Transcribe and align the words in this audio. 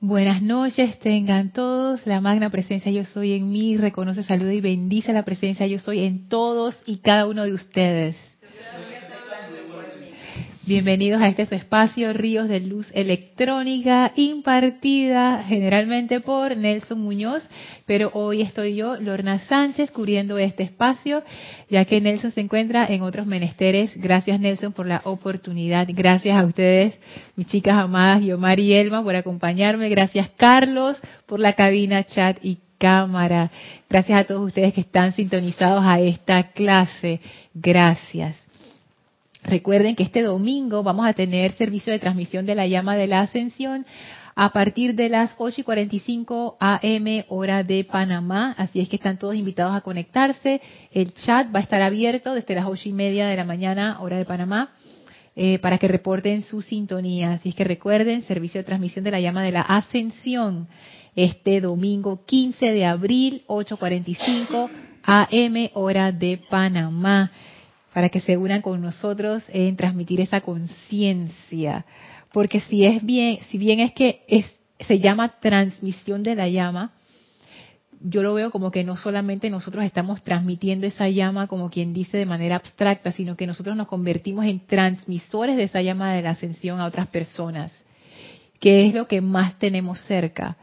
Buenas 0.00 0.42
noches, 0.42 0.96
tengan 1.00 1.52
todos. 1.52 2.06
La 2.06 2.20
magna 2.20 2.50
presencia 2.50 2.92
yo 2.92 3.04
soy 3.04 3.32
en 3.32 3.50
mí, 3.50 3.76
reconoce, 3.76 4.22
saluda 4.22 4.52
y 4.54 4.60
bendice 4.60 5.12
la 5.12 5.24
presencia 5.24 5.66
yo 5.66 5.80
soy 5.80 6.04
en 6.04 6.28
todos 6.28 6.78
y 6.86 6.98
cada 6.98 7.26
uno 7.26 7.42
de 7.42 7.52
ustedes. 7.52 8.27
Bienvenidos 10.68 11.22
a 11.22 11.28
este 11.28 11.46
su 11.46 11.54
espacio 11.54 12.12
Ríos 12.12 12.46
de 12.46 12.60
Luz 12.60 12.90
Electrónica 12.92 14.12
impartida 14.16 15.42
generalmente 15.42 16.20
por 16.20 16.54
Nelson 16.58 17.00
Muñoz, 17.00 17.48
pero 17.86 18.10
hoy 18.12 18.42
estoy 18.42 18.74
yo, 18.74 18.96
Lorna 18.96 19.38
Sánchez, 19.38 19.90
cubriendo 19.90 20.36
este 20.36 20.64
espacio, 20.64 21.22
ya 21.70 21.86
que 21.86 22.02
Nelson 22.02 22.32
se 22.32 22.42
encuentra 22.42 22.84
en 22.84 23.00
otros 23.00 23.26
menesteres. 23.26 23.92
Gracias 23.96 24.38
Nelson 24.40 24.74
por 24.74 24.86
la 24.86 25.00
oportunidad. 25.04 25.88
Gracias 25.88 26.36
a 26.36 26.44
ustedes, 26.44 26.98
mis 27.34 27.46
chicas 27.46 27.78
amadas, 27.78 28.22
Yomar 28.22 28.60
y 28.60 28.74
Elma, 28.74 29.02
por 29.02 29.16
acompañarme. 29.16 29.88
Gracias 29.88 30.28
Carlos 30.36 31.00
por 31.24 31.40
la 31.40 31.54
cabina, 31.54 32.04
chat 32.04 32.36
y 32.42 32.58
cámara. 32.76 33.50
Gracias 33.88 34.20
a 34.20 34.24
todos 34.24 34.46
ustedes 34.48 34.74
que 34.74 34.82
están 34.82 35.14
sintonizados 35.14 35.82
a 35.82 35.98
esta 35.98 36.50
clase. 36.50 37.20
Gracias. 37.54 38.47
Recuerden 39.44 39.94
que 39.94 40.02
este 40.02 40.22
domingo 40.22 40.82
vamos 40.82 41.06
a 41.06 41.12
tener 41.12 41.52
servicio 41.52 41.92
de 41.92 41.98
transmisión 41.98 42.44
de 42.44 42.54
la 42.54 42.66
llama 42.66 42.96
de 42.96 43.06
la 43.06 43.20
ascensión 43.20 43.86
a 44.34 44.52
partir 44.52 44.94
de 44.94 45.08
las 45.08 45.34
8 45.38 45.60
y 45.60 45.64
45 45.64 46.56
AM 46.60 47.24
hora 47.28 47.62
de 47.62 47.84
Panamá. 47.84 48.54
Así 48.58 48.80
es 48.80 48.88
que 48.88 48.96
están 48.96 49.18
todos 49.18 49.34
invitados 49.34 49.74
a 49.74 49.80
conectarse. 49.80 50.60
El 50.92 51.14
chat 51.14 51.54
va 51.54 51.60
a 51.60 51.62
estar 51.62 51.82
abierto 51.82 52.34
desde 52.34 52.54
las 52.54 52.66
8 52.66 52.88
y 52.88 52.92
media 52.92 53.26
de 53.28 53.36
la 53.36 53.44
mañana 53.44 54.00
hora 54.00 54.18
de 54.18 54.24
Panamá. 54.24 54.70
Eh, 55.40 55.60
para 55.60 55.78
que 55.78 55.86
reporten 55.86 56.42
su 56.42 56.62
sintonía. 56.62 57.34
Así 57.34 57.50
es 57.50 57.54
que 57.54 57.62
recuerden, 57.62 58.22
servicio 58.22 58.58
de 58.58 58.64
transmisión 58.64 59.04
de 59.04 59.12
la 59.12 59.20
llama 59.20 59.44
de 59.44 59.52
la 59.52 59.60
ascensión 59.60 60.66
este 61.14 61.60
domingo 61.60 62.24
15 62.26 62.72
de 62.72 62.84
abril, 62.84 63.42
8.45 63.46 64.68
AM, 65.04 65.70
hora 65.74 66.10
de 66.10 66.40
Panamá 66.50 67.30
para 67.98 68.10
que 68.10 68.20
se 68.20 68.36
unan 68.36 68.62
con 68.62 68.80
nosotros 68.80 69.42
en 69.48 69.74
transmitir 69.74 70.20
esa 70.20 70.40
conciencia. 70.40 71.84
Porque 72.32 72.60
si 72.60 72.84
es 72.84 73.04
bien, 73.04 73.40
si 73.50 73.58
bien 73.58 73.80
es 73.80 73.90
que 73.90 74.22
se 74.78 75.00
llama 75.00 75.40
transmisión 75.40 76.22
de 76.22 76.36
la 76.36 76.48
llama, 76.48 76.92
yo 78.00 78.22
lo 78.22 78.34
veo 78.34 78.52
como 78.52 78.70
que 78.70 78.84
no 78.84 78.96
solamente 78.96 79.50
nosotros 79.50 79.84
estamos 79.84 80.22
transmitiendo 80.22 80.86
esa 80.86 81.08
llama 81.08 81.48
como 81.48 81.70
quien 81.70 81.92
dice 81.92 82.18
de 82.18 82.24
manera 82.24 82.54
abstracta, 82.54 83.10
sino 83.10 83.36
que 83.36 83.48
nosotros 83.48 83.76
nos 83.76 83.88
convertimos 83.88 84.44
en 84.44 84.60
transmisores 84.60 85.56
de 85.56 85.64
esa 85.64 85.82
llama 85.82 86.14
de 86.14 86.22
la 86.22 86.30
ascensión 86.30 86.78
a 86.78 86.86
otras 86.86 87.08
personas, 87.08 87.84
que 88.60 88.86
es 88.86 88.94
lo 88.94 89.08
que 89.08 89.20
más 89.20 89.58
tenemos 89.58 90.00
cerca 90.02 90.56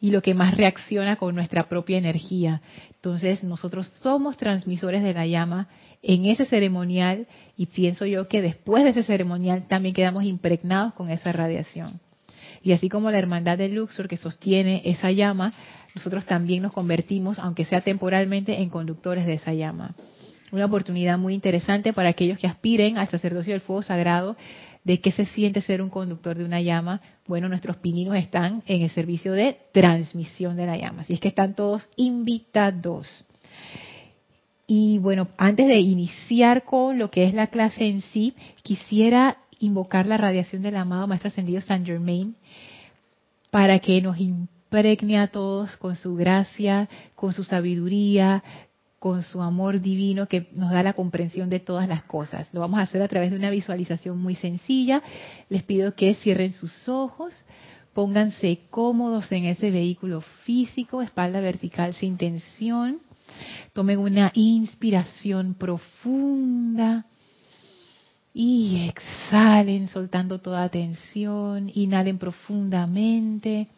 y 0.00 0.12
lo 0.12 0.22
que 0.22 0.34
más 0.34 0.56
reacciona 0.56 1.16
con 1.16 1.34
nuestra 1.34 1.68
propia 1.68 1.98
energía. 1.98 2.62
Entonces 2.94 3.42
nosotros 3.42 3.88
somos 4.02 4.36
transmisores 4.36 5.02
de 5.02 5.14
la 5.14 5.26
llama 5.26 5.66
en 6.02 6.26
ese 6.26 6.44
ceremonial 6.44 7.26
y 7.56 7.66
pienso 7.66 8.06
yo 8.06 8.26
que 8.28 8.42
después 8.42 8.84
de 8.84 8.90
ese 8.90 9.02
ceremonial 9.02 9.66
también 9.68 9.94
quedamos 9.94 10.24
impregnados 10.24 10.94
con 10.94 11.10
esa 11.10 11.32
radiación. 11.32 12.00
Y 12.62 12.72
así 12.72 12.88
como 12.88 13.10
la 13.10 13.18
hermandad 13.18 13.58
de 13.58 13.68
Luxor 13.68 14.08
que 14.08 14.16
sostiene 14.16 14.82
esa 14.84 15.10
llama, 15.10 15.52
nosotros 15.94 16.26
también 16.26 16.62
nos 16.62 16.72
convertimos, 16.72 17.38
aunque 17.38 17.64
sea 17.64 17.80
temporalmente, 17.80 18.60
en 18.60 18.70
conductores 18.70 19.24
de 19.24 19.34
esa 19.34 19.54
llama. 19.54 19.94
Una 20.52 20.66
oportunidad 20.66 21.18
muy 21.18 21.34
interesante 21.34 21.92
para 21.92 22.10
aquellos 22.10 22.38
que 22.38 22.46
aspiren 22.46 22.98
al 22.98 23.08
sacerdocio 23.08 23.52
del 23.52 23.60
fuego 23.60 23.82
sagrado 23.82 24.36
de 24.84 25.00
qué 25.00 25.10
se 25.10 25.26
siente 25.26 25.62
ser 25.62 25.82
un 25.82 25.90
conductor 25.90 26.36
de 26.36 26.44
una 26.44 26.60
llama. 26.60 27.00
Bueno, 27.26 27.48
nuestros 27.48 27.76
pininos 27.78 28.14
están 28.16 28.62
en 28.66 28.82
el 28.82 28.90
servicio 28.90 29.32
de 29.32 29.58
transmisión 29.72 30.56
de 30.56 30.66
la 30.66 30.76
llama. 30.76 31.02
Así 31.02 31.14
es 31.14 31.20
que 31.20 31.28
están 31.28 31.54
todos 31.54 31.88
invitados. 31.96 33.24
Y 34.66 34.98
bueno, 34.98 35.28
antes 35.36 35.68
de 35.68 35.78
iniciar 35.78 36.64
con 36.64 36.98
lo 36.98 37.10
que 37.10 37.24
es 37.24 37.34
la 37.34 37.46
clase 37.48 37.86
en 37.86 38.00
sí, 38.00 38.34
quisiera 38.62 39.38
invocar 39.60 40.06
la 40.06 40.16
radiación 40.16 40.62
del 40.62 40.76
amado 40.76 41.06
Maestro 41.06 41.28
Ascendido 41.28 41.60
Saint 41.60 41.86
Germain 41.86 42.34
para 43.50 43.78
que 43.78 44.02
nos 44.02 44.18
impregne 44.18 45.18
a 45.18 45.28
todos 45.28 45.76
con 45.76 45.96
su 45.96 46.16
gracia, 46.16 46.88
con 47.14 47.32
su 47.32 47.44
sabiduría, 47.44 48.42
con 48.98 49.22
su 49.22 49.40
amor 49.40 49.80
divino 49.80 50.26
que 50.26 50.48
nos 50.52 50.72
da 50.72 50.82
la 50.82 50.94
comprensión 50.94 51.48
de 51.48 51.60
todas 51.60 51.88
las 51.88 52.02
cosas. 52.02 52.48
Lo 52.52 52.60
vamos 52.60 52.80
a 52.80 52.82
hacer 52.82 53.00
a 53.02 53.08
través 53.08 53.30
de 53.30 53.36
una 53.36 53.50
visualización 53.50 54.20
muy 54.20 54.34
sencilla. 54.34 55.02
Les 55.48 55.62
pido 55.62 55.94
que 55.94 56.14
cierren 56.14 56.52
sus 56.52 56.88
ojos, 56.88 57.32
pónganse 57.94 58.58
cómodos 58.68 59.30
en 59.30 59.44
ese 59.44 59.70
vehículo 59.70 60.22
físico, 60.44 61.02
espalda 61.02 61.40
vertical 61.40 61.94
sin 61.94 62.16
tensión. 62.16 62.98
Tomen 63.72 63.98
una 63.98 64.32
inspiración 64.34 65.54
profunda 65.54 67.06
y 68.38 68.86
exhalen 68.88 69.88
soltando 69.88 70.40
toda 70.40 70.68
tensión. 70.68 71.70
Inhalen 71.74 72.18
profundamente. 72.18 73.68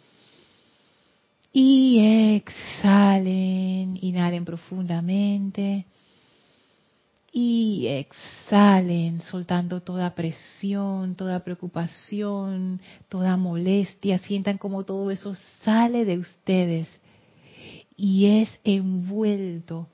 Y 1.52 2.34
exhalen, 2.34 3.96
inhalen 4.02 4.44
profundamente. 4.44 5.86
Y 7.32 7.86
exhalen, 7.86 9.20
soltando 9.30 9.80
toda 9.80 10.14
presión, 10.16 11.14
toda 11.14 11.44
preocupación, 11.44 12.80
toda 13.08 13.36
molestia. 13.36 14.18
Sientan 14.18 14.58
como 14.58 14.82
todo 14.82 15.12
eso 15.12 15.36
sale 15.62 16.04
de 16.04 16.18
ustedes 16.18 16.88
y 17.98 18.40
es 18.40 18.48
envuelto 18.62 19.88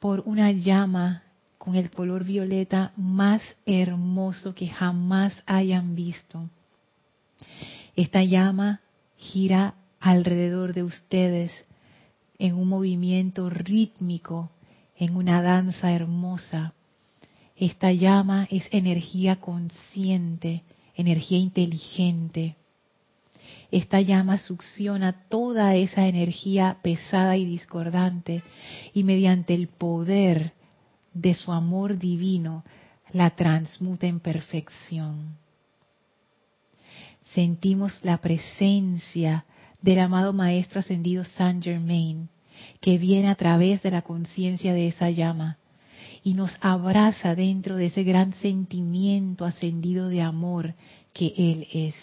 por 0.00 0.24
una 0.26 0.50
llama 0.50 1.22
con 1.56 1.76
el 1.76 1.92
color 1.92 2.24
violeta 2.24 2.92
más 2.96 3.40
hermoso 3.64 4.52
que 4.52 4.66
jamás 4.66 5.44
hayan 5.46 5.94
visto. 5.94 6.50
Esta 7.94 8.24
llama 8.24 8.80
gira 9.16 9.76
alrededor 10.00 10.74
de 10.74 10.82
ustedes 10.82 11.52
en 12.40 12.56
un 12.56 12.68
movimiento 12.68 13.48
rítmico, 13.48 14.50
en 14.96 15.16
una 15.16 15.40
danza 15.40 15.92
hermosa. 15.92 16.74
Esta 17.54 17.92
llama 17.92 18.48
es 18.50 18.64
energía 18.72 19.36
consciente, 19.36 20.64
energía 20.96 21.38
inteligente. 21.38 22.56
Esta 23.72 24.02
llama 24.02 24.36
succiona 24.36 25.12
toda 25.30 25.74
esa 25.76 26.06
energía 26.06 26.76
pesada 26.82 27.38
y 27.38 27.46
discordante 27.46 28.42
y 28.92 29.02
mediante 29.02 29.54
el 29.54 29.68
poder 29.68 30.52
de 31.14 31.34
su 31.34 31.52
amor 31.52 31.96
divino 31.96 32.64
la 33.14 33.30
transmuta 33.30 34.06
en 34.06 34.20
perfección. 34.20 35.38
Sentimos 37.34 37.98
la 38.02 38.18
presencia 38.18 39.46
del 39.80 40.00
amado 40.00 40.34
Maestro 40.34 40.80
Ascendido 40.80 41.24
Saint 41.24 41.64
Germain, 41.64 42.28
que 42.82 42.98
viene 42.98 43.30
a 43.30 43.36
través 43.36 43.82
de 43.82 43.90
la 43.90 44.02
conciencia 44.02 44.74
de 44.74 44.88
esa 44.88 45.08
llama 45.08 45.56
y 46.22 46.34
nos 46.34 46.58
abraza 46.60 47.34
dentro 47.34 47.76
de 47.76 47.86
ese 47.86 48.04
gran 48.04 48.34
sentimiento 48.34 49.46
ascendido 49.46 50.10
de 50.10 50.20
amor 50.20 50.74
que 51.14 51.32
Él 51.38 51.68
es. 51.72 51.94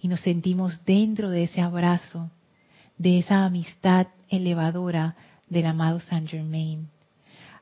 Y 0.00 0.08
nos 0.08 0.20
sentimos 0.20 0.84
dentro 0.84 1.30
de 1.30 1.44
ese 1.44 1.60
abrazo, 1.60 2.30
de 2.96 3.18
esa 3.18 3.44
amistad 3.44 4.08
elevadora 4.28 5.16
del 5.48 5.66
amado 5.66 6.00
Saint 6.00 6.28
Germain. 6.28 6.88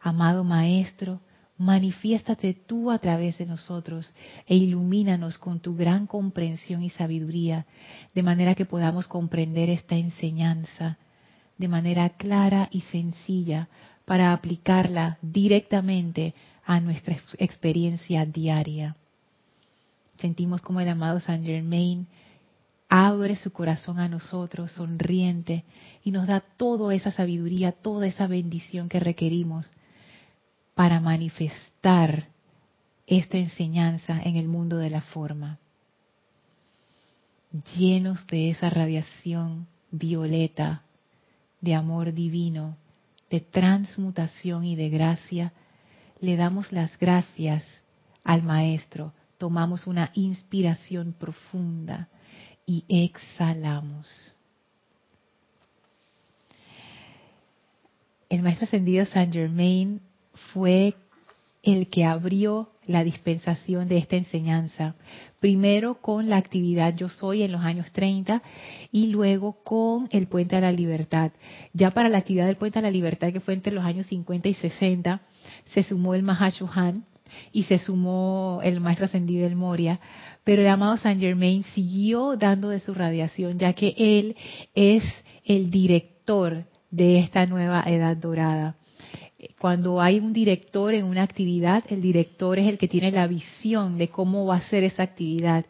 Amado 0.01 0.45
Maestro, 0.45 1.21
manifiéstate 1.59 2.55
tú 2.55 2.91
a 2.91 2.99
través 2.99 3.39
de 3.39 3.47
nosotros 3.47 4.13
e 4.47 4.57
ilumínanos 4.57 5.39
con 5.39 5.61
tu 5.61 5.75
gran 5.75 6.07
comprensión 6.07 6.83
y 6.83 6.91
sabiduría, 6.91 7.67
de 8.15 8.23
manera 8.23 8.55
que 8.55 8.67
podamos 8.67 9.07
comprender 9.09 9.71
esta 9.71 9.97
enseñanza 9.97 10.99
de 11.59 11.69
manera 11.69 12.11
clara 12.11 12.69
y 12.71 12.83
sencilla 12.83 13.69
para 14.05 14.33
aplicarla 14.33 15.19
directamente 15.23 16.35
a 16.65 16.81
nuestra 16.81 17.17
experiencia 17.39 18.25
diaria. 18.27 18.97
Sentimos 20.19 20.63
como 20.63 20.81
el 20.81 20.89
amado 20.89 21.21
Saint 21.21 21.45
Germain 21.45 22.07
abre 22.89 23.37
su 23.37 23.53
corazón 23.53 23.99
a 23.99 24.09
nosotros, 24.09 24.73
sonriente, 24.73 25.65
y 26.05 26.11
nos 26.11 26.27
da 26.27 26.41
toda 26.41 26.95
esa 26.95 27.11
sabiduría, 27.11 27.73
toda 27.73 28.07
esa 28.07 28.27
bendición 28.27 28.89
que 28.89 29.01
requerimos 29.01 29.71
para 30.75 31.01
manifestar 31.01 32.29
esta 33.07 33.39
enseñanza 33.39 34.21
en 34.23 34.37
el 34.37 34.49
mundo 34.49 34.77
de 34.77 34.91
la 34.91 35.01
forma. 35.01 35.59
Llenos 37.77 38.27
de 38.27 38.51
esa 38.51 38.71
radiación 38.71 39.67
violeta 39.91 40.83
de 41.61 41.75
amor 41.75 42.13
divino, 42.13 42.77
de 43.31 43.41
transmutación 43.41 44.65
y 44.65 44.77
de 44.77 44.89
gracia, 44.91 45.53
le 46.21 46.37
damos 46.37 46.73
las 46.73 46.99
gracias 46.99 47.65
al 48.23 48.43
Maestro. 48.43 49.13
Tomamos 49.39 49.87
una 49.87 50.11
inspiración 50.15 51.15
profunda 51.19 52.09
y 52.65 52.85
exhalamos. 52.89 54.37
El 58.29 58.43
maestro 58.43 58.65
ascendido 58.65 59.07
Saint 59.07 59.33
Germain 59.33 60.01
fue 60.53 60.95
el 61.63 61.89
que 61.89 62.05
abrió 62.05 62.71
la 62.87 63.03
dispensación 63.03 63.89
de 63.89 63.99
esta 63.99 64.17
enseñanza. 64.17 64.95
Primero 65.41 66.01
con 66.01 66.29
la 66.29 66.37
actividad 66.37 66.95
Yo 66.95 67.09
Soy 67.09 67.43
en 67.43 67.53
los 67.53 67.63
años 67.63 67.91
30 67.93 68.41
y 68.93 69.09
luego 69.09 69.63
con 69.65 70.09
el 70.13 70.29
Puente 70.29 70.57
a 70.57 70.61
la 70.61 70.73
Libertad. 70.73 71.33
Ya 71.73 71.91
para 71.91 72.09
la 72.09 72.19
actividad 72.19 72.47
del 72.47 72.57
Puente 72.57 72.79
a 72.79 72.83
la 72.83 72.91
Libertad, 72.91 73.33
que 73.33 73.41
fue 73.41 73.55
entre 73.55 73.73
los 73.73 73.85
años 73.85 74.07
50 74.07 74.49
y 74.49 74.55
60, 74.55 75.21
se 75.67 75.83
sumó 75.83 76.15
el 76.15 76.23
Mahashohan 76.23 77.05
y 77.53 77.65
se 77.65 77.79
sumó 77.79 78.61
el 78.63 78.81
Maestro 78.81 79.07
Ascendido 79.07 79.45
del 79.45 79.57
Moria. 79.57 79.99
Pero 80.45 80.63
el 80.63 80.69
amado 80.69 80.97
Saint 80.97 81.21
Germain 81.21 81.65
siguió 81.75 82.37
dando 82.37 82.69
de 82.69 82.81
su 82.81 82.95
radiación, 82.95 83.59
ya 83.59 83.73
que 83.73 83.95
él 83.97 84.37
es 84.75 85.03
el 85.45 85.71
director 85.71 86.65
de 86.91 87.19
esta 87.19 87.47
nueva 87.47 87.83
edad 87.87 88.17
dorada 88.17 88.77
cuando 89.59 90.01
hay 90.01 90.19
un 90.19 90.33
director 90.33 90.95
en 90.95 91.05
una 91.05 91.23
actividad, 91.23 91.85
el 91.89 92.01
director 92.01 92.59
es 92.59 92.67
el 92.67 92.79
que 92.79 92.89
tiene 92.89 93.11
la 93.11 93.27
visión 93.27 93.99
de 93.99 94.09
cómo 94.09 94.47
va 94.47 94.57
a 94.57 94.69
ser 94.69 94.83
esa 94.83 95.03
actividad 95.03 95.67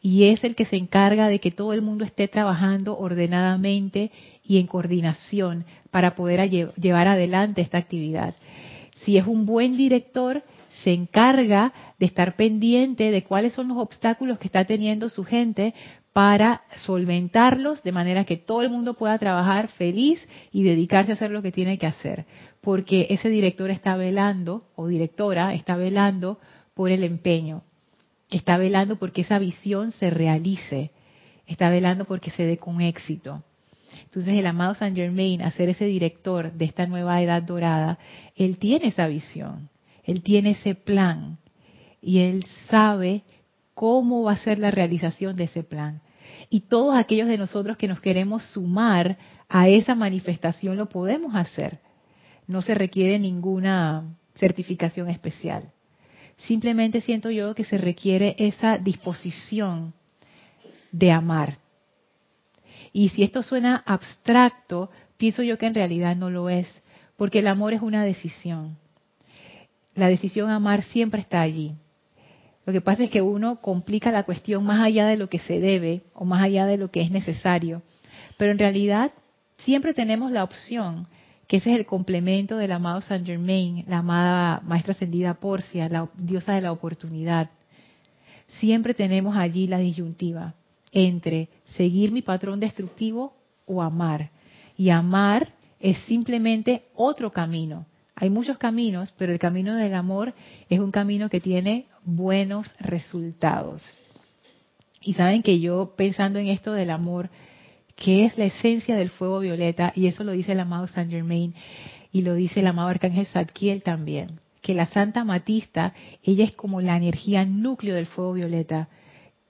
y 0.00 0.24
es 0.24 0.42
el 0.44 0.54
que 0.54 0.64
se 0.64 0.76
encarga 0.76 1.28
de 1.28 1.38
que 1.38 1.50
todo 1.50 1.72
el 1.72 1.82
mundo 1.82 2.04
esté 2.04 2.28
trabajando 2.28 2.98
ordenadamente 2.98 4.10
y 4.44 4.58
en 4.58 4.66
coordinación 4.66 5.64
para 5.90 6.14
poder 6.14 6.48
llevar 6.48 7.08
adelante 7.08 7.60
esta 7.60 7.78
actividad. 7.78 8.34
Si 9.04 9.16
es 9.16 9.26
un 9.26 9.46
buen 9.46 9.76
director, 9.76 10.42
se 10.82 10.92
encarga 10.92 11.72
de 11.98 12.06
estar 12.06 12.36
pendiente 12.36 13.10
de 13.10 13.24
cuáles 13.24 13.52
son 13.52 13.68
los 13.68 13.78
obstáculos 13.78 14.38
que 14.38 14.46
está 14.46 14.64
teniendo 14.64 15.08
su 15.08 15.24
gente 15.24 15.74
para 16.12 16.62
solventarlos 16.74 17.82
de 17.82 17.92
manera 17.92 18.24
que 18.24 18.36
todo 18.36 18.62
el 18.62 18.70
mundo 18.70 18.94
pueda 18.94 19.18
trabajar 19.18 19.68
feliz 19.68 20.26
y 20.52 20.64
dedicarse 20.64 21.12
a 21.12 21.14
hacer 21.14 21.30
lo 21.30 21.42
que 21.42 21.52
tiene 21.52 21.78
que 21.78 21.86
hacer. 21.86 22.26
Porque 22.60 23.06
ese 23.10 23.28
director 23.28 23.70
está 23.70 23.96
velando, 23.96 24.64
o 24.74 24.88
directora 24.88 25.54
está 25.54 25.76
velando 25.76 26.38
por 26.74 26.90
el 26.90 27.04
empeño, 27.04 27.62
está 28.30 28.58
velando 28.58 28.96
porque 28.96 29.22
esa 29.22 29.38
visión 29.38 29.92
se 29.92 30.10
realice, 30.10 30.90
está 31.46 31.70
velando 31.70 32.04
porque 32.04 32.30
se 32.30 32.44
dé 32.44 32.58
con 32.58 32.80
éxito. 32.80 33.42
Entonces 34.04 34.34
el 34.34 34.46
amado 34.46 34.74
Saint 34.74 34.96
Germain, 34.96 35.42
a 35.42 35.50
ser 35.52 35.68
ese 35.68 35.84
director 35.84 36.52
de 36.52 36.64
esta 36.64 36.86
nueva 36.86 37.22
edad 37.22 37.42
dorada, 37.42 37.98
él 38.36 38.56
tiene 38.58 38.88
esa 38.88 39.06
visión, 39.06 39.69
él 40.04 40.22
tiene 40.22 40.50
ese 40.50 40.74
plan 40.74 41.38
y 42.00 42.20
él 42.20 42.44
sabe 42.68 43.22
cómo 43.74 44.24
va 44.24 44.32
a 44.32 44.38
ser 44.38 44.58
la 44.58 44.70
realización 44.70 45.36
de 45.36 45.44
ese 45.44 45.62
plan. 45.62 46.02
Y 46.48 46.60
todos 46.60 46.96
aquellos 46.96 47.28
de 47.28 47.38
nosotros 47.38 47.76
que 47.76 47.88
nos 47.88 48.00
queremos 48.00 48.42
sumar 48.44 49.18
a 49.48 49.68
esa 49.68 49.94
manifestación 49.94 50.76
lo 50.76 50.88
podemos 50.88 51.34
hacer. 51.34 51.80
No 52.46 52.62
se 52.62 52.74
requiere 52.74 53.18
ninguna 53.18 54.04
certificación 54.34 55.08
especial. 55.08 55.72
Simplemente 56.36 57.00
siento 57.00 57.30
yo 57.30 57.54
que 57.54 57.64
se 57.64 57.78
requiere 57.78 58.34
esa 58.38 58.78
disposición 58.78 59.92
de 60.90 61.12
amar. 61.12 61.58
Y 62.92 63.10
si 63.10 63.22
esto 63.22 63.42
suena 63.42 63.82
abstracto, 63.86 64.90
pienso 65.16 65.42
yo 65.42 65.58
que 65.58 65.66
en 65.66 65.74
realidad 65.74 66.16
no 66.16 66.30
lo 66.30 66.48
es, 66.48 66.68
porque 67.16 67.40
el 67.40 67.46
amor 67.46 67.72
es 67.72 67.82
una 67.82 68.04
decisión. 68.04 68.76
La 70.00 70.08
decisión 70.08 70.48
a 70.48 70.54
amar 70.54 70.82
siempre 70.84 71.20
está 71.20 71.42
allí. 71.42 71.74
Lo 72.64 72.72
que 72.72 72.80
pasa 72.80 73.04
es 73.04 73.10
que 73.10 73.20
uno 73.20 73.60
complica 73.60 74.10
la 74.10 74.22
cuestión 74.22 74.64
más 74.64 74.80
allá 74.80 75.04
de 75.04 75.18
lo 75.18 75.28
que 75.28 75.40
se 75.40 75.60
debe 75.60 76.00
o 76.14 76.24
más 76.24 76.42
allá 76.42 76.64
de 76.64 76.78
lo 76.78 76.90
que 76.90 77.02
es 77.02 77.10
necesario. 77.10 77.82
Pero 78.38 78.50
en 78.50 78.58
realidad 78.58 79.12
siempre 79.58 79.92
tenemos 79.92 80.32
la 80.32 80.42
opción, 80.42 81.06
que 81.46 81.58
ese 81.58 81.74
es 81.74 81.78
el 81.78 81.84
complemento 81.84 82.56
del 82.56 82.72
amado 82.72 83.02
Saint 83.02 83.26
Germain, 83.26 83.84
la 83.88 83.98
amada 83.98 84.62
Maestra 84.64 84.92
Ascendida 84.92 85.34
Porcia, 85.34 85.86
la 85.90 86.08
diosa 86.16 86.54
de 86.54 86.62
la 86.62 86.72
oportunidad. 86.72 87.50
Siempre 88.58 88.94
tenemos 88.94 89.36
allí 89.36 89.66
la 89.66 89.76
disyuntiva 89.76 90.54
entre 90.92 91.50
seguir 91.66 92.10
mi 92.10 92.22
patrón 92.22 92.58
destructivo 92.58 93.34
o 93.66 93.82
amar. 93.82 94.30
Y 94.78 94.88
amar 94.88 95.52
es 95.78 95.98
simplemente 96.06 96.84
otro 96.94 97.30
camino. 97.30 97.84
Hay 98.20 98.28
muchos 98.28 98.58
caminos, 98.58 99.14
pero 99.16 99.32
el 99.32 99.38
camino 99.38 99.74
del 99.76 99.94
amor 99.94 100.34
es 100.68 100.78
un 100.78 100.90
camino 100.90 101.30
que 101.30 101.40
tiene 101.40 101.86
buenos 102.04 102.70
resultados. 102.78 103.82
Y 105.00 105.14
saben 105.14 105.42
que 105.42 105.58
yo 105.58 105.94
pensando 105.96 106.38
en 106.38 106.48
esto 106.48 106.74
del 106.74 106.90
amor, 106.90 107.30
que 107.96 108.26
es 108.26 108.36
la 108.36 108.44
esencia 108.44 108.94
del 108.94 109.08
fuego 109.08 109.38
violeta, 109.40 109.94
y 109.96 110.06
eso 110.06 110.22
lo 110.22 110.32
dice 110.32 110.52
el 110.52 110.60
amado 110.60 110.86
Saint 110.86 111.10
Germain 111.10 111.54
y 112.12 112.20
lo 112.20 112.34
dice 112.34 112.60
el 112.60 112.66
amado 112.66 112.88
Arcángel 112.88 113.24
Zadkiel 113.24 113.82
también, 113.82 114.38
que 114.60 114.74
la 114.74 114.84
Santa 114.84 115.24
Matista, 115.24 115.94
ella 116.22 116.44
es 116.44 116.52
como 116.52 116.82
la 116.82 116.98
energía 116.98 117.46
núcleo 117.46 117.94
del 117.94 118.04
fuego 118.04 118.34
violeta, 118.34 118.90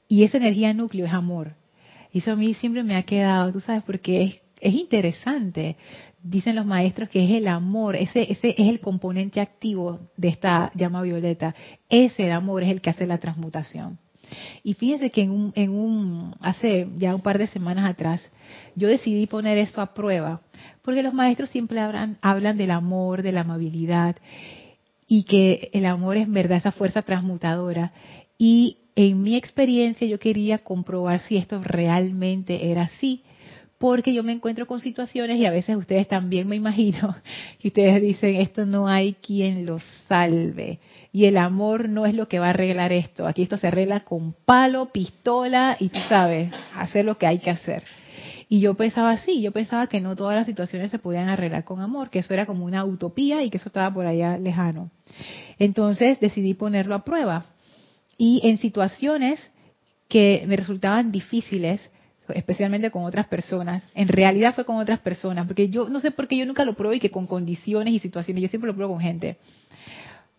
y 0.06 0.22
esa 0.22 0.36
energía 0.36 0.72
núcleo 0.74 1.06
es 1.06 1.12
amor. 1.12 1.54
Y 2.12 2.18
eso 2.18 2.30
a 2.30 2.36
mí 2.36 2.54
siempre 2.54 2.84
me 2.84 2.94
ha 2.94 3.02
quedado, 3.02 3.50
tú 3.50 3.60
sabes, 3.60 3.82
porque 3.82 4.22
es, 4.22 4.34
es 4.60 4.74
interesante. 4.74 5.76
Dicen 6.22 6.56
los 6.56 6.66
maestros 6.66 7.08
que 7.08 7.24
es 7.24 7.30
el 7.30 7.48
amor, 7.48 7.96
ese, 7.96 8.30
ese 8.30 8.54
es 8.56 8.68
el 8.68 8.80
componente 8.80 9.40
activo 9.40 10.00
de 10.16 10.28
esta 10.28 10.70
llama 10.74 11.02
violeta. 11.02 11.54
Ese 11.88 12.30
amor 12.30 12.62
es 12.62 12.70
el 12.70 12.80
que 12.80 12.90
hace 12.90 13.06
la 13.06 13.18
transmutación. 13.18 13.98
Y 14.62 14.74
fíjense 14.74 15.10
que 15.10 15.22
en 15.22 15.30
un, 15.30 15.52
en 15.56 15.70
un, 15.70 16.34
hace 16.40 16.86
ya 16.98 17.14
un 17.14 17.22
par 17.22 17.38
de 17.38 17.46
semanas 17.48 17.88
atrás, 17.88 18.22
yo 18.76 18.88
decidí 18.88 19.26
poner 19.26 19.58
eso 19.58 19.80
a 19.80 19.94
prueba, 19.94 20.40
porque 20.82 21.02
los 21.02 21.14
maestros 21.14 21.50
siempre 21.50 21.80
hablan, 21.80 22.18
hablan 22.20 22.56
del 22.56 22.70
amor, 22.70 23.22
de 23.22 23.32
la 23.32 23.40
amabilidad, 23.40 24.16
y 25.08 25.24
que 25.24 25.70
el 25.72 25.86
amor 25.86 26.16
es 26.16 26.26
en 26.26 26.34
verdad 26.34 26.58
esa 26.58 26.70
fuerza 26.70 27.02
transmutadora. 27.02 27.92
Y 28.38 28.76
en 28.94 29.22
mi 29.22 29.34
experiencia 29.34 30.06
yo 30.06 30.20
quería 30.20 30.58
comprobar 30.58 31.18
si 31.20 31.36
esto 31.36 31.60
realmente 31.62 32.70
era 32.70 32.82
así 32.82 33.24
porque 33.80 34.12
yo 34.12 34.22
me 34.22 34.32
encuentro 34.32 34.66
con 34.66 34.82
situaciones 34.82 35.38
y 35.38 35.46
a 35.46 35.50
veces 35.50 35.74
ustedes 35.74 36.06
también 36.06 36.46
me 36.46 36.54
imagino 36.54 37.16
que 37.58 37.68
ustedes 37.68 38.02
dicen, 38.02 38.36
esto 38.36 38.66
no 38.66 38.86
hay 38.86 39.14
quien 39.14 39.64
lo 39.64 39.78
salve 40.06 40.78
y 41.12 41.24
el 41.24 41.38
amor 41.38 41.88
no 41.88 42.04
es 42.04 42.14
lo 42.14 42.28
que 42.28 42.38
va 42.38 42.48
a 42.48 42.50
arreglar 42.50 42.92
esto, 42.92 43.26
aquí 43.26 43.42
esto 43.42 43.56
se 43.56 43.68
arregla 43.68 44.00
con 44.00 44.34
palo, 44.44 44.92
pistola 44.92 45.78
y 45.80 45.88
tú 45.88 45.98
sabes, 46.10 46.52
hacer 46.74 47.06
lo 47.06 47.16
que 47.16 47.26
hay 47.26 47.38
que 47.38 47.48
hacer. 47.48 47.82
Y 48.50 48.60
yo 48.60 48.74
pensaba 48.74 49.12
así, 49.12 49.40
yo 49.40 49.50
pensaba 49.50 49.86
que 49.86 50.02
no 50.02 50.14
todas 50.14 50.36
las 50.36 50.44
situaciones 50.44 50.90
se 50.90 50.98
podían 50.98 51.30
arreglar 51.30 51.64
con 51.64 51.80
amor, 51.80 52.10
que 52.10 52.18
eso 52.18 52.34
era 52.34 52.44
como 52.44 52.66
una 52.66 52.84
utopía 52.84 53.42
y 53.42 53.48
que 53.48 53.56
eso 53.56 53.70
estaba 53.70 53.94
por 53.94 54.06
allá 54.06 54.36
lejano. 54.36 54.90
Entonces 55.58 56.20
decidí 56.20 56.52
ponerlo 56.52 56.94
a 56.94 57.04
prueba. 57.04 57.46
Y 58.18 58.40
en 58.46 58.58
situaciones 58.58 59.40
que 60.08 60.44
me 60.46 60.56
resultaban 60.56 61.12
difíciles, 61.12 61.88
especialmente 62.34 62.90
con 62.90 63.04
otras 63.04 63.26
personas, 63.26 63.88
en 63.94 64.08
realidad 64.08 64.54
fue 64.54 64.64
con 64.64 64.76
otras 64.76 64.98
personas, 65.00 65.46
porque 65.46 65.68
yo 65.68 65.88
no 65.88 66.00
sé 66.00 66.10
por 66.10 66.28
qué 66.28 66.36
yo 66.36 66.46
nunca 66.46 66.64
lo 66.64 66.74
pruebo 66.74 66.94
y 66.94 67.00
que 67.00 67.10
con 67.10 67.26
condiciones 67.26 67.94
y 67.94 67.98
situaciones, 67.98 68.42
yo 68.42 68.48
siempre 68.48 68.68
lo 68.68 68.74
pruebo 68.74 68.94
con 68.94 69.02
gente. 69.02 69.36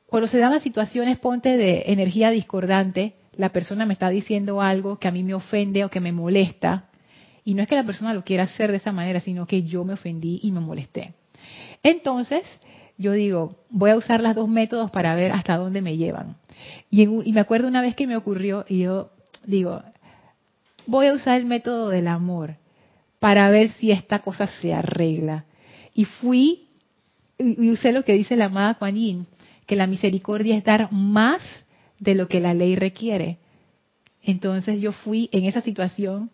Cuando 0.08 0.28
se 0.28 0.40
dan 0.40 0.52
las 0.52 0.64
situaciones, 0.64 1.18
ponte 1.20 1.58
de 1.58 1.84
energía 1.88 2.32
discordante, 2.32 3.14
la 3.38 3.50
persona 3.50 3.86
me 3.86 3.94
está 3.94 4.10
diciendo 4.10 4.62
algo 4.62 4.98
que 4.98 5.08
a 5.08 5.12
mí 5.12 5.24
me 5.24 5.34
ofende 5.34 5.86
o 5.86 5.90
que 5.90 6.02
me 6.02 6.12
molesta, 6.12 6.90
y 7.44 7.54
no 7.54 7.64
es 7.64 7.68
que 7.68 7.76
la 7.76 7.86
persona 7.86 8.14
lo 8.14 8.24
quiera 8.24 8.44
hacer 8.44 8.72
de 8.72 8.78
esa 8.78 8.92
manera, 8.92 9.20
sino 9.20 9.48
que 9.48 9.64
yo 9.64 9.84
me 9.84 9.94
ofendí 9.94 10.40
y 10.44 10.52
me 10.52 10.60
molesté. 10.60 11.14
Entonces, 11.82 12.44
yo 12.98 13.14
digo, 13.14 13.56
voy 13.70 13.92
a 13.92 13.96
usar 13.96 14.22
los 14.22 14.36
dos 14.36 14.48
métodos 14.48 14.92
para 14.92 15.16
ver 15.16 15.32
hasta 15.32 15.58
dónde 15.58 15.82
me 15.82 15.98
llevan. 15.98 16.36
Y, 16.90 17.04
y 17.04 17.32
me 17.32 17.40
acuerdo 17.40 17.68
una 17.68 17.82
vez 17.82 17.96
que 17.96 18.06
me 18.06 18.16
ocurrió, 18.16 18.66
y 18.68 18.80
yo 18.80 19.12
digo, 19.46 19.82
voy 20.92 21.08
a 21.08 21.14
usar 21.14 21.40
el 21.40 21.46
método 21.46 21.90
del 21.90 22.08
amor 22.08 22.58
para 23.20 23.50
ver 23.50 23.72
si 23.72 23.92
esta 23.92 24.20
cosa 24.20 24.46
se 24.48 24.74
arregla. 24.74 25.46
Y 25.94 26.06
fui 26.06 26.68
y 27.40 27.72
usé 27.72 27.92
lo 27.92 28.04
que 28.04 28.14
dice 28.14 28.36
la 28.36 28.46
amada 28.46 28.76
Kuan 28.76 29.26
que 29.66 29.76
la 29.76 29.88
misericordia 29.88 30.58
es 30.58 30.64
dar 30.64 30.92
más 30.92 31.42
de 31.98 32.14
lo 32.14 32.28
que 32.28 32.40
la 32.40 32.54
ley 32.54 32.76
requiere. 32.76 33.38
Entonces 34.22 34.82
yo 34.82 34.92
fui 34.92 35.30
en 35.32 35.46
esa 35.46 35.62
situación 35.62 36.30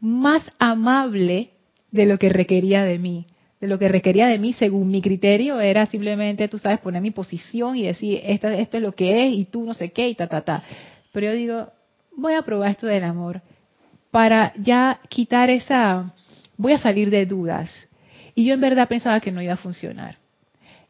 más 0.00 0.42
amable 0.58 1.50
de 1.90 2.06
lo 2.06 2.18
que 2.18 2.28
requería 2.30 2.82
de 2.84 2.98
mí. 2.98 3.26
De 3.60 3.66
lo 3.66 3.78
que 3.78 3.88
requería 3.88 4.28
de 4.28 4.38
mí, 4.38 4.52
según 4.52 4.90
mi 4.90 5.02
criterio, 5.02 5.60
era 5.60 5.86
simplemente, 5.86 6.48
tú 6.48 6.58
sabes, 6.58 6.78
poner 6.78 7.02
mi 7.02 7.10
posición 7.10 7.76
y 7.76 7.82
decir, 7.82 8.20
esto, 8.24 8.48
esto 8.48 8.76
es 8.76 8.82
lo 8.82 8.92
que 8.92 9.26
es 9.26 9.34
y 9.34 9.44
tú 9.44 9.64
no 9.64 9.74
sé 9.74 9.90
qué 9.90 10.08
y 10.08 10.14
ta, 10.14 10.28
ta, 10.28 10.42
ta. 10.42 10.62
Pero 11.12 11.26
yo 11.26 11.32
digo, 11.32 11.72
voy 12.16 12.34
a 12.34 12.42
probar 12.42 12.70
esto 12.70 12.86
del 12.86 13.04
amor 13.04 13.42
para 14.10 14.52
ya 14.56 15.00
quitar 15.08 15.50
esa, 15.50 16.14
voy 16.56 16.72
a 16.72 16.78
salir 16.78 17.10
de 17.10 17.26
dudas. 17.26 17.70
Y 18.34 18.44
yo 18.44 18.54
en 18.54 18.60
verdad 18.60 18.88
pensaba 18.88 19.20
que 19.20 19.32
no 19.32 19.42
iba 19.42 19.54
a 19.54 19.56
funcionar. 19.56 20.16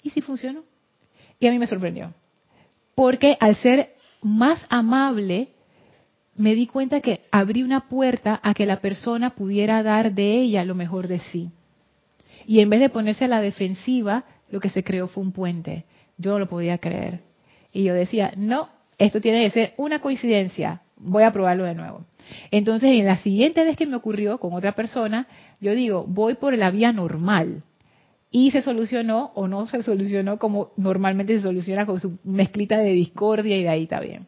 Y 0.03 0.11
sí 0.11 0.21
funcionó. 0.21 0.65
Y 1.41 1.47
a 1.47 1.51
mí 1.51 1.59
me 1.59 1.67
sorprendió. 1.67 2.13
Porque 2.95 3.37
al 3.41 3.57
ser 3.57 3.95
más 4.23 4.65
amable, 4.69 5.49
me 6.37 6.55
di 6.55 6.67
cuenta 6.67 7.01
que 7.01 7.23
abrí 7.31 7.63
una 7.63 7.89
puerta 7.89 8.41
a 8.43 8.55
que 8.55 8.67
la 8.67 8.81
persona 8.81 9.31
pudiera 9.31 9.83
dar 9.83 10.13
de 10.13 10.33
ella 10.39 10.65
lo 10.65 10.75
mejor 10.75 11.09
de 11.09 11.19
sí. 11.19 11.51
Y 12.47 12.61
en 12.61 12.71
vez 12.71 12.81
de 12.81 12.89
ponerse 12.89 13.25
a 13.25 13.29
la 13.29 13.41
defensiva, 13.41 14.25
lo 14.51 14.61
que 14.61 14.71
se 14.71 14.85
creó 14.85 15.09
fue 15.09 15.23
un 15.23 15.33
puente. 15.33 15.85
Yo 16.17 16.33
no 16.33 16.39
lo 16.39 16.49
podía 16.49 16.79
creer. 16.79 17.21
Y 17.73 17.85
yo 17.85 17.95
decía, 17.95 18.33
no, 18.37 18.69
esto 18.99 19.21
tiene 19.21 19.45
que 19.45 19.51
ser 19.51 19.75
una 19.77 20.01
coincidencia, 20.01 20.83
voy 20.99 21.23
a 21.23 21.33
probarlo 21.33 21.65
de 21.65 21.75
nuevo. 21.75 22.05
Entonces, 22.51 22.91
en 22.91 23.07
la 23.07 23.19
siguiente 23.19 23.65
vez 23.65 23.77
que 23.77 23.87
me 23.87 23.97
ocurrió 23.97 24.39
con 24.39 24.53
otra 24.53 24.73
persona, 24.73 25.27
yo 25.61 25.75
digo, 25.75 26.05
voy 26.07 26.35
por 26.35 26.57
la 26.57 26.71
vía 26.71 26.93
normal. 26.93 27.63
Y 28.31 28.51
se 28.51 28.61
solucionó 28.61 29.33
o 29.35 29.49
no 29.49 29.67
se 29.69 29.83
solucionó 29.83 30.39
como 30.39 30.73
normalmente 30.77 31.37
se 31.37 31.43
soluciona 31.43 31.87
con 31.87 31.99
su 31.99 32.19
mezclita 32.25 32.77
de 32.77 32.91
discordia 32.91 33.57
y 33.57 33.63
de 33.63 33.69
ahí 33.71 33.83
está 33.85 34.01
bien. 34.01 34.27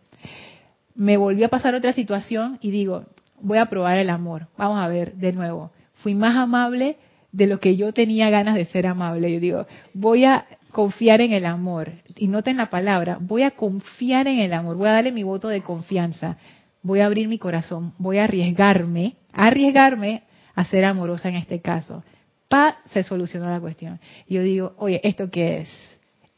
Me 0.95 1.19
volvió 1.19 1.47
a 1.47 1.51
pasar 1.51 1.75
otra 1.75 1.93
situación 1.93 2.59
y 2.63 2.71
digo, 2.71 3.05
voy 3.41 3.59
a 3.59 3.67
probar 3.67 3.99
el 3.99 4.09
amor. 4.09 4.49
Vamos 4.57 4.79
a 4.79 4.89
ver 4.89 5.15
de 5.15 5.33
nuevo. 5.33 5.71
Fui 5.95 6.15
más 6.15 6.35
amable 6.37 6.97
de 7.33 7.47
lo 7.47 7.61
que 7.61 7.77
yo 7.77 7.93
tenía 7.93 8.31
ganas 8.31 8.55
de 8.55 8.65
ser 8.65 8.87
amable. 8.87 9.33
Yo 9.33 9.41
digo, 9.41 9.67
voy 9.93 10.25
a 10.25 10.47
confiar 10.71 11.21
en 11.21 11.33
el 11.33 11.45
amor. 11.45 11.93
Y 12.17 12.29
noten 12.29 12.57
la 12.57 12.71
palabra, 12.71 13.19
voy 13.21 13.43
a 13.43 13.53
confiar 13.53 14.29
en 14.29 14.39
el 14.39 14.53
amor, 14.53 14.77
voy 14.77 14.89
a 14.89 14.93
darle 14.93 15.13
mi 15.13 15.23
voto 15.23 15.49
de 15.49 15.63
confianza, 15.63 16.39
voy 16.83 17.01
a 17.01 17.07
abrir 17.07 17.29
mi 17.29 17.39
corazón, 17.39 17.95
voy 17.99 18.19
a 18.19 18.25
arriesgarme, 18.25 19.17
arriesgarme 19.33 20.23
a 20.55 20.65
ser 20.65 20.85
amorosa 20.85 21.29
en 21.29 21.37
este 21.37 21.61
caso. 21.61 22.03
Pa, 22.49 22.79
se 22.87 23.03
solucionó 23.03 23.49
la 23.49 23.61
cuestión. 23.61 24.01
Y 24.27 24.35
yo 24.35 24.43
digo, 24.43 24.75
oye, 24.79 25.01
¿esto 25.05 25.31
qué 25.31 25.59
es? 25.59 25.69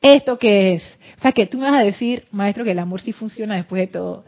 ¿Esto 0.00 0.38
qué 0.38 0.75
es? 0.75 0.99
O 1.18 1.22
sea, 1.22 1.32
que 1.32 1.46
tú 1.46 1.58
me 1.58 1.70
vas 1.70 1.80
a 1.80 1.84
decir, 1.84 2.25
maestro, 2.32 2.64
que 2.64 2.72
el 2.72 2.78
amor 2.78 3.00
sí 3.00 3.12
funciona 3.12 3.56
después 3.56 3.80
de 3.80 3.87
todo. 3.87 4.25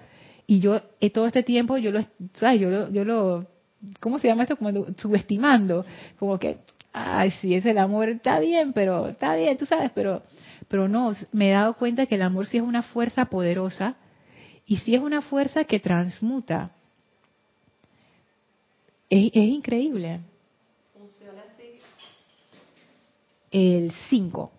Y 0.47 0.61
yo, 0.61 0.81
eh, 1.01 1.11
todo 1.11 1.27
este 1.27 1.43
tiempo, 1.43 1.77
yo 1.77 1.91
lo, 1.91 2.01
¿sabes? 2.35 2.61
Yo 2.61 2.71
lo, 2.71 2.91
yo 2.91 3.05
lo, 3.05 3.47
¿cómo 4.01 4.19
se 4.19 4.29
llama 4.29 4.45
esto? 4.45 4.57
Como 4.57 4.87
subestimando. 4.97 5.85
Como 6.19 6.39
que, 6.39 6.59
ay, 6.93 7.33
sí, 7.41 7.55
es 7.55 7.67
el 7.67 7.79
amor, 7.79 8.09
está 8.09 8.39
bien, 8.39 8.73
pero 8.73 9.09
está 9.09 9.35
bien, 9.35 9.59
tú 9.59 9.67
sabes, 9.67 9.91
pero, 9.95 10.23
pero 10.69 10.89
no, 10.89 11.15
me 11.33 11.49
he 11.49 11.53
dado 11.53 11.75
cuenta 11.75 12.07
que 12.07 12.15
el 12.15 12.23
amor 12.23 12.47
sí 12.47 12.59
es 12.59 12.63
una 12.63 12.83
fuerza 12.83 13.27
poderosa 13.27 13.97
y 14.67 14.79
sí 14.79 14.95
es 14.95 15.01
una 15.01 15.23
fuerza 15.23 15.65
que 15.65 15.81
transmuta. 15.81 16.71
Es, 19.11 19.31
es 19.33 19.49
increíble. 19.49 20.21
Funciona 20.99 21.43
así. 21.53 21.81
El 23.51 23.93
5. 24.09 24.51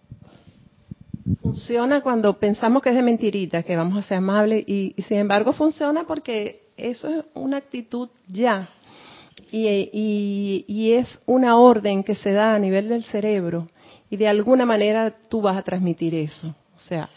Funciona 1.42 2.02
cuando 2.02 2.38
pensamos 2.38 2.82
que 2.82 2.90
es 2.90 2.96
de 2.96 3.02
mentirita, 3.02 3.64
que 3.64 3.76
vamos 3.76 3.98
a 3.98 4.08
ser 4.08 4.18
amables, 4.18 4.64
y 4.68 4.94
sin 5.08 5.18
embargo 5.18 5.54
funciona 5.54 6.04
porque 6.04 6.60
eso 6.78 7.10
es 7.10 7.26
una 7.34 7.58
actitud 7.58 8.10
ya, 8.28 8.70
y, 9.52 10.94
es 10.94 11.20
una 11.26 11.58
orden 11.58 12.04
que 12.04 12.16
se 12.16 12.32
da 12.32 12.56
a 12.56 12.60
nivel 12.60 12.90
del 12.90 13.04
cerebro 13.04 13.68
y 14.10 14.18
de 14.18 14.28
alguna 14.28 14.66
manera 14.66 15.14
tú 15.30 15.42
vas 15.42 15.58
a 15.58 15.64
transmitir 15.64 16.16
eso. 16.16 16.56
O 16.76 16.80
sea, 16.80 17.10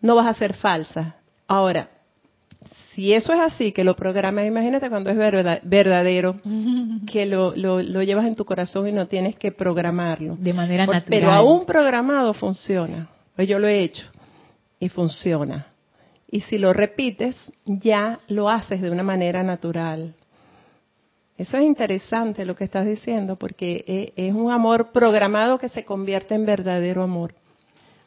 no 0.00 0.14
vas 0.14 0.26
a 0.26 0.34
ser 0.34 0.54
falsa. 0.54 1.16
Ahora, 1.46 1.88
si 2.96 3.12
eso 3.12 3.34
es 3.34 3.40
así, 3.40 3.72
que 3.72 3.84
lo 3.84 3.94
programas, 3.94 4.46
imagínate 4.46 4.88
cuando 4.88 5.10
es 5.10 5.16
verdadero, 5.62 6.40
que 7.12 7.26
lo, 7.26 7.54
lo, 7.54 8.02
llevas 8.02 8.24
en 8.24 8.34
tu 8.34 8.46
corazón 8.46 8.88
y 8.88 8.92
no 8.92 9.06
tienes 9.06 9.36
que 9.36 9.52
programarlo. 9.52 10.34
De 10.36 10.54
manera 10.54 10.86
natural. 10.86 11.04
Pero 11.06 11.30
aún 11.30 11.66
programado 11.66 12.32
funciona. 12.32 13.10
Pues 13.36 13.48
yo 13.48 13.58
lo 13.58 13.68
he 13.68 13.82
hecho 13.82 14.06
y 14.80 14.88
funciona. 14.88 15.66
Y 16.30 16.40
si 16.40 16.56
lo 16.56 16.72
repites, 16.72 17.52
ya 17.66 18.20
lo 18.28 18.48
haces 18.48 18.80
de 18.80 18.90
una 18.90 19.02
manera 19.02 19.42
natural. 19.42 20.14
Eso 21.36 21.58
es 21.58 21.64
interesante 21.64 22.46
lo 22.46 22.56
que 22.56 22.64
estás 22.64 22.86
diciendo, 22.86 23.36
porque 23.36 23.84
e, 23.86 24.12
es 24.16 24.34
un 24.34 24.50
amor 24.50 24.90
programado 24.92 25.58
que 25.58 25.68
se 25.68 25.84
convierte 25.84 26.34
en 26.34 26.46
verdadero 26.46 27.02
amor. 27.02 27.34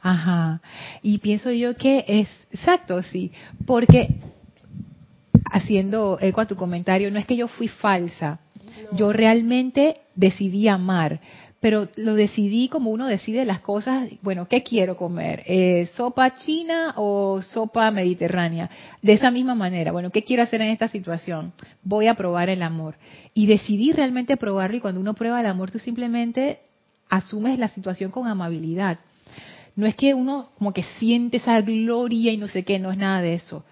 Ajá. 0.02 0.62
Y 1.04 1.20
pienso 1.20 1.52
yo 1.52 1.76
que 1.76 2.06
es 2.08 2.28
exacto, 2.52 3.04
sí, 3.04 3.32
porque 3.68 4.16
haciendo 5.52 6.18
eco 6.22 6.42
a 6.42 6.48
tu 6.48 6.56
comentario, 6.56 7.12
no 7.12 7.20
es 7.20 7.26
que 7.26 7.38
yo 7.38 7.48
fui 7.48 7.68
falsa, 7.68 8.40
yo 8.94 9.14
realmente 9.14 9.98
decidí 10.16 10.68
amar, 10.68 11.20
pero 11.60 11.90
lo 11.98 12.16
decidí 12.16 12.70
como 12.70 12.90
uno 12.90 13.08
decide 13.08 13.46
las 13.46 13.60
cosas, 13.60 14.10
bueno, 14.22 14.48
¿qué 14.48 14.64
quiero 14.64 14.96
comer? 14.96 15.44
Eh, 15.46 15.90
¿Sopa 15.94 16.36
china 16.36 16.94
o 16.96 17.42
sopa 17.42 17.92
mediterránea? 17.92 18.70
De 19.02 19.14
esa 19.14 19.30
misma 19.30 19.56
manera, 19.56 19.92
bueno, 19.92 20.10
¿qué 20.10 20.24
quiero 20.24 20.44
hacer 20.44 20.62
en 20.62 20.70
esta 20.70 20.88
situación? 20.88 21.52
Voy 21.84 22.08
a 22.08 22.14
probar 22.14 22.50
el 22.50 22.62
amor. 22.62 22.96
Y 23.34 23.46
decidí 23.46 23.92
realmente 23.92 24.38
probarlo 24.38 24.78
y 24.78 24.80
cuando 24.80 25.02
uno 25.02 25.14
prueba 25.16 25.42
el 25.42 25.48
amor, 25.48 25.70
tú 25.70 25.80
simplemente 25.80 26.60
asumes 27.10 27.60
la 27.60 27.68
situación 27.68 28.10
con 28.12 28.28
amabilidad. 28.28 29.00
No 29.76 29.86
es 29.86 29.96
que 29.96 30.14
uno 30.14 30.50
como 30.58 30.74
que 30.74 30.84
siente 30.98 31.38
esa 31.38 31.60
gloria 31.62 32.32
y 32.32 32.38
no 32.38 32.48
sé 32.48 32.64
qué, 32.64 32.80
no 32.80 32.92
es 32.92 32.98
nada 32.98 33.22
de 33.22 33.34
eso. 33.34 33.66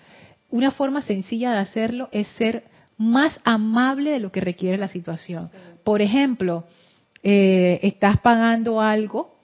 Una 0.50 0.72
forma 0.72 1.02
sencilla 1.02 1.52
de 1.52 1.60
hacerlo 1.60 2.10
es 2.12 2.28
ser 2.30 2.66
más 2.98 3.40
amable 3.44 4.12
de 4.12 4.20
lo 4.20 4.32
que 4.32 4.42
requiere 4.42 4.78
la 4.78 4.88
situación. 4.88 5.50
Por 5.84 6.02
ejemplo, 6.02 6.66
eh, 7.24 7.80
estás 7.84 8.20
pagando 8.20 8.82
algo 8.82 9.36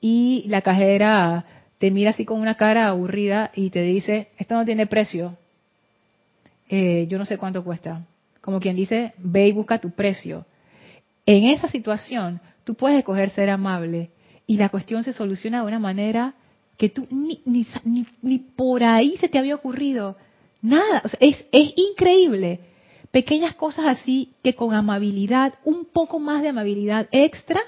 y 0.00 0.44
la 0.48 0.62
cajera 0.62 1.44
te 1.78 1.90
mira 1.90 2.10
así 2.10 2.24
con 2.24 2.40
una 2.40 2.56
cara 2.56 2.88
aburrida 2.88 3.50
y 3.54 3.70
te 3.70 3.82
dice, 3.82 4.28
esto 4.36 4.54
no 4.54 4.64
tiene 4.64 4.86
precio, 4.86 5.36
eh, 6.68 7.06
yo 7.08 7.18
no 7.18 7.24
sé 7.24 7.38
cuánto 7.38 7.64
cuesta. 7.64 8.04
Como 8.40 8.60
quien 8.60 8.76
dice, 8.76 9.14
ve 9.18 9.48
y 9.48 9.52
busca 9.52 9.78
tu 9.78 9.90
precio. 9.90 10.44
En 11.26 11.44
esa 11.44 11.68
situación, 11.68 12.40
tú 12.64 12.74
puedes 12.74 12.98
escoger 12.98 13.30
ser 13.30 13.50
amable 13.50 14.10
y 14.46 14.56
la 14.56 14.70
cuestión 14.70 15.04
se 15.04 15.12
soluciona 15.12 15.60
de 15.60 15.66
una 15.66 15.78
manera 15.78 16.34
que 16.76 16.88
tú 16.88 17.06
ni, 17.10 17.42
ni, 17.44 17.66
ni, 18.22 18.38
por 18.38 18.84
ahí 18.84 19.16
se 19.18 19.28
te 19.28 19.38
había 19.38 19.54
ocurrido. 19.54 20.16
Nada, 20.60 21.02
es, 21.20 21.44
es 21.52 21.72
increíble 21.76 22.60
pequeñas 23.10 23.54
cosas 23.54 23.86
así 23.86 24.32
que 24.42 24.54
con 24.54 24.74
amabilidad, 24.74 25.54
un 25.64 25.86
poco 25.86 26.18
más 26.18 26.42
de 26.42 26.48
amabilidad 26.48 27.08
extra, 27.10 27.60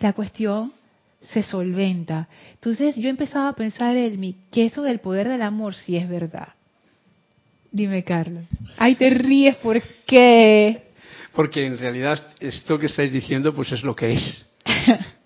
la 0.00 0.12
cuestión 0.12 0.72
se 1.20 1.42
solventa. 1.42 2.28
Entonces 2.54 2.96
yo 2.96 3.08
empezaba 3.08 3.48
a 3.48 3.54
pensar 3.54 3.96
en 3.96 4.20
mi, 4.20 4.36
que 4.50 4.66
eso 4.66 4.82
del 4.82 5.00
poder 5.00 5.28
del 5.28 5.42
amor 5.42 5.74
sí 5.74 5.96
es 5.96 6.08
verdad. 6.08 6.48
Dime, 7.70 8.04
Carlos. 8.04 8.44
Ay, 8.76 8.94
te 8.94 9.10
ríes, 9.10 9.56
¿por 9.56 9.82
qué? 10.06 10.82
Porque 11.34 11.66
en 11.66 11.76
realidad 11.76 12.24
esto 12.38 12.78
que 12.78 12.86
estáis 12.86 13.10
diciendo 13.10 13.52
pues 13.52 13.72
es 13.72 13.82
lo 13.82 13.96
que 13.96 14.12
es. 14.12 14.46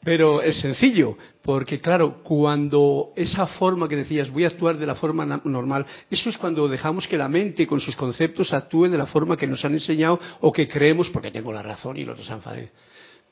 Pero 0.08 0.40
es 0.40 0.58
sencillo, 0.60 1.18
porque 1.42 1.80
claro, 1.80 2.22
cuando 2.22 3.12
esa 3.14 3.46
forma 3.46 3.86
que 3.86 3.96
decías, 3.96 4.30
voy 4.30 4.44
a 4.44 4.46
actuar 4.46 4.78
de 4.78 4.86
la 4.86 4.94
forma 4.94 5.26
normal, 5.44 5.84
eso 6.10 6.30
es 6.30 6.38
cuando 6.38 6.66
dejamos 6.66 7.06
que 7.06 7.18
la 7.18 7.28
mente 7.28 7.66
con 7.66 7.78
sus 7.78 7.94
conceptos 7.94 8.54
actúe 8.54 8.88
de 8.88 8.96
la 8.96 9.04
forma 9.04 9.36
que 9.36 9.46
nos 9.46 9.62
han 9.66 9.74
enseñado 9.74 10.18
o 10.40 10.50
que 10.50 10.66
creemos 10.66 11.10
porque 11.10 11.30
tengo 11.30 11.52
la 11.52 11.60
razón 11.60 11.98
y 11.98 12.04
los 12.04 12.26
enfadé. 12.30 12.70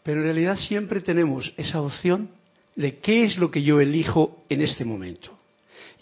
Pero 0.02 0.18
en 0.18 0.25
realidad 0.25 0.59
siempre 0.59 1.00
tenemos 1.00 1.50
esa 1.56 1.80
opción 1.80 2.28
de 2.75 2.99
qué 2.99 3.25
es 3.25 3.38
lo 3.38 3.50
que 3.50 3.62
yo 3.62 3.80
elijo 3.80 4.45
en 4.50 4.61
este 4.61 4.85
momento. 4.85 5.30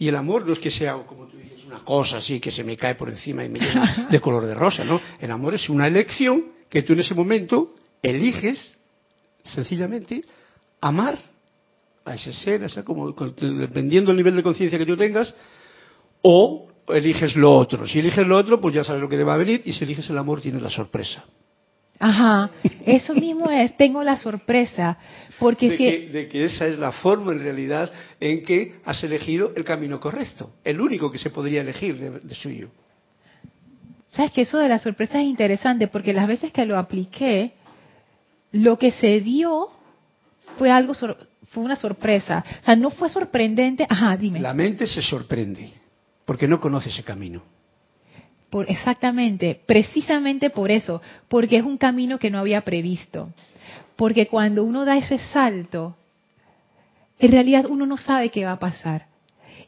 Y 0.01 0.09
el 0.09 0.17
amor 0.17 0.45
no 0.45 0.55
es 0.55 0.59
que 0.59 0.73
sea, 0.73 0.95
como 1.07 1.27
tú 1.27 1.37
dices, 1.37 1.65
una 1.65 1.85
cosa 1.85 2.17
así 2.17 2.41
que 2.41 2.51
se 2.51 2.65
me 2.65 2.77
cae 2.77 2.97
por 2.97 3.11
encima 3.11 3.45
y 3.45 3.49
me 3.49 3.61
llena 3.61 4.09
de 4.11 4.21
color 4.21 4.45
de 4.45 4.55
rosa, 4.55 4.83
¿no? 4.83 5.01
El 5.21 5.31
amor 5.31 5.55
es 5.55 5.69
una 5.69 5.87
elección 5.87 6.47
que 6.69 6.83
tú 6.83 6.95
en 6.95 6.99
ese 6.99 7.15
momento 7.15 7.77
eliges 8.03 8.77
sencillamente 9.45 10.25
amar 10.85 11.19
a 12.05 12.15
ese 12.15 12.33
ser, 12.35 12.61
como, 12.85 13.13
dependiendo 13.13 14.09
del 14.11 14.19
nivel 14.19 14.37
de 14.37 14.43
conciencia 14.43 14.79
que 14.79 14.85
tú 14.85 14.97
tengas, 14.97 15.35
o 16.21 16.69
eliges 16.89 17.35
lo 17.37 17.57
otro. 17.57 17.87
Si 17.87 17.99
eliges 17.99 18.27
lo 18.27 18.37
otro, 18.37 18.61
pues 18.61 18.75
ya 18.75 18.85
sabes 18.85 19.01
lo 19.01 19.09
que 19.09 19.17
te 19.17 19.25
va 19.25 19.35
a 19.35 19.39
venir, 19.39 19.63
y 19.65 19.73
si 19.73 19.85
eliges 19.85 20.09
el 20.11 20.19
amor, 20.19 20.43
tienes 20.43 20.61
la 20.61 20.69
sorpresa. 20.69 21.25
Ajá, 21.99 22.51
eso 22.85 23.15
mismo 23.15 23.51
es, 23.51 23.75
tengo 23.79 24.03
la 24.03 24.17
sorpresa, 24.17 24.99
porque 25.39 25.71
de, 25.71 25.77
que, 25.77 26.09
de 26.11 26.29
que 26.29 26.45
esa 26.45 26.67
es 26.67 26.79
la 26.79 26.93
forma 26.93 27.33
en 27.33 27.39
realidad 27.39 27.91
en 28.21 28.43
que 28.43 28.75
has 28.85 29.03
elegido 29.05 29.53
el 29.57 29.65
camino 29.65 30.01
correcto, 30.01 30.51
el 30.65 30.81
único 30.81 31.11
que 31.11 31.19
se 31.19 31.31
podría 31.31 31.63
elegir 31.63 31.97
de, 31.97 32.11
de 32.21 32.35
suyo. 32.35 32.69
Sabes 34.09 34.33
que 34.33 34.43
eso 34.43 34.59
de 34.59 34.69
la 34.69 34.81
sorpresa 34.81 35.19
es 35.21 35.27
interesante, 35.27 35.89
porque 35.89 36.13
las 36.13 36.29
veces 36.29 36.53
que 36.53 36.67
lo 36.67 36.79
apliqué, 36.79 37.53
lo 38.53 38.77
que 38.77 38.91
se 38.91 39.21
dio 39.21 39.71
fue 40.59 40.71
algo, 40.71 40.95
fue 40.95 41.63
una 41.63 41.77
sorpresa. 41.77 42.45
O 42.63 42.65
sea, 42.65 42.77
no 42.77 42.91
fue 42.91 43.09
sorprendente. 43.09 43.87
Ajá, 43.89 44.17
dime. 44.17 44.41
La 44.41 44.55
mente 44.55 44.87
se 44.87 45.03
sorprende 45.03 45.73
porque 46.25 46.49
no 46.49 46.61
conoce 46.61 46.89
ese 46.89 47.03
camino. 47.03 47.43
Por, 48.51 48.71
exactamente, 48.71 49.61
precisamente 49.67 50.49
por 50.49 50.71
eso, 50.71 51.03
porque 51.29 51.57
es 51.57 51.65
un 51.65 51.77
camino 51.77 52.19
que 52.19 52.31
no 52.31 52.39
había 52.39 52.61
previsto. 52.61 53.31
Porque 53.97 54.27
cuando 54.27 54.65
uno 54.65 54.85
da 54.85 54.97
ese 54.97 55.19
salto, 55.19 55.97
en 57.19 57.33
realidad 57.33 57.67
uno 57.69 57.87
no 57.87 57.97
sabe 57.97 58.31
qué 58.31 58.45
va 58.45 58.53
a 58.53 58.59
pasar. 58.59 59.07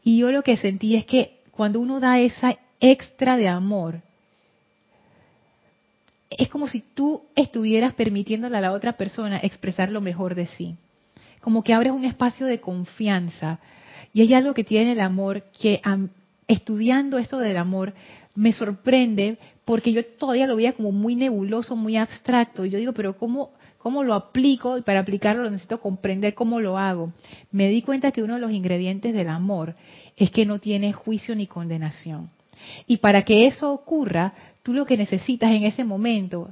Y 0.04 0.18
yo 0.18 0.30
lo 0.30 0.42
que 0.42 0.56
sentí 0.56 0.94
es 0.94 1.04
que 1.04 1.40
cuando 1.50 1.80
uno 1.80 1.98
da 2.00 2.20
esa 2.20 2.54
extra 2.80 3.36
de 3.36 3.48
amor, 3.48 4.02
es 6.30 6.48
como 6.48 6.68
si 6.68 6.80
tú 6.80 7.22
estuvieras 7.34 7.94
permitiéndole 7.94 8.56
a 8.56 8.60
la 8.60 8.72
otra 8.72 8.94
persona 8.96 9.38
expresar 9.38 9.90
lo 9.90 10.00
mejor 10.00 10.34
de 10.34 10.46
sí. 10.46 10.76
Como 11.40 11.62
que 11.62 11.72
abres 11.72 11.92
un 11.92 12.04
espacio 12.04 12.46
de 12.46 12.60
confianza. 12.60 13.60
Y 14.12 14.22
hay 14.22 14.34
algo 14.34 14.54
que 14.54 14.64
tiene 14.64 14.92
el 14.92 15.00
amor 15.00 15.44
que 15.60 15.80
estudiando 16.48 17.18
esto 17.18 17.38
del 17.38 17.56
amor 17.56 17.92
me 18.34 18.52
sorprende 18.52 19.38
porque 19.64 19.92
yo 19.92 20.04
todavía 20.04 20.46
lo 20.46 20.56
veía 20.56 20.74
como 20.74 20.92
muy 20.92 21.16
nebuloso, 21.16 21.74
muy 21.74 21.96
abstracto. 21.96 22.64
Y 22.64 22.70
yo 22.70 22.78
digo, 22.78 22.92
pero 22.92 23.16
¿cómo, 23.16 23.50
cómo 23.78 24.04
lo 24.04 24.14
aplico? 24.14 24.78
Y 24.78 24.82
para 24.82 25.00
aplicarlo 25.00 25.50
necesito 25.50 25.80
comprender 25.80 26.34
cómo 26.34 26.60
lo 26.60 26.78
hago. 26.78 27.12
Me 27.50 27.68
di 27.68 27.82
cuenta 27.82 28.12
que 28.12 28.22
uno 28.22 28.34
de 28.34 28.40
los 28.40 28.52
ingredientes 28.52 29.12
del 29.12 29.28
amor 29.28 29.74
es 30.16 30.30
que 30.30 30.46
no 30.46 30.60
tiene 30.60 30.92
juicio 30.92 31.34
ni 31.34 31.46
condenación. 31.46 32.30
Y 32.86 32.98
para 32.98 33.24
que 33.24 33.46
eso 33.46 33.72
ocurra, 33.72 34.34
tú 34.66 34.72
lo 34.72 34.84
que 34.84 34.96
necesitas 34.96 35.52
en 35.52 35.62
ese 35.62 35.84
momento 35.84 36.50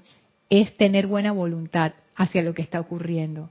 es 0.49 0.73
tener 0.77 1.09
buena 1.09 1.33
voluntad 1.33 1.95
hacia 2.15 2.45
lo 2.45 2.55
que 2.55 2.63
está 2.63 2.79
ocurriendo. 2.79 3.51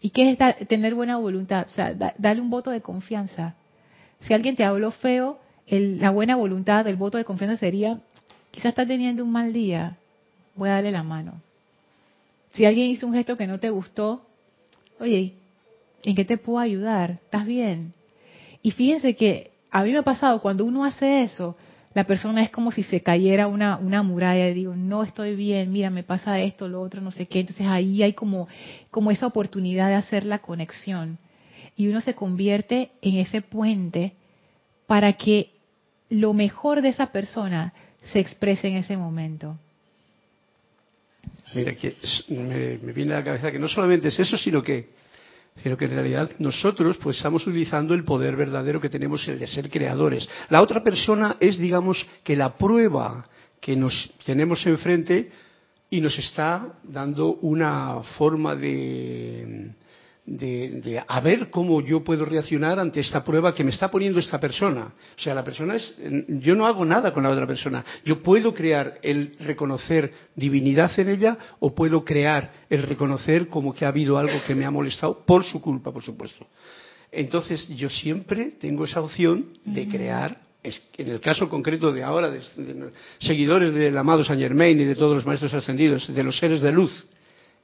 ¿Y 0.00 0.08
qué 0.08 0.30
es 0.30 0.68
tener 0.68 0.94
buena 0.94 1.18
voluntad? 1.18 1.66
O 1.68 1.70
sea, 1.70 1.92
darle 1.92 2.40
un 2.40 2.48
voto 2.48 2.70
de 2.70 2.80
confianza. 2.80 3.56
Si 4.22 4.32
alguien 4.32 4.56
te 4.56 4.64
habló 4.64 4.90
feo, 4.90 5.38
la 5.66 6.08
buena 6.08 6.34
voluntad, 6.34 6.88
el 6.88 6.96
voto 6.96 7.18
de 7.18 7.26
confianza 7.26 7.58
sería, 7.58 8.00
quizás 8.52 8.70
está 8.70 8.86
teniendo 8.86 9.22
un 9.22 9.32
mal 9.32 9.52
día, 9.52 9.98
voy 10.54 10.70
a 10.70 10.76
darle 10.76 10.90
la 10.90 11.02
mano. 11.02 11.42
Si 12.52 12.64
alguien 12.64 12.86
hizo 12.86 13.06
un 13.06 13.12
gesto 13.12 13.36
que 13.36 13.46
no 13.46 13.60
te 13.60 13.68
gustó, 13.68 14.24
oye, 14.98 15.34
¿en 16.04 16.14
qué 16.14 16.24
te 16.24 16.38
puedo 16.38 16.58
ayudar? 16.58 17.18
¿Estás 17.22 17.44
bien? 17.44 17.92
Y 18.62 18.70
fíjense 18.70 19.14
que 19.14 19.50
a 19.70 19.84
mí 19.84 19.92
me 19.92 19.98
ha 19.98 20.02
pasado, 20.04 20.40
cuando 20.40 20.64
uno 20.64 20.86
hace 20.86 21.24
eso, 21.24 21.58
la 21.94 22.04
persona 22.04 22.42
es 22.42 22.50
como 22.50 22.72
si 22.72 22.82
se 22.82 23.02
cayera 23.02 23.46
una, 23.46 24.02
muralla 24.02 24.48
y 24.48 24.54
digo, 24.54 24.74
no 24.74 25.04
estoy 25.04 25.36
bien, 25.36 25.70
mira, 25.72 25.90
me 25.90 26.02
pasa 26.02 26.40
esto, 26.40 26.68
lo 26.68 26.82
otro, 26.82 27.00
no 27.00 27.12
sé 27.12 27.26
qué. 27.26 27.40
Entonces 27.40 27.66
ahí 27.68 28.02
hay 28.02 28.14
como, 28.14 28.48
como 28.90 29.12
esa 29.12 29.28
oportunidad 29.28 29.88
de 29.88 29.94
hacer 29.94 30.24
la 30.24 30.40
conexión. 30.40 31.18
Y 31.76 31.86
uno 31.86 32.00
se 32.00 32.14
convierte 32.14 32.90
en 33.00 33.18
ese 33.18 33.42
puente 33.42 34.12
para 34.86 35.12
que 35.12 35.50
lo 36.10 36.34
mejor 36.34 36.82
de 36.82 36.88
esa 36.88 37.06
persona 37.06 37.72
se 38.12 38.18
exprese 38.18 38.68
en 38.68 38.76
ese 38.76 38.96
momento. 38.96 39.56
Mira, 41.54 41.74
que 41.74 41.94
me, 42.28 42.76
viene 42.92 43.14
a 43.14 43.18
la 43.18 43.24
cabeza 43.24 43.52
que 43.52 43.58
no 43.60 43.68
solamente 43.68 44.08
es 44.08 44.18
eso, 44.18 44.36
sino 44.36 44.62
que, 44.62 44.88
sino 45.62 45.76
que 45.76 45.84
en 45.84 45.92
realidad 45.92 46.30
nosotros 46.38 46.96
pues 46.98 47.16
estamos 47.16 47.46
utilizando 47.46 47.94
el 47.94 48.04
poder 48.04 48.36
verdadero 48.36 48.80
que 48.80 48.88
tenemos, 48.88 49.26
el 49.28 49.38
de 49.38 49.46
ser 49.46 49.70
creadores. 49.70 50.28
La 50.50 50.62
otra 50.62 50.82
persona 50.82 51.36
es, 51.40 51.58
digamos, 51.58 52.04
que 52.22 52.36
la 52.36 52.54
prueba 52.54 53.26
que 53.60 53.76
nos 53.76 54.10
tenemos 54.24 54.66
enfrente 54.66 55.30
y 55.90 56.00
nos 56.00 56.18
está 56.18 56.74
dando 56.82 57.34
una 57.36 58.02
forma 58.18 58.54
de, 58.56 59.70
de, 60.26 61.02
a 61.06 61.20
ver 61.20 61.50
cómo 61.50 61.82
yo 61.82 62.02
puedo 62.02 62.24
reaccionar 62.24 62.78
ante 62.78 63.00
esta 63.00 63.22
prueba 63.22 63.54
que 63.54 63.62
me 63.62 63.70
está 63.70 63.90
poniendo 63.90 64.18
esta 64.18 64.40
persona. 64.40 64.94
O 65.16 65.20
sea, 65.20 65.34
la 65.34 65.44
persona 65.44 65.76
es, 65.76 65.94
yo 66.28 66.54
no 66.54 66.66
hago 66.66 66.84
nada 66.84 67.12
con 67.12 67.22
la 67.22 67.30
otra 67.30 67.46
persona. 67.46 67.84
Yo 68.04 68.22
puedo 68.22 68.54
crear 68.54 68.98
el 69.02 69.36
reconocer 69.40 70.12
divinidad 70.34 70.98
en 70.98 71.10
ella 71.10 71.38
o 71.60 71.74
puedo 71.74 72.04
crear 72.04 72.50
el 72.70 72.82
reconocer 72.82 73.48
como 73.48 73.74
que 73.74 73.84
ha 73.84 73.88
habido 73.88 74.16
algo 74.16 74.34
que 74.46 74.54
me 74.54 74.64
ha 74.64 74.70
molestado 74.70 75.24
por 75.26 75.44
su 75.44 75.60
culpa, 75.60 75.92
por 75.92 76.02
supuesto. 76.02 76.46
Entonces, 77.12 77.68
yo 77.76 77.90
siempre 77.90 78.54
tengo 78.58 78.84
esa 78.84 79.00
opción 79.00 79.50
de 79.64 79.86
crear 79.88 80.42
en 80.64 81.08
el 81.08 81.20
caso 81.20 81.46
concreto 81.50 81.92
de 81.92 82.02
ahora, 82.02 82.30
de, 82.30 82.40
seguidores 83.20 83.74
del 83.74 83.96
amado 83.98 84.24
Saint 84.24 84.40
Germain 84.40 84.80
y 84.80 84.84
de 84.84 84.94
todos 84.94 85.14
los 85.14 85.26
maestros 85.26 85.52
ascendidos, 85.52 86.12
de 86.12 86.22
los 86.22 86.38
seres 86.38 86.62
de 86.62 86.72
luz, 86.72 87.04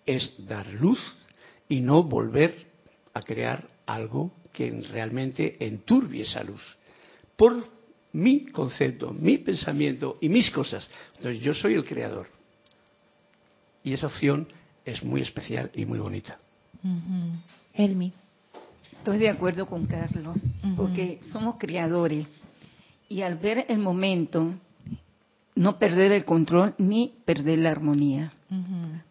es 0.05 0.35
dar 0.47 0.67
luz 0.75 1.00
y 1.71 1.81
no 1.81 2.03
volver 2.03 2.67
a 3.15 3.23
crear 3.23 3.67
algo 3.87 4.33
que 4.52 4.71
realmente 4.91 5.56
enturbie 5.65 6.23
esa 6.23 6.43
luz. 6.43 6.61
Por 7.37 7.65
mi 8.13 8.47
concepto, 8.47 9.13
mi 9.13 9.39
pensamiento 9.39 10.19
y 10.21 10.28
mis 10.28 10.50
cosas. 10.50 10.91
Entonces 11.17 11.41
yo 11.41 11.54
soy 11.54 11.75
el 11.75 11.85
creador. 11.85 12.26
Y 13.85 13.93
esa 13.93 14.09
opción 14.09 14.49
es 14.85 15.02
muy 15.02 15.23
especial 15.23 15.71
y 15.73 15.87
muy 15.87 16.00
bonita. 16.00 16.39
Elmi. 17.73 18.13
Estoy 18.99 19.19
de 19.19 19.30
acuerdo 19.30 19.65
con 19.65 19.87
Carlos, 19.87 20.37
porque 20.76 21.21
somos 21.33 21.54
creadores. 21.56 22.26
Y 23.09 23.23
al 23.23 23.37
ver 23.37 23.65
el 23.69 23.78
momento, 23.78 24.54
no 25.54 25.78
perder 25.78 26.13
el 26.13 26.25
control 26.25 26.75
ni 26.78 27.15
perder 27.25 27.59
la 27.59 27.71
armonía. 27.71 28.33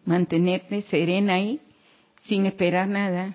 Mantenerte 0.04 0.82
serena 0.82 1.34
ahí 1.34 1.58
sin 2.20 2.46
esperar 2.46 2.88
nada, 2.88 3.34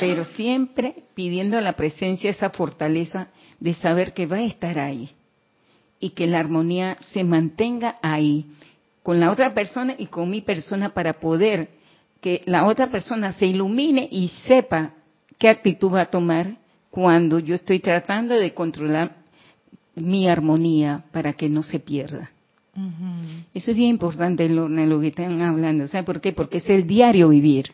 pero 0.00 0.24
siempre 0.24 1.04
pidiendo 1.14 1.60
la 1.60 1.74
presencia, 1.74 2.30
esa 2.30 2.50
fortaleza 2.50 3.28
de 3.60 3.74
saber 3.74 4.12
que 4.12 4.26
va 4.26 4.36
a 4.36 4.44
estar 4.44 4.78
ahí 4.78 5.10
y 6.00 6.10
que 6.10 6.26
la 6.26 6.40
armonía 6.40 6.96
se 7.00 7.24
mantenga 7.24 7.96
ahí 8.02 8.46
con 9.02 9.20
la 9.20 9.30
otra 9.30 9.54
persona 9.54 9.94
y 9.96 10.06
con 10.06 10.30
mi 10.30 10.40
persona 10.40 10.90
para 10.94 11.14
poder 11.14 11.68
que 12.20 12.42
la 12.46 12.66
otra 12.66 12.90
persona 12.90 13.32
se 13.32 13.46
ilumine 13.46 14.08
y 14.10 14.28
sepa 14.28 14.92
qué 15.38 15.48
actitud 15.48 15.92
va 15.92 16.02
a 16.02 16.10
tomar 16.10 16.56
cuando 16.90 17.38
yo 17.38 17.54
estoy 17.54 17.80
tratando 17.80 18.34
de 18.34 18.54
controlar 18.54 19.16
mi 19.94 20.28
armonía 20.28 21.04
para 21.12 21.34
que 21.34 21.48
no 21.48 21.62
se 21.62 21.80
pierda. 21.80 22.30
Eso 23.52 23.70
es 23.70 23.76
bien 23.76 23.90
importante, 23.90 24.48
Lorna, 24.48 24.84
lo 24.86 25.00
que 25.00 25.08
están 25.08 25.40
hablando. 25.42 25.86
¿Sabe 25.86 26.04
por 26.04 26.20
qué? 26.20 26.32
Porque 26.32 26.58
es 26.58 26.68
el 26.70 26.86
diario 26.86 27.28
vivir. 27.28 27.72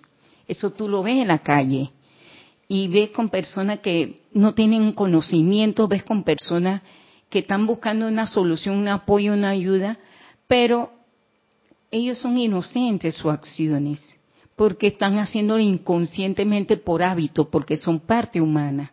Eso 0.50 0.72
tú 0.72 0.88
lo 0.88 1.04
ves 1.04 1.18
en 1.18 1.28
la 1.28 1.38
calle 1.38 1.92
y 2.66 2.88
ves 2.88 3.10
con 3.10 3.28
personas 3.28 3.78
que 3.78 4.22
no 4.32 4.52
tienen 4.52 4.90
conocimiento, 4.94 5.86
ves 5.86 6.02
con 6.02 6.24
personas 6.24 6.82
que 7.28 7.38
están 7.38 7.68
buscando 7.68 8.08
una 8.08 8.26
solución, 8.26 8.74
un 8.74 8.88
apoyo, 8.88 9.32
una 9.32 9.50
ayuda, 9.50 10.00
pero 10.48 10.90
ellos 11.92 12.18
son 12.18 12.36
inocentes 12.36 13.14
sus 13.14 13.30
acciones, 13.30 14.00
porque 14.56 14.88
están 14.88 15.20
haciéndolo 15.20 15.62
inconscientemente 15.62 16.76
por 16.76 17.04
hábito, 17.04 17.48
porque 17.48 17.76
son 17.76 18.00
parte 18.00 18.40
humana. 18.40 18.90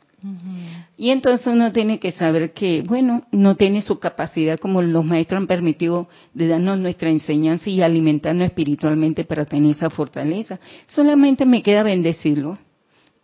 Y 0.98 1.12
entonces 1.12 1.48
uno 1.48 1.72
tiene 1.72 2.00
que 2.00 2.12
saber 2.12 2.54
que, 2.54 2.82
bueno, 2.82 3.24
no 3.32 3.56
tiene 3.56 3.82
su 3.82 4.00
capacidad 4.00 4.58
como 4.58 4.82
los 4.82 5.06
maestros 5.06 5.42
han 5.42 5.48
permitido 5.48 6.08
de 6.34 6.48
darnos 6.48 6.80
nuestra 6.80 7.10
enseñanza 7.10 7.70
y 7.70 7.82
alimentarnos 7.82 8.46
espiritualmente 8.48 9.24
para 9.24 9.46
tener 9.46 9.76
esa 9.76 9.90
fortaleza. 9.90 10.60
Solamente 10.88 11.46
me 11.46 11.62
queda 11.62 11.84
bendecirlo 11.84 12.58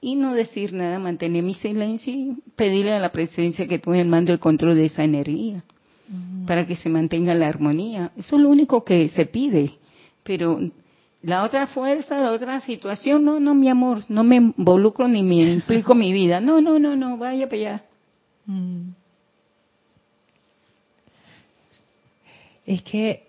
y 0.01 0.15
no 0.15 0.33
decir 0.33 0.73
nada, 0.73 0.99
mantener 0.99 1.43
mi 1.43 1.53
silencio 1.53 2.13
y 2.13 2.37
pedirle 2.55 2.93
a 2.93 2.99
la 2.99 3.11
presencia 3.11 3.67
que 3.67 3.79
tome 3.79 4.01
el 4.01 4.07
mando 4.07 4.33
y 4.33 4.37
control 4.37 4.75
de 4.75 4.85
esa 4.85 5.03
energía 5.03 5.63
para 6.45 6.67
que 6.67 6.75
se 6.75 6.89
mantenga 6.89 7.33
la 7.33 7.47
armonía. 7.47 8.11
Eso 8.17 8.35
es 8.35 8.41
lo 8.41 8.49
único 8.49 8.83
que 8.83 9.07
se 9.09 9.25
pide. 9.25 9.73
Pero 10.23 10.59
la 11.23 11.43
otra 11.43 11.67
fuerza, 11.67 12.19
la 12.19 12.31
otra 12.31 12.59
situación, 12.61 13.23
no, 13.23 13.39
no, 13.39 13.55
mi 13.55 13.69
amor, 13.69 14.03
no 14.09 14.23
me 14.23 14.35
involucro 14.35 15.07
ni 15.07 15.23
me 15.23 15.53
implico 15.53 15.95
mi 15.95 16.11
vida. 16.11 16.41
No, 16.41 16.61
no, 16.61 16.77
no, 16.79 16.95
no, 16.95 17.17
vaya 17.17 17.47
para 17.47 17.61
allá. 17.61 17.83
Mm. 18.45 18.89
Es 22.65 22.81
que 22.83 23.27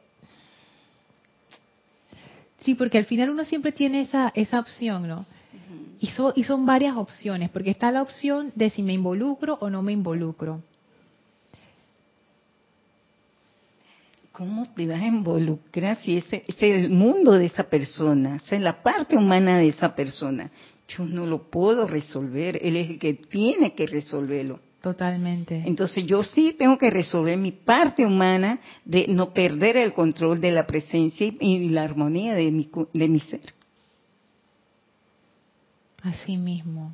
sí, 2.61 2.75
porque 2.75 2.99
al 2.99 3.05
final 3.05 3.31
uno 3.31 3.45
siempre 3.45 3.73
tiene 3.73 4.01
esa 4.01 4.33
esa 4.35 4.59
opción, 4.61 5.09
¿no? 5.09 5.25
y, 6.01 6.11
y 6.35 6.45
son 6.45 6.67
varias 6.67 6.97
opciones, 6.97 7.51
porque 7.51 7.71
está 7.71 7.91
la 7.91 8.03
opción 8.03 8.53
de 8.55 8.71
si 8.71 8.83
me 8.83 8.93
involucro 8.93 9.57
o 9.61 9.71
no 9.71 9.83
me 9.83 9.93
involucro. 9.93 10.63
¿Cómo 14.35 14.67
te 14.75 14.85
vas 14.89 15.01
a 15.01 15.07
involucrar 15.07 15.97
si 15.99 16.17
ese, 16.17 16.43
es 16.45 16.61
el 16.61 16.91
mundo 16.91 17.35
de 17.35 17.47
esa 17.47 17.63
persona, 17.63 18.35
esa 18.35 18.57
es 18.57 18.63
la 18.63 18.83
parte 18.83 19.17
humana 19.17 19.59
de 19.59 19.69
esa 19.69 19.95
persona? 19.95 20.51
Yo 20.89 21.05
no 21.05 21.25
lo 21.25 21.49
puedo 21.49 21.87
resolver, 21.87 22.59
él 22.61 22.77
es 22.77 22.91
el 22.91 22.99
que 22.99 23.15
tiene 23.15 23.75
que 23.75 23.87
resolverlo. 23.87 24.59
Totalmente. 24.81 25.63
Entonces 25.65 26.05
yo 26.05 26.25
sí 26.25 26.57
tengo 26.59 26.77
que 26.77 26.91
resolver 26.91 27.39
mi 27.39 27.53
parte 27.53 28.05
humana 28.05 28.59
de 28.85 29.07
no 29.07 29.33
perder 29.33 29.77
el 29.77 29.93
control 29.93 30.41
de 30.41 30.51
la 30.51 30.67
presencia 30.67 31.33
y, 31.39 31.69
la 31.69 31.85
armonía 31.85 32.35
de 32.35 32.51
mi, 32.51 32.69
de 32.93 33.09
mi 33.09 33.21
ser. 33.21 33.55
Así 36.03 36.37
mismo. 36.37 36.93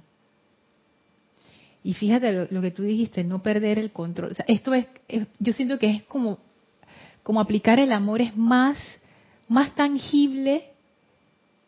Y 1.83 1.95
fíjate 1.95 2.49
lo, 2.51 2.61
que 2.61 2.71
tú 2.71 2.83
dijiste, 2.83 3.25
no 3.25 3.43
perder 3.43 3.79
el 3.79 3.93
control. 3.93 4.37
esto 4.47 4.75
es, 4.75 4.87
yo 5.39 5.55
siento 5.55 5.79
que 5.79 5.91
es 5.91 6.03
como 6.03 6.50
como 7.23 7.41
aplicar 7.41 7.79
el 7.79 7.93
amor 7.93 8.21
es 8.21 8.37
más, 8.37 8.79
más 9.49 9.75
tangible 9.75 10.71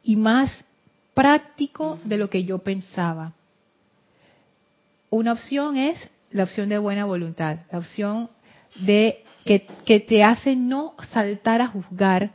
y 0.02 0.16
más 0.16 0.64
práctico 1.14 1.98
de 2.04 2.16
lo 2.16 2.30
que 2.30 2.44
yo 2.44 2.58
pensaba. 2.58 3.32
Una 5.10 5.32
opción 5.32 5.76
es 5.76 6.10
la 6.30 6.44
opción 6.44 6.68
de 6.68 6.78
buena 6.78 7.04
voluntad, 7.04 7.58
la 7.70 7.78
opción 7.78 8.30
de 8.80 9.22
que, 9.44 9.66
que 9.84 10.00
te 10.00 10.24
hace 10.24 10.56
no 10.56 10.94
saltar 11.10 11.60
a 11.60 11.66
juzgar 11.66 12.30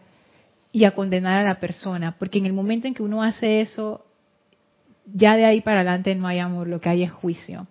y 0.71 0.83
a 0.85 0.93
condenar 0.93 1.39
a 1.39 1.43
la 1.43 1.59
persona, 1.59 2.15
porque 2.19 2.37
en 2.37 2.45
el 2.45 2.53
momento 2.53 2.87
en 2.87 2.93
que 2.93 3.01
uno 3.01 3.23
hace 3.23 3.61
eso, 3.61 4.05
ya 5.13 5.35
de 5.37 5.45
ahí 5.45 5.61
para 5.61 5.81
adelante 5.81 6.15
no 6.15 6.27
hay 6.27 6.39
amor, 6.39 6.67
lo 6.67 6.81
que 6.81 6.89
hay 6.89 7.03
es 7.03 7.11
juicio. 7.11 7.67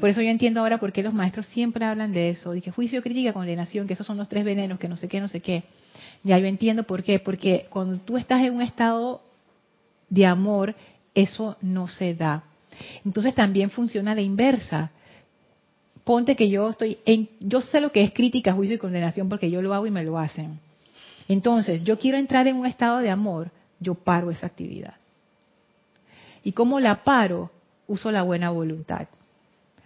Por 0.00 0.08
eso 0.08 0.22
yo 0.22 0.30
entiendo 0.30 0.60
ahora 0.60 0.78
por 0.78 0.92
qué 0.92 1.02
los 1.02 1.14
maestros 1.14 1.46
siempre 1.46 1.84
hablan 1.84 2.12
de 2.12 2.30
eso, 2.30 2.52
de 2.52 2.60
que 2.60 2.70
juicio, 2.70 3.02
crítica, 3.02 3.32
condenación, 3.32 3.86
que 3.86 3.94
esos 3.94 4.06
son 4.06 4.16
los 4.16 4.28
tres 4.28 4.44
venenos, 4.44 4.78
que 4.78 4.88
no 4.88 4.96
sé 4.96 5.08
qué, 5.08 5.20
no 5.20 5.28
sé 5.28 5.40
qué. 5.40 5.64
Ya 6.24 6.38
yo 6.38 6.46
entiendo 6.46 6.84
por 6.84 7.02
qué, 7.02 7.18
porque 7.18 7.66
cuando 7.70 7.98
tú 7.98 8.16
estás 8.16 8.42
en 8.44 8.54
un 8.54 8.62
estado 8.62 9.22
de 10.08 10.26
amor, 10.26 10.74
eso 11.14 11.56
no 11.60 11.88
se 11.88 12.14
da. 12.14 12.44
Entonces 13.04 13.34
también 13.34 13.70
funciona 13.70 14.14
la 14.14 14.22
inversa. 14.22 14.90
Ponte 16.04 16.36
que 16.36 16.48
yo 16.48 16.70
estoy 16.70 16.98
en, 17.04 17.28
yo 17.40 17.60
sé 17.60 17.80
lo 17.80 17.92
que 17.92 18.02
es 18.02 18.12
crítica, 18.12 18.52
juicio 18.52 18.76
y 18.76 18.78
condenación 18.78 19.28
porque 19.28 19.50
yo 19.50 19.60
lo 19.60 19.74
hago 19.74 19.86
y 19.86 19.90
me 19.90 20.04
lo 20.04 20.18
hacen. 20.18 20.60
Entonces, 21.28 21.84
yo 21.84 21.98
quiero 21.98 22.16
entrar 22.16 22.48
en 22.48 22.56
un 22.56 22.64
estado 22.64 22.98
de 22.98 23.10
amor, 23.10 23.50
yo 23.78 23.94
paro 23.94 24.30
esa 24.30 24.46
actividad. 24.46 24.94
¿Y 26.48 26.52
cómo 26.52 26.80
la 26.80 27.04
paro? 27.04 27.50
Uso 27.86 28.10
la 28.10 28.22
buena 28.22 28.48
voluntad. 28.48 29.06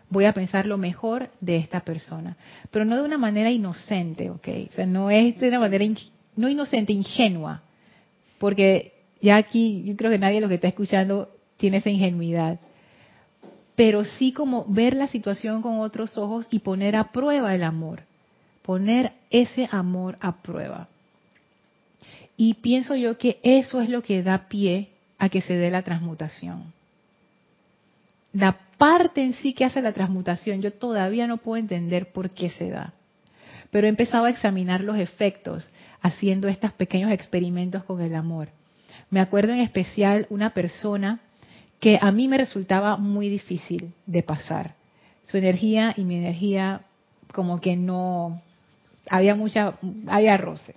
Voy 0.08 0.26
a 0.26 0.32
pensar 0.32 0.64
lo 0.64 0.78
mejor 0.78 1.28
de 1.40 1.56
esta 1.56 1.80
persona, 1.80 2.36
pero 2.70 2.84
no 2.84 2.94
de 2.94 3.02
una 3.02 3.18
manera 3.18 3.50
inocente, 3.50 4.30
¿ok? 4.30 4.48
O 4.70 4.72
sea, 4.72 4.86
no 4.86 5.10
es 5.10 5.40
de 5.40 5.48
una 5.48 5.58
manera 5.58 5.84
no 6.36 6.48
inocente, 6.48 6.92
ingenua, 6.92 7.62
porque 8.38 8.92
ya 9.20 9.38
aquí 9.38 9.82
yo 9.84 9.96
creo 9.96 10.12
que 10.12 10.20
nadie 10.20 10.36
de 10.36 10.42
lo 10.42 10.48
que 10.48 10.54
está 10.54 10.68
escuchando 10.68 11.30
tiene 11.56 11.78
esa 11.78 11.90
ingenuidad. 11.90 12.60
Pero 13.74 14.04
sí 14.04 14.30
como 14.32 14.64
ver 14.68 14.94
la 14.94 15.08
situación 15.08 15.62
con 15.62 15.80
otros 15.80 16.16
ojos 16.16 16.46
y 16.48 16.60
poner 16.60 16.94
a 16.94 17.10
prueba 17.10 17.56
el 17.56 17.64
amor, 17.64 18.04
poner 18.62 19.14
ese 19.30 19.68
amor 19.72 20.16
a 20.20 20.42
prueba. 20.42 20.86
Y 22.36 22.54
pienso 22.54 22.94
yo 22.94 23.18
que 23.18 23.40
eso 23.42 23.80
es 23.80 23.88
lo 23.88 24.04
que 24.04 24.22
da 24.22 24.46
pie 24.46 24.91
a 25.22 25.28
que 25.28 25.40
se 25.40 25.54
dé 25.54 25.70
la 25.70 25.82
transmutación. 25.82 26.72
La 28.32 28.58
parte 28.76 29.22
en 29.22 29.34
sí 29.34 29.52
que 29.54 29.64
hace 29.64 29.80
la 29.80 29.92
transmutación, 29.92 30.62
yo 30.62 30.72
todavía 30.72 31.28
no 31.28 31.36
puedo 31.36 31.60
entender 31.60 32.10
por 32.10 32.30
qué 32.30 32.50
se 32.50 32.70
da. 32.70 32.92
Pero 33.70 33.86
he 33.86 33.90
empezado 33.90 34.24
a 34.24 34.30
examinar 34.30 34.80
los 34.80 34.98
efectos 34.98 35.70
haciendo 36.00 36.48
estos 36.48 36.72
pequeños 36.72 37.12
experimentos 37.12 37.84
con 37.84 38.00
el 38.00 38.16
amor. 38.16 38.48
Me 39.10 39.20
acuerdo 39.20 39.52
en 39.52 39.60
especial 39.60 40.26
una 40.28 40.50
persona 40.50 41.20
que 41.78 42.00
a 42.02 42.10
mí 42.10 42.26
me 42.26 42.38
resultaba 42.38 42.96
muy 42.96 43.28
difícil 43.28 43.92
de 44.06 44.24
pasar. 44.24 44.74
Su 45.22 45.36
energía 45.36 45.94
y 45.96 46.02
mi 46.02 46.16
energía 46.16 46.80
como 47.32 47.60
que 47.60 47.76
no 47.76 48.42
había 49.08 49.36
mucha 49.36 49.74
había. 50.08 50.74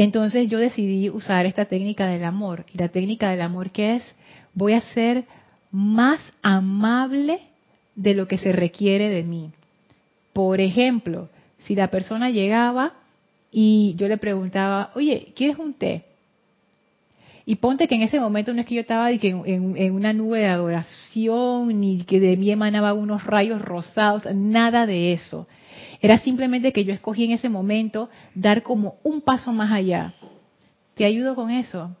Entonces 0.00 0.48
yo 0.48 0.60
decidí 0.60 1.10
usar 1.10 1.44
esta 1.44 1.64
técnica 1.64 2.06
del 2.06 2.22
amor. 2.22 2.64
Y 2.72 2.78
la 2.78 2.88
técnica 2.88 3.30
del 3.30 3.40
amor 3.40 3.70
que 3.70 3.96
es, 3.96 4.14
voy 4.54 4.74
a 4.74 4.80
ser 4.80 5.24
más 5.72 6.20
amable 6.40 7.40
de 7.96 8.14
lo 8.14 8.28
que 8.28 8.38
se 8.38 8.52
requiere 8.52 9.08
de 9.08 9.24
mí. 9.24 9.50
Por 10.32 10.60
ejemplo, 10.60 11.28
si 11.58 11.74
la 11.74 11.88
persona 11.88 12.30
llegaba 12.30 12.92
y 13.50 13.96
yo 13.96 14.06
le 14.06 14.18
preguntaba, 14.18 14.92
oye, 14.94 15.32
¿quieres 15.34 15.58
un 15.58 15.74
té? 15.74 16.04
Y 17.44 17.56
ponte 17.56 17.88
que 17.88 17.96
en 17.96 18.02
ese 18.02 18.20
momento 18.20 18.52
no 18.52 18.60
es 18.60 18.66
que 18.68 18.76
yo 18.76 18.82
estaba 18.82 19.10
en, 19.10 19.92
una 19.92 20.12
nube 20.12 20.38
de 20.38 20.46
adoración, 20.46 21.80
ni 21.80 22.04
que 22.04 22.20
de 22.20 22.36
mí 22.36 22.52
emanaba 22.52 22.92
unos 22.92 23.24
rayos 23.24 23.60
rosados, 23.60 24.32
nada 24.32 24.86
de 24.86 25.12
eso. 25.12 25.48
Era 26.00 26.18
simplemente 26.18 26.72
que 26.72 26.84
yo 26.84 26.92
escogí 26.92 27.24
en 27.24 27.32
ese 27.32 27.48
momento 27.48 28.08
dar 28.34 28.62
como 28.62 28.96
un 29.02 29.20
paso 29.20 29.52
más 29.52 29.72
allá. 29.72 30.12
¿Te 30.94 31.04
ayudo 31.04 31.34
con 31.34 31.50
eso? 31.50 31.96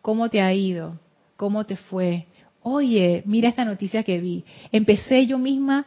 ¿Cómo 0.00 0.28
te 0.28 0.40
ha 0.40 0.52
ido? 0.52 0.98
¿Cómo 1.36 1.64
te 1.64 1.76
fue? 1.76 2.26
Oye, 2.62 3.22
mira 3.26 3.48
esta 3.48 3.64
noticia 3.64 4.02
que 4.02 4.18
vi. 4.18 4.44
Empecé 4.70 5.26
yo 5.26 5.38
misma, 5.38 5.86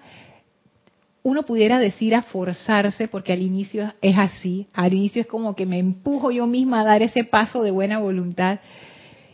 uno 1.21 1.43
pudiera 1.43 1.79
decir 1.79 2.13
a 2.15 2.23
forzarse, 2.23 3.07
porque 3.07 3.31
al 3.31 3.41
inicio 3.41 3.93
es 4.01 4.17
así, 4.17 4.67
al 4.73 4.93
inicio 4.93 5.21
es 5.21 5.27
como 5.27 5.55
que 5.55 5.65
me 5.65 5.79
empujo 5.79 6.31
yo 6.31 6.45
misma 6.45 6.81
a 6.81 6.85
dar 6.85 7.01
ese 7.01 7.23
paso 7.23 7.63
de 7.63 7.71
buena 7.71 7.99
voluntad. 7.99 8.59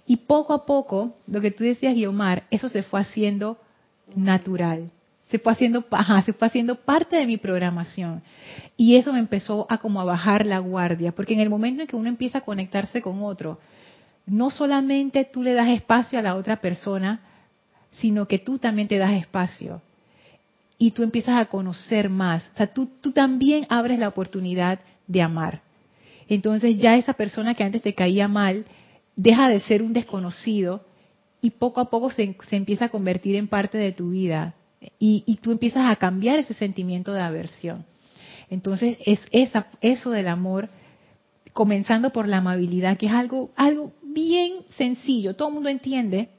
Y 0.06 0.18
poco 0.18 0.54
a 0.54 0.66
poco, 0.66 1.16
lo 1.28 1.42
que 1.42 1.52
tú 1.52 1.64
decías, 1.64 1.96
Guiomar, 1.96 2.44
eso 2.52 2.70
se 2.70 2.84
fue 2.84 3.00
haciendo 3.00 3.58
natural 4.16 4.92
se 5.30 5.38
fue 5.38 5.52
haciendo, 5.52 5.86
se 6.26 6.34
fue 6.34 6.48
haciendo 6.48 6.76
parte 6.76 7.16
de 7.16 7.28
mi 7.28 7.38
programación. 7.38 8.24
Y 8.76 8.96
eso 8.96 9.14
me 9.14 9.20
empezó 9.20 9.68
a 9.70 9.78
como 9.78 10.02
a 10.02 10.04
bajar 10.04 10.46
la 10.46 10.60
guardia, 10.60 11.12
porque 11.12 11.34
en 11.34 11.40
el 11.40 11.50
momento 11.50 11.82
en 11.82 11.88
que 11.88 11.96
uno 11.96 12.10
empieza 12.10 12.40
a 12.40 12.42
conectarse 12.42 13.02
con 13.02 13.24
otro, 13.24 13.60
no 14.26 14.50
solamente 14.50 15.26
tú 15.26 15.44
le 15.44 15.54
das 15.54 15.70
espacio 15.70 16.18
a 16.18 16.24
la 16.24 16.36
otra 16.36 16.62
persona, 16.62 17.22
sino 17.92 18.28
que 18.28 18.40
tú 18.40 18.58
también 18.58 18.88
te 18.88 18.98
das 18.98 19.14
espacio. 19.14 19.82
Y 20.78 20.92
tú 20.92 21.04
empiezas 21.04 21.40
a 21.40 21.46
conocer 21.46 22.10
más. 22.10 22.44
O 22.54 22.58
sea, 22.58 22.68
tú, 22.68 22.90
tú 23.02 23.12
también 23.12 23.66
abres 23.70 24.00
la 24.00 24.08
oportunidad 24.08 24.80
de 25.08 25.22
amar. 25.22 25.62
Entonces 26.28 26.78
ya 26.78 26.96
esa 26.96 27.14
persona 27.14 27.54
que 27.54 27.64
antes 27.64 27.82
te 27.82 27.94
caía 27.94 28.28
mal, 28.28 28.66
deja 29.16 29.50
de 29.50 29.60
ser 29.62 29.84
un 29.84 29.94
desconocido 29.94 30.86
y 31.42 31.52
poco 31.52 31.82
a 31.82 31.90
poco 31.90 32.10
se, 32.12 32.36
se 32.48 32.56
empieza 32.56 32.86
a 32.86 32.90
convertir 32.90 33.36
en 33.36 33.48
parte 33.48 33.78
de 33.78 33.92
tu 33.92 34.12
vida 34.12 34.56
y, 35.00 35.40
tú 35.42 35.52
empiezas 35.52 35.90
a 35.90 35.96
cambiar 35.96 36.40
ese 36.40 36.54
sentimiento 36.54 37.14
de 37.14 37.22
aversión. 37.22 37.86
Entonces, 38.50 38.98
es 39.06 39.28
esa, 39.32 39.68
eso 39.82 40.12
del 40.12 40.28
amor, 40.28 40.70
comenzando 41.54 42.12
por 42.12 42.28
la 42.28 42.38
amabilidad, 42.38 42.98
que 42.98 43.08
es 43.08 43.12
algo, 43.12 43.52
algo 43.56 43.94
bien 44.02 44.64
sencillo. 44.78 45.36
Todo 45.36 45.50
el 45.50 45.54
mundo 45.56 45.70
entiende 45.70 46.30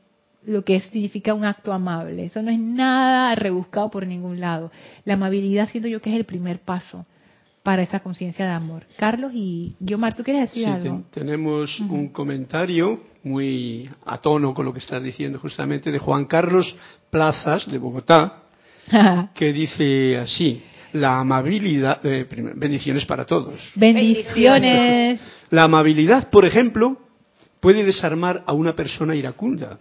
lo 0.43 0.65
que 0.65 0.81
significa 0.81 1.35
un 1.35 1.45
acto 1.45 1.73
amable. 1.73 2.25
Eso 2.25 2.43
no 2.43 2.51
es 2.51 2.59
nada 2.59 3.35
rebuscado 3.35 3.91
por 3.91 4.07
ningún 4.07 4.41
lado. 4.41 4.73
La 5.05 5.15
amabilidad 5.15 5.69
siento 5.69 5.89
yo 5.89 6.01
que 6.01 6.11
es 6.11 6.17
el 6.17 6.25
primer 6.25 6.61
paso 6.61 7.07
para 7.63 7.83
esa 7.83 8.01
conciencia 8.01 8.47
de 8.47 8.53
amor. 8.53 8.85
Carlos 8.97 9.33
y 9.35 9.75
Guiomar, 9.81 10.15
¿tú 10.15 10.23
quieres 10.23 10.51
decir 10.51 10.67
algo? 10.67 11.05
tenemos 11.11 11.79
un 11.81 12.09
comentario 12.09 13.01
muy 13.23 13.89
a 14.07 14.19
tono 14.19 14.55
con 14.55 14.65
lo 14.65 14.73
que 14.73 14.79
estás 14.79 15.03
diciendo 15.03 15.39
justamente 15.39 15.91
de 15.91 15.99
Juan 15.99 16.25
Carlos 16.25 16.75
Plazas 17.11 17.71
de 17.71 17.79
Bogotá, 17.79 18.45
que 19.35 19.53
dice 19.53 20.17
así, 20.19 20.63
la 20.93 21.21
amabilidad, 21.21 22.05
eh, 22.05 22.27
bendiciones 22.55 23.05
para 23.05 23.25
todos. 23.27 23.61
Bendiciones. 23.75 25.21
La 25.51 25.65
amabilidad, 25.65 26.31
por 26.31 26.45
ejemplo, 26.45 26.97
puede 27.59 27.83
desarmar 27.85 28.45
a 28.47 28.53
una 28.53 28.77
persona 28.77 29.17
iracunda. 29.17 29.81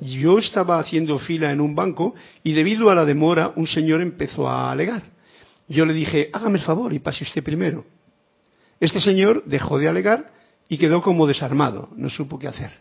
Yo 0.00 0.38
estaba 0.38 0.78
haciendo 0.78 1.18
fila 1.18 1.50
en 1.50 1.60
un 1.60 1.74
banco 1.74 2.14
y 2.44 2.52
debido 2.52 2.88
a 2.88 2.94
la 2.94 3.04
demora 3.04 3.52
un 3.56 3.66
señor 3.66 4.00
empezó 4.00 4.48
a 4.48 4.70
alegar 4.70 5.02
yo 5.68 5.86
le 5.86 5.94
dije, 5.94 6.30
hágame 6.32 6.58
el 6.58 6.64
favor 6.64 6.92
y 6.92 6.98
pase 6.98 7.24
usted 7.24 7.42
primero. 7.42 7.84
Este 8.80 9.00
señor 9.00 9.44
dejó 9.44 9.78
de 9.78 9.88
alegar 9.88 10.30
y 10.68 10.78
quedó 10.78 11.02
como 11.02 11.26
desarmado, 11.26 11.88
no 11.96 12.08
supo 12.10 12.38
qué 12.38 12.48
hacer. 12.48 12.72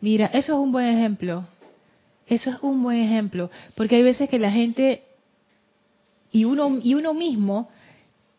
Mira, 0.00 0.26
eso 0.26 0.54
es 0.54 0.58
un 0.58 0.72
buen 0.72 0.86
ejemplo. 0.86 1.44
Eso 2.26 2.50
es 2.50 2.56
un 2.62 2.82
buen 2.82 2.98
ejemplo, 2.98 3.50
porque 3.74 3.96
hay 3.96 4.02
veces 4.02 4.28
que 4.28 4.38
la 4.38 4.52
gente 4.52 5.02
y 6.30 6.44
uno 6.44 6.78
y 6.80 6.94
uno 6.94 7.12
mismo 7.12 7.68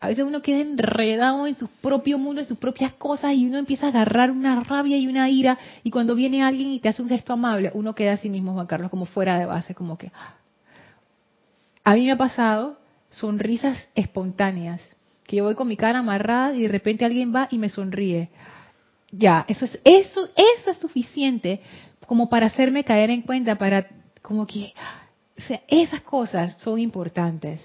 a 0.02 0.08
veces 0.08 0.24
uno 0.24 0.42
queda 0.42 0.60
enredado 0.60 1.46
en 1.46 1.54
su 1.54 1.68
propio 1.68 2.18
mundo, 2.18 2.40
en 2.40 2.46
sus 2.48 2.58
propias 2.58 2.92
cosas, 2.94 3.34
y 3.34 3.46
uno 3.46 3.58
empieza 3.58 3.86
a 3.86 3.90
agarrar 3.90 4.32
una 4.32 4.58
rabia 4.64 4.96
y 4.96 5.06
una 5.06 5.30
ira, 5.30 5.56
y 5.84 5.92
cuando 5.92 6.16
viene 6.16 6.42
alguien 6.42 6.72
y 6.72 6.80
te 6.80 6.88
hace 6.88 7.02
un 7.02 7.08
gesto 7.08 7.34
amable, 7.34 7.70
uno 7.72 7.94
queda 7.94 8.14
a 8.14 8.16
sí 8.16 8.28
mismo, 8.28 8.52
Juan 8.52 8.66
Carlos, 8.66 8.90
como 8.90 9.06
fuera 9.06 9.38
de 9.38 9.46
base, 9.46 9.76
como 9.76 9.96
que... 9.96 10.10
Ah. 10.12 10.34
A 11.84 11.94
mí 11.94 12.06
me 12.06 12.10
ha 12.10 12.16
pasado 12.16 12.78
sonrisas 13.12 13.88
espontáneas, 13.94 14.80
que 15.24 15.36
yo 15.36 15.44
voy 15.44 15.54
con 15.54 15.68
mi 15.68 15.76
cara 15.76 16.00
amarrada 16.00 16.54
y 16.54 16.62
de 16.62 16.68
repente 16.68 17.04
alguien 17.04 17.34
va 17.34 17.48
y 17.50 17.58
me 17.58 17.68
sonríe. 17.68 18.28
Ya, 19.10 19.44
eso 19.48 19.64
es 19.64 19.78
eso 19.84 20.28
eso 20.36 20.70
es 20.70 20.78
suficiente 20.78 21.60
como 22.06 22.28
para 22.28 22.46
hacerme 22.46 22.84
caer 22.84 23.10
en 23.10 23.22
cuenta 23.22 23.56
para 23.56 23.86
como 24.22 24.46
que 24.46 24.72
o 25.38 25.42
sea, 25.42 25.60
esas 25.68 26.02
cosas 26.02 26.56
son 26.58 26.78
importantes. 26.78 27.60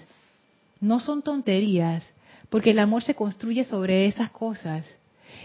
No 0.80 1.00
son 1.00 1.22
tonterías, 1.22 2.04
porque 2.50 2.70
el 2.70 2.78
amor 2.78 3.02
se 3.02 3.14
construye 3.14 3.64
sobre 3.64 4.06
esas 4.06 4.30
cosas. 4.30 4.84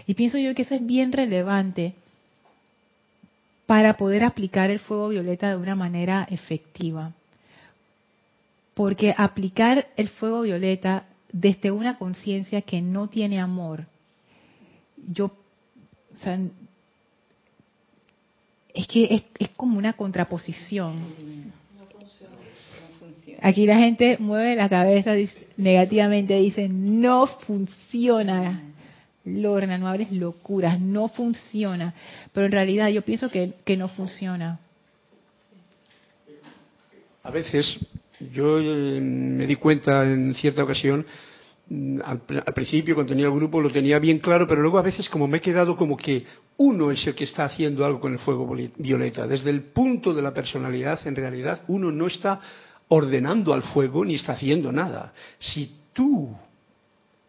Y 0.06 0.14
pienso 0.14 0.38
yo 0.38 0.54
que 0.54 0.62
eso 0.62 0.74
es 0.74 0.84
bien 0.84 1.12
relevante 1.12 1.94
para 3.66 3.96
poder 3.96 4.24
aplicar 4.24 4.70
el 4.70 4.78
fuego 4.78 5.08
violeta 5.08 5.50
de 5.50 5.56
una 5.56 5.74
manera 5.74 6.26
efectiva. 6.30 7.12
Porque 8.74 9.14
aplicar 9.16 9.88
el 9.96 10.08
fuego 10.08 10.42
violeta 10.42 11.06
desde 11.32 11.70
una 11.70 11.96
conciencia 11.98 12.62
que 12.62 12.82
no 12.82 13.08
tiene 13.08 13.40
amor, 13.40 13.86
yo, 15.08 15.32
es 18.74 18.86
que 18.88 19.24
es, 19.38 19.48
como 19.50 19.78
una 19.78 19.92
contraposición. 19.92 20.94
Aquí 23.40 23.66
la 23.66 23.78
gente 23.78 24.16
mueve 24.18 24.56
la 24.56 24.68
cabeza 24.68 25.12
negativamente, 25.56 26.34
dice, 26.34 26.68
no 26.68 27.26
funciona. 27.26 28.70
Lorna, 29.26 29.78
no 29.78 29.88
hables 29.88 30.12
locuras, 30.12 30.78
no 30.78 31.08
funciona. 31.08 31.94
Pero 32.32 32.46
en 32.46 32.52
realidad 32.52 32.88
yo 32.88 33.02
pienso 33.02 33.30
que, 33.30 33.54
que 33.64 33.76
no 33.76 33.88
funciona. 33.88 34.60
A 37.22 37.30
veces 37.30 37.78
yo 38.32 38.60
eh, 38.60 39.00
me 39.00 39.46
di 39.46 39.56
cuenta 39.56 40.04
en 40.04 40.34
cierta 40.34 40.62
ocasión, 40.64 41.04
mm, 41.68 42.00
al, 42.04 42.22
al, 42.46 42.54
principio 42.54 42.94
cuando 42.94 43.12
tenía 43.12 43.26
el 43.26 43.32
grupo 43.32 43.60
lo 43.60 43.70
tenía 43.70 43.98
bien 43.98 44.18
claro, 44.18 44.46
pero 44.46 44.62
luego 44.62 44.78
a 44.78 44.82
veces 44.82 45.08
como 45.08 45.26
me 45.26 45.38
he 45.38 45.40
quedado 45.40 45.76
como 45.76 45.96
que 45.96 46.24
uno 46.56 46.90
es 46.90 47.06
el 47.06 47.14
que 47.14 47.24
está 47.24 47.44
haciendo 47.44 47.84
algo 47.84 48.00
con 48.00 48.12
el 48.12 48.18
fuego 48.18 48.54
violeta. 48.76 49.26
Desde 49.26 49.50
el 49.50 49.62
punto 49.62 50.14
de 50.14 50.22
la 50.22 50.32
personalidad, 50.32 51.04
en 51.06 51.16
realidad, 51.16 51.62
uno 51.68 51.90
no 51.90 52.06
está 52.06 52.40
ordenando 52.88 53.52
al 53.52 53.62
fuego 53.62 54.04
ni 54.04 54.14
está 54.14 54.32
haciendo 54.32 54.70
nada. 54.70 55.12
Si 55.38 55.80
tú 55.92 56.36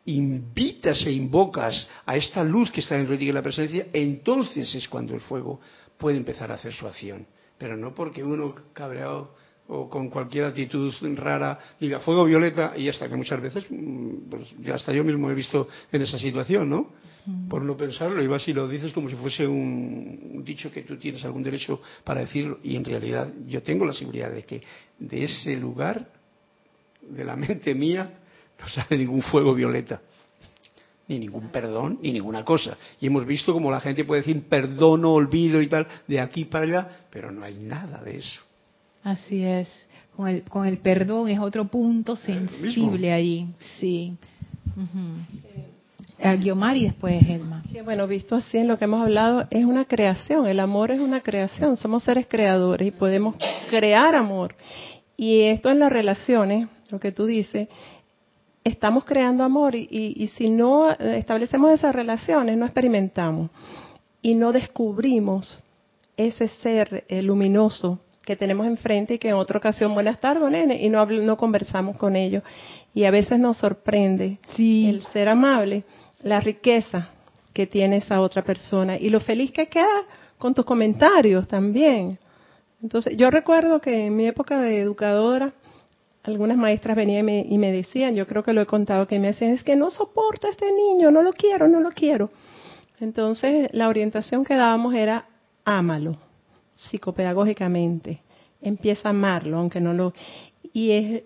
invitas 0.06 1.06
e 1.06 1.12
invocas 1.12 1.88
a 2.06 2.16
esta 2.16 2.44
luz 2.44 2.72
que 2.72 2.82
está 2.82 2.96
dentro 2.96 3.14
de 3.14 3.20
ti, 3.20 3.32
la 3.32 3.42
presencia, 3.42 3.88
entonces 3.94 4.74
es 4.76 4.88
cuando 4.88 5.16
el 5.16 5.22
fuego 5.22 5.60
puede 5.98 6.18
empezar 6.18 6.52
a 6.52 6.56
hacer 6.56 6.74
su 6.74 6.88
acción. 6.88 7.26
Pero 7.58 7.76
no 7.78 7.94
porque 7.94 8.24
uno 8.24 8.54
cabreado 8.74 9.36
o 9.68 9.90
con 9.90 10.10
cualquier 10.10 10.46
actitud 10.46 10.94
rara 11.16 11.60
diga 11.80 12.00
fuego 12.00 12.26
violeta 12.26 12.74
y 12.78 12.88
hasta 12.88 13.10
que 13.10 13.16
muchas 13.16 13.42
veces 13.42 13.66
mm, 13.70 14.30
pues 14.30 14.54
ya 14.60 14.76
hasta 14.76 14.94
yo 14.94 15.04
mismo 15.04 15.30
he 15.30 15.34
visto 15.34 15.68
en 15.92 16.02
esa 16.02 16.20
situación 16.20 16.70
no 16.70 16.92
por 17.50 17.64
no 17.64 17.76
pensarlo 17.76 18.22
y 18.22 18.28
vas 18.28 18.48
y 18.48 18.54
lo 18.54 18.68
dices 18.68 18.94
como 18.94 19.10
si 19.10 19.16
fuese 19.16 19.48
un, 19.48 20.34
un, 20.36 20.44
dicho 20.44 20.72
que 20.72 20.84
tú 20.84 20.98
tienes 20.98 21.26
algún 21.26 21.42
derecho 21.42 21.82
para 22.04 22.22
decirlo 22.22 22.60
y 22.64 22.76
en 22.76 22.86
realidad 22.86 23.34
yo 23.48 23.64
tengo 23.64 23.86
la 23.86 23.94
seguridad 23.94 24.32
de 24.32 24.44
que 24.44 24.62
de 25.00 25.24
ese 25.24 25.56
lugar 25.56 26.08
de 27.02 27.24
la 27.24 27.36
mente 27.36 27.74
mía 27.74 28.20
no 28.60 28.68
sale 28.68 29.00
ningún 29.00 29.24
fuego 29.24 29.56
violeta 29.56 30.02
ni 31.08 31.20
ningún 31.20 31.50
perdón 31.50 32.00
ni 32.02 32.12
ninguna 32.12 32.44
cosa. 32.44 32.78
Y 33.00 33.08
hemos 33.08 33.26
visto 33.26 33.54
como 33.54 33.72
la 33.72 33.80
gente 33.80 34.06
puede 34.06 34.22
decir 34.22 34.44
perdono 34.48 35.14
olvido 35.14 35.62
y 35.62 35.68
tal 35.68 35.88
de 36.08 36.20
aquí 36.20 36.46
para 36.46 36.66
allá 36.66 37.06
pero 37.10 37.32
no 37.32 37.44
hay 37.44 37.56
nada 37.56 38.04
de 38.04 38.18
eso 38.18 38.45
Así 39.06 39.44
es. 39.44 39.70
Con 40.16 40.28
el, 40.28 40.42
con 40.44 40.66
el 40.66 40.80
perdón 40.80 41.30
es 41.30 41.40
otro 41.40 41.66
punto 41.66 42.16
sensible 42.16 43.14
allí. 43.14 43.48
Sí. 43.80 44.18
Uh 44.76 44.82
-huh. 44.82 46.40
Guiomar 46.40 46.76
y 46.76 46.86
después 46.86 47.22
Elma. 47.30 47.62
Sí, 47.72 47.82
bueno, 47.82 48.08
visto 48.08 48.36
así 48.36 48.58
en 48.58 48.68
lo 48.68 48.80
que 48.80 48.86
hemos 48.86 49.04
hablado, 49.04 49.46
es 49.52 49.64
una 49.64 49.86
creación. 49.86 50.48
El 50.48 50.60
amor 50.60 50.90
es 50.90 51.00
una 51.00 51.22
creación. 51.22 51.78
Somos 51.78 52.04
seres 52.04 52.26
creadores 52.28 52.88
y 52.88 52.92
podemos 52.92 53.36
crear 53.70 54.16
amor. 54.16 54.56
Y 55.16 55.42
esto 55.42 55.70
en 55.70 55.80
las 55.80 55.92
relaciones, 55.92 56.68
lo 56.90 57.00
que 57.00 57.12
tú 57.12 57.28
dices, 57.28 57.68
estamos 58.64 59.04
creando 59.06 59.44
amor 59.44 59.76
y, 59.76 59.88
y, 59.92 60.24
y 60.24 60.28
si 60.30 60.50
no 60.50 60.90
establecemos 60.90 61.72
esas 61.72 61.94
relaciones, 61.94 62.58
no 62.58 62.66
experimentamos 62.66 63.52
y 64.24 64.34
no 64.34 64.52
descubrimos 64.52 65.64
ese 66.18 66.48
ser 66.48 67.06
eh, 67.08 67.22
luminoso 67.22 68.00
que 68.26 68.36
tenemos 68.36 68.66
enfrente 68.66 69.14
y 69.14 69.20
que 69.20 69.30
en 69.30 69.36
otra 69.36 69.60
ocasión, 69.60 69.94
buenas 69.94 70.20
tardes, 70.20 70.52
nene, 70.52 70.82
y 70.82 70.90
no, 70.90 71.06
no 71.06 71.38
conversamos 71.38 71.96
con 71.96 72.16
ellos. 72.16 72.44
Y 72.94 73.06
a 73.06 73.12
veces 73.12 73.40
nos 73.40 73.58
sorprende 73.58 74.40
sí. 74.56 74.90
el 74.90 75.04
ser 75.08 75.30
amable, 75.30 75.84
la 76.24 76.40
riqueza 76.40 77.10
que 77.54 77.68
tiene 77.68 77.98
esa 77.98 78.20
otra 78.20 78.44
persona 78.44 78.98
y 78.98 79.10
lo 79.10 79.20
feliz 79.20 79.52
que 79.52 79.68
queda 79.68 80.04
con 80.38 80.54
tus 80.54 80.66
comentarios 80.66 81.48
también. 81.48 82.18
Entonces, 82.82 83.16
yo 83.16 83.30
recuerdo 83.30 83.80
que 83.80 84.08
en 84.08 84.16
mi 84.16 84.26
época 84.26 84.60
de 84.60 84.80
educadora, 84.80 85.54
algunas 86.24 86.58
maestras 86.58 86.98
venían 86.98 87.20
y 87.20 87.24
me, 87.24 87.46
y 87.48 87.58
me 87.60 87.72
decían, 87.72 88.16
yo 88.16 88.26
creo 88.26 88.44
que 88.44 88.54
lo 88.54 88.62
he 88.62 88.66
contado, 88.66 89.08
que 89.08 89.20
me 89.20 89.28
decían, 89.28 89.52
es 89.52 89.64
que 89.64 89.76
no 89.76 89.92
soporto 89.92 90.48
a 90.48 90.50
este 90.50 90.72
niño, 90.74 91.12
no 91.12 91.22
lo 91.22 91.32
quiero, 91.32 91.68
no 91.68 91.80
lo 91.80 91.92
quiero. 91.92 92.32
Entonces, 93.00 93.70
la 93.72 93.88
orientación 93.88 94.44
que 94.44 94.56
dábamos 94.56 94.96
era, 94.96 95.28
ámalo 95.64 96.25
psicopedagógicamente. 96.76 98.22
Empieza 98.62 99.10
a 99.10 99.12
amarlo, 99.12 99.58
aunque 99.58 99.80
no 99.80 99.94
lo... 99.94 100.14
Y 100.74 100.92
es 100.92 101.24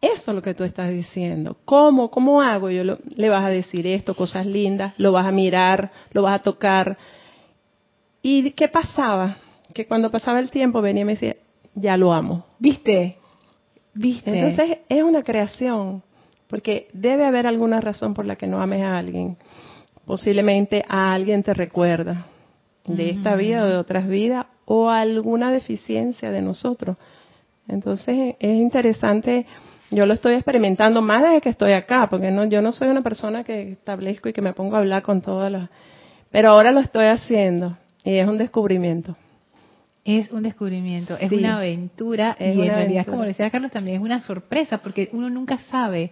eso 0.00 0.32
lo 0.32 0.42
que 0.42 0.54
tú 0.54 0.64
estás 0.64 0.90
diciendo. 0.90 1.56
¿Cómo? 1.64 2.10
¿Cómo 2.10 2.40
hago? 2.40 2.70
Yo 2.70 2.84
lo, 2.84 2.98
le 3.04 3.28
vas 3.28 3.44
a 3.44 3.50
decir 3.50 3.86
esto, 3.86 4.14
cosas 4.14 4.46
lindas, 4.46 4.94
lo 4.98 5.12
vas 5.12 5.26
a 5.26 5.32
mirar, 5.32 5.92
lo 6.12 6.22
vas 6.22 6.40
a 6.40 6.42
tocar. 6.42 6.96
¿Y 8.22 8.52
qué 8.52 8.68
pasaba? 8.68 9.36
Que 9.74 9.86
cuando 9.86 10.10
pasaba 10.10 10.40
el 10.40 10.50
tiempo 10.50 10.80
venía 10.80 11.02
y 11.02 11.04
me 11.04 11.12
decía, 11.12 11.36
ya 11.74 11.96
lo 11.96 12.12
amo. 12.12 12.46
¿Viste? 12.58 13.18
¿Viste? 13.92 14.30
Entonces 14.30 14.78
es 14.88 15.02
una 15.02 15.22
creación, 15.22 16.02
porque 16.46 16.88
debe 16.92 17.24
haber 17.24 17.46
alguna 17.46 17.80
razón 17.80 18.14
por 18.14 18.24
la 18.24 18.36
que 18.36 18.46
no 18.46 18.60
ames 18.60 18.82
a 18.82 18.96
alguien. 18.96 19.36
Posiblemente 20.06 20.84
a 20.88 21.12
alguien 21.12 21.42
te 21.42 21.54
recuerda 21.54 22.29
de 22.96 23.10
esta 23.10 23.36
vida 23.36 23.62
o 23.62 23.66
de 23.66 23.76
otras 23.76 24.08
vidas 24.08 24.46
o 24.64 24.88
alguna 24.88 25.50
deficiencia 25.50 26.30
de 26.30 26.42
nosotros. 26.42 26.96
Entonces 27.66 28.36
es 28.38 28.56
interesante, 28.56 29.46
yo 29.90 30.06
lo 30.06 30.14
estoy 30.14 30.34
experimentando 30.34 31.02
más 31.02 31.22
desde 31.22 31.40
que 31.40 31.48
estoy 31.48 31.72
acá, 31.72 32.08
porque 32.08 32.30
no, 32.30 32.44
yo 32.44 32.62
no 32.62 32.72
soy 32.72 32.88
una 32.88 33.02
persona 33.02 33.44
que 33.44 33.72
establezco 33.72 34.28
y 34.28 34.32
que 34.32 34.42
me 34.42 34.52
pongo 34.52 34.76
a 34.76 34.78
hablar 34.78 35.02
con 35.02 35.22
todas 35.22 35.50
las... 35.50 35.70
Pero 36.30 36.50
ahora 36.50 36.72
lo 36.72 36.80
estoy 36.80 37.06
haciendo 37.06 37.76
y 38.04 38.14
es 38.14 38.28
un 38.28 38.38
descubrimiento. 38.38 39.16
Es 40.04 40.30
un 40.30 40.42
descubrimiento, 40.42 41.16
es 41.18 41.28
sí, 41.28 41.36
una 41.36 41.56
aventura 41.56 42.36
es 42.38 42.54
y 42.54 42.58
una 42.58 42.66
en 42.66 42.74
realidad, 42.74 43.00
aventura. 43.00 43.04
como 43.04 43.24
decía 43.24 43.50
Carlos, 43.50 43.70
también 43.70 43.96
es 43.96 44.02
una 44.02 44.20
sorpresa 44.20 44.78
porque 44.78 45.10
uno 45.12 45.28
nunca 45.28 45.58
sabe 45.58 46.10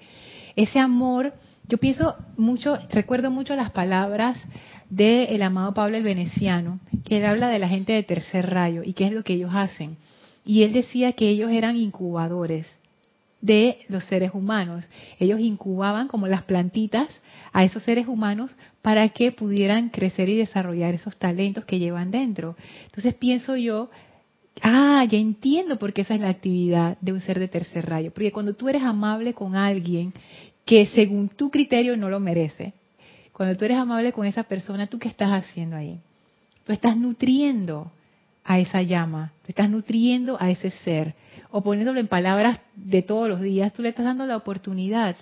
ese 0.56 0.78
amor. 0.78 1.32
Yo 1.66 1.78
pienso 1.78 2.14
mucho, 2.36 2.78
recuerdo 2.90 3.30
mucho 3.30 3.54
las 3.54 3.70
palabras 3.70 4.44
del 4.90 5.29
el 5.29 5.42
amado 5.42 5.74
Pablo 5.74 5.96
el 5.96 6.03
Veneciano, 6.03 6.81
que 7.05 7.18
él 7.18 7.27
habla 7.27 7.48
de 7.48 7.59
la 7.59 7.68
gente 7.68 7.92
de 7.92 8.03
tercer 8.03 8.51
rayo 8.51 8.83
y 8.85 8.92
qué 8.92 9.07
es 9.07 9.12
lo 9.12 9.22
que 9.22 9.35
ellos 9.35 9.51
hacen. 9.55 9.96
Y 10.44 10.62
él 10.62 10.72
decía 10.72 11.12
que 11.12 11.29
ellos 11.29 11.51
eran 11.51 11.77
incubadores 11.77 12.66
de 13.40 13.79
los 13.88 14.05
seres 14.05 14.33
humanos. 14.35 14.88
Ellos 15.18 15.40
incubaban 15.40 16.09
como 16.09 16.27
las 16.27 16.42
plantitas 16.44 17.09
a 17.53 17.64
esos 17.64 17.83
seres 17.83 18.07
humanos 18.09 18.55
para 18.83 19.09
que 19.11 19.33
pudieran 19.33 19.90
crecer 19.90 20.29
y 20.29 20.37
desarrollar 20.37 20.94
esos 20.94 21.16
talentos 21.16 21.64
que 21.64 21.79
llevan 21.79 22.11
dentro. 22.11 22.57
Entonces 22.87 23.14
pienso 23.14 23.57
yo, 23.57 23.90
ah, 24.62 25.05
ya 25.09 25.18
entiendo 25.18 25.79
por 25.79 25.92
qué 25.92 26.03
esa 26.03 26.14
es 26.14 26.20
la 26.20 26.31
actividad 26.31 26.98
de 27.01 27.12
un 27.12 27.20
ser 27.20 27.38
de 27.38 27.48
tercer 27.48 27.87
rayo. 27.87 28.11
Porque 28.12 28.33
cuando 28.33 28.55
tú 28.55 28.68
eres 28.68 28.83
amable 28.83 29.35
con 29.35 29.55
alguien 29.55 30.12
que 30.64 30.87
según 30.87 31.29
tu 31.29 31.51
criterio 31.51 31.96
no 31.96 32.11
lo 32.11 32.20
merece, 32.20 32.72
cuando 33.38 33.57
tú 33.57 33.66
eres 33.66 33.79
amable 33.79 34.12
con 34.12 34.27
esa 34.27 34.42
persona, 34.42 34.88
¿tú 34.88 34.98
qué 34.98 35.07
estás 35.07 35.31
haciendo 35.31 35.77
ahí? 35.77 36.01
Tú 36.66 36.72
estás 36.72 36.96
nutriendo 36.96 37.92
a 38.42 38.59
esa 38.59 38.83
llama, 38.83 39.31
te 39.46 39.53
estás 39.53 39.70
nutriendo 39.70 40.37
a 40.40 40.51
ese 40.51 40.72
ser, 40.72 41.14
o 41.53 41.62
poniéndolo 41.62 42.01
en 42.01 42.09
palabras 42.09 42.59
de 42.74 43.01
todos 43.03 43.29
los 43.29 43.40
días, 43.40 43.72
tú 43.72 43.83
le 43.83 43.90
estás 43.90 44.07
dando 44.07 44.27
la 44.27 44.37
oportunidad, 44.37 45.14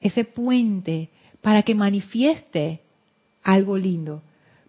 ese 0.00 0.22
puente, 0.22 1.08
para 1.40 1.64
que 1.64 1.74
manifieste 1.74 2.82
algo 3.42 3.76
lindo. 3.76 4.22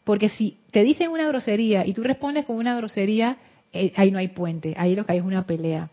Porque 0.03 0.29
si 0.29 0.57
te 0.71 0.81
dicen 0.81 1.11
una 1.11 1.27
grosería 1.27 1.85
y 1.85 1.93
tú 1.93 2.01
respondes 2.01 2.45
con 2.45 2.55
una 2.55 2.75
grosería, 2.75 3.37
eh, 3.71 3.93
ahí 3.95 4.09
no 4.09 4.17
hay 4.17 4.29
puente, 4.29 4.73
ahí 4.75 4.95
lo 4.95 5.05
que 5.05 5.11
hay 5.11 5.19
es 5.19 5.23
una 5.23 5.45
pelea. 5.45 5.91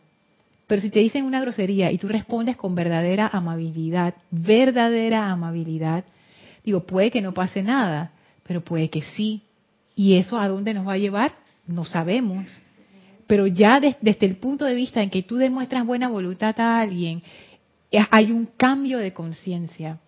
Pero 0.66 0.80
si 0.80 0.88
te 0.88 1.00
dicen 1.00 1.26
una 1.26 1.42
grosería 1.42 1.92
y 1.92 1.98
tú 1.98 2.08
respondes 2.08 2.56
con 2.56 2.74
verdadera 2.74 3.28
amabilidad, 3.30 4.14
verdadera 4.30 5.30
amabilidad, 5.30 6.06
Digo, 6.66 6.80
puede 6.80 7.12
que 7.12 7.22
no 7.22 7.32
pase 7.32 7.62
nada, 7.62 8.10
pero 8.42 8.60
puede 8.60 8.90
que 8.90 9.00
sí. 9.00 9.42
¿Y 9.94 10.16
eso 10.16 10.36
a 10.36 10.48
dónde 10.48 10.74
nos 10.74 10.86
va 10.86 10.94
a 10.94 10.98
llevar? 10.98 11.32
No 11.66 11.84
sabemos. 11.84 12.44
Pero 13.28 13.46
ya 13.46 13.78
de, 13.78 13.96
desde 14.00 14.26
el 14.26 14.36
punto 14.36 14.64
de 14.64 14.74
vista 14.74 15.00
en 15.00 15.10
que 15.10 15.22
tú 15.22 15.36
demuestras 15.36 15.86
buena 15.86 16.08
voluntad 16.08 16.58
a 16.58 16.80
alguien, 16.80 17.22
eh, 17.92 18.00
hay 18.10 18.32
un 18.32 18.46
cambio 18.46 18.98
de 18.98 19.12
conciencia. 19.12 20.00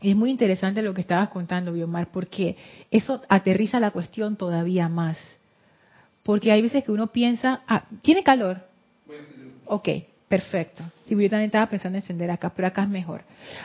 Es 0.00 0.16
muy 0.16 0.30
interesante 0.30 0.82
lo 0.82 0.92
que 0.92 1.02
estabas 1.02 1.28
contando, 1.28 1.72
Biomar, 1.72 2.08
porque 2.10 2.56
eso 2.90 3.22
aterriza 3.28 3.78
la 3.78 3.92
cuestión 3.92 4.36
todavía 4.36 4.88
más. 4.88 5.18
Porque 6.24 6.50
hay 6.50 6.62
veces 6.62 6.82
que 6.82 6.90
uno 6.90 7.12
piensa, 7.12 7.62
ah, 7.68 7.84
¿tiene 8.02 8.24
calor? 8.24 8.66
Ok, 9.66 9.88
Perfecto. 10.30 10.84
Si 11.06 11.16
yo 11.16 11.28
también 11.28 11.46
estaba 11.46 11.66
pensando 11.66 11.98
en 11.98 12.04
encender 12.04 12.30
acá, 12.30 12.52
pero 12.54 12.68
acá 12.68 12.84
es 12.84 12.88
mejor. 12.88 13.22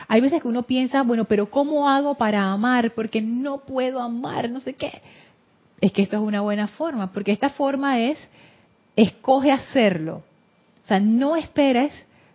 Hay 0.08 0.20
veces 0.20 0.42
que 0.42 0.48
uno 0.48 0.64
piensa, 0.64 1.02
bueno, 1.02 1.24
pero 1.24 1.48
¿cómo 1.48 1.88
hago 1.88 2.16
para 2.16 2.50
amar? 2.50 2.92
Porque 2.92 3.22
no 3.22 3.58
puedo 3.58 4.00
amar, 4.00 4.50
no 4.50 4.60
sé 4.60 4.74
qué. 4.74 5.00
Es 5.80 5.92
que 5.92 6.02
esto 6.02 6.16
es 6.16 6.22
una 6.22 6.40
buena 6.40 6.66
forma, 6.66 7.12
porque 7.12 7.30
esta 7.30 7.50
forma 7.50 8.00
es, 8.00 8.18
escoge 8.96 9.52
hacerlo. 9.52 10.24
O 10.82 10.88
sea, 10.88 10.98
no 10.98 11.36
esperes, 11.36 11.92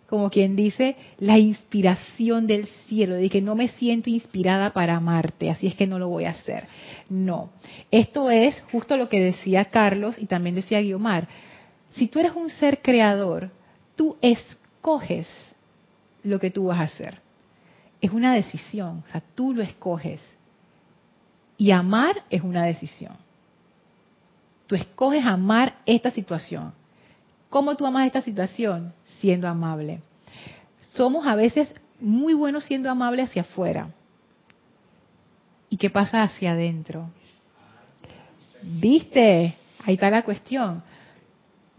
como 0.08 0.30
quien 0.30 0.56
dice, 0.56 0.96
la 1.18 1.36
inspiración 1.36 2.46
del 2.46 2.64
cielo, 2.86 3.16
de 3.16 3.28
que 3.28 3.42
no 3.42 3.54
me 3.54 3.68
siento 3.68 4.08
inspirada 4.08 4.70
para 4.72 4.96
amarte, 4.96 5.50
así 5.50 5.66
es 5.66 5.74
que 5.74 5.86
no 5.86 5.98
lo 5.98 6.08
voy 6.08 6.24
a 6.24 6.30
hacer. 6.30 6.68
No. 7.10 7.50
Esto 7.90 8.30
es 8.30 8.58
justo 8.72 8.96
lo 8.96 9.10
que 9.10 9.22
decía 9.22 9.66
Carlos 9.66 10.16
y 10.18 10.24
también 10.24 10.54
decía 10.54 10.80
Guiomar. 10.80 11.28
Si 11.90 12.08
tú 12.08 12.18
eres 12.18 12.32
un 12.32 12.48
ser 12.48 12.80
creador, 12.80 13.50
tú 13.96 14.16
escoges 14.20 15.28
lo 16.22 16.38
que 16.38 16.50
tú 16.50 16.66
vas 16.66 16.80
a 16.80 16.84
hacer. 16.84 17.20
es 18.00 18.10
una 18.10 18.34
decisión, 18.34 19.02
o 19.04 19.06
sea, 19.06 19.22
tú 19.34 19.54
lo 19.54 19.62
escoges. 19.62 20.20
Y 21.56 21.70
amar 21.70 22.24
es 22.30 22.42
una 22.42 22.64
decisión. 22.64 23.12
Tú 24.66 24.74
escoges 24.74 25.24
amar 25.24 25.76
esta 25.86 26.10
situación. 26.10 26.72
¿Cómo 27.48 27.76
tú 27.76 27.86
amas 27.86 28.06
esta 28.06 28.22
situación? 28.22 28.92
Siendo 29.20 29.46
amable. 29.46 30.00
Somos 30.92 31.26
a 31.26 31.36
veces 31.36 31.72
muy 32.00 32.34
buenos 32.34 32.64
siendo 32.64 32.90
amables 32.90 33.28
hacia 33.28 33.42
afuera. 33.42 33.90
¿Y 35.70 35.76
qué 35.76 35.90
pasa 35.90 36.22
hacia 36.22 36.52
adentro? 36.52 37.08
¿Viste? 38.62 39.54
Ahí 39.84 39.94
está 39.94 40.10
la 40.10 40.22
cuestión. 40.22 40.82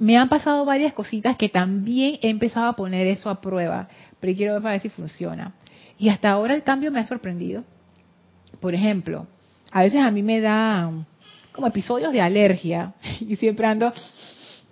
Me 0.03 0.17
han 0.17 0.27
pasado 0.27 0.65
varias 0.65 0.91
cositas 0.91 1.37
que 1.37 1.47
también 1.47 2.19
he 2.21 2.29
empezado 2.29 2.65
a 2.65 2.75
poner 2.75 3.07
eso 3.07 3.29
a 3.29 3.39
prueba, 3.39 3.87
pero 4.19 4.35
quiero 4.35 4.51
ver 4.51 4.61
para 4.61 4.73
ver 4.73 4.81
si 4.81 4.89
funciona. 4.89 5.53
Y 5.97 6.09
hasta 6.09 6.29
ahora 6.29 6.55
el 6.55 6.63
cambio 6.63 6.91
me 6.91 6.99
ha 6.99 7.05
sorprendido. 7.05 7.63
Por 8.59 8.75
ejemplo, 8.75 9.27
a 9.71 9.81
veces 9.81 10.01
a 10.01 10.11
mí 10.11 10.21
me 10.21 10.41
da 10.41 10.91
como 11.53 11.67
episodios 11.67 12.11
de 12.11 12.19
alergia 12.19 12.95
y 13.21 13.37
siempre 13.37 13.65
ando 13.65 13.93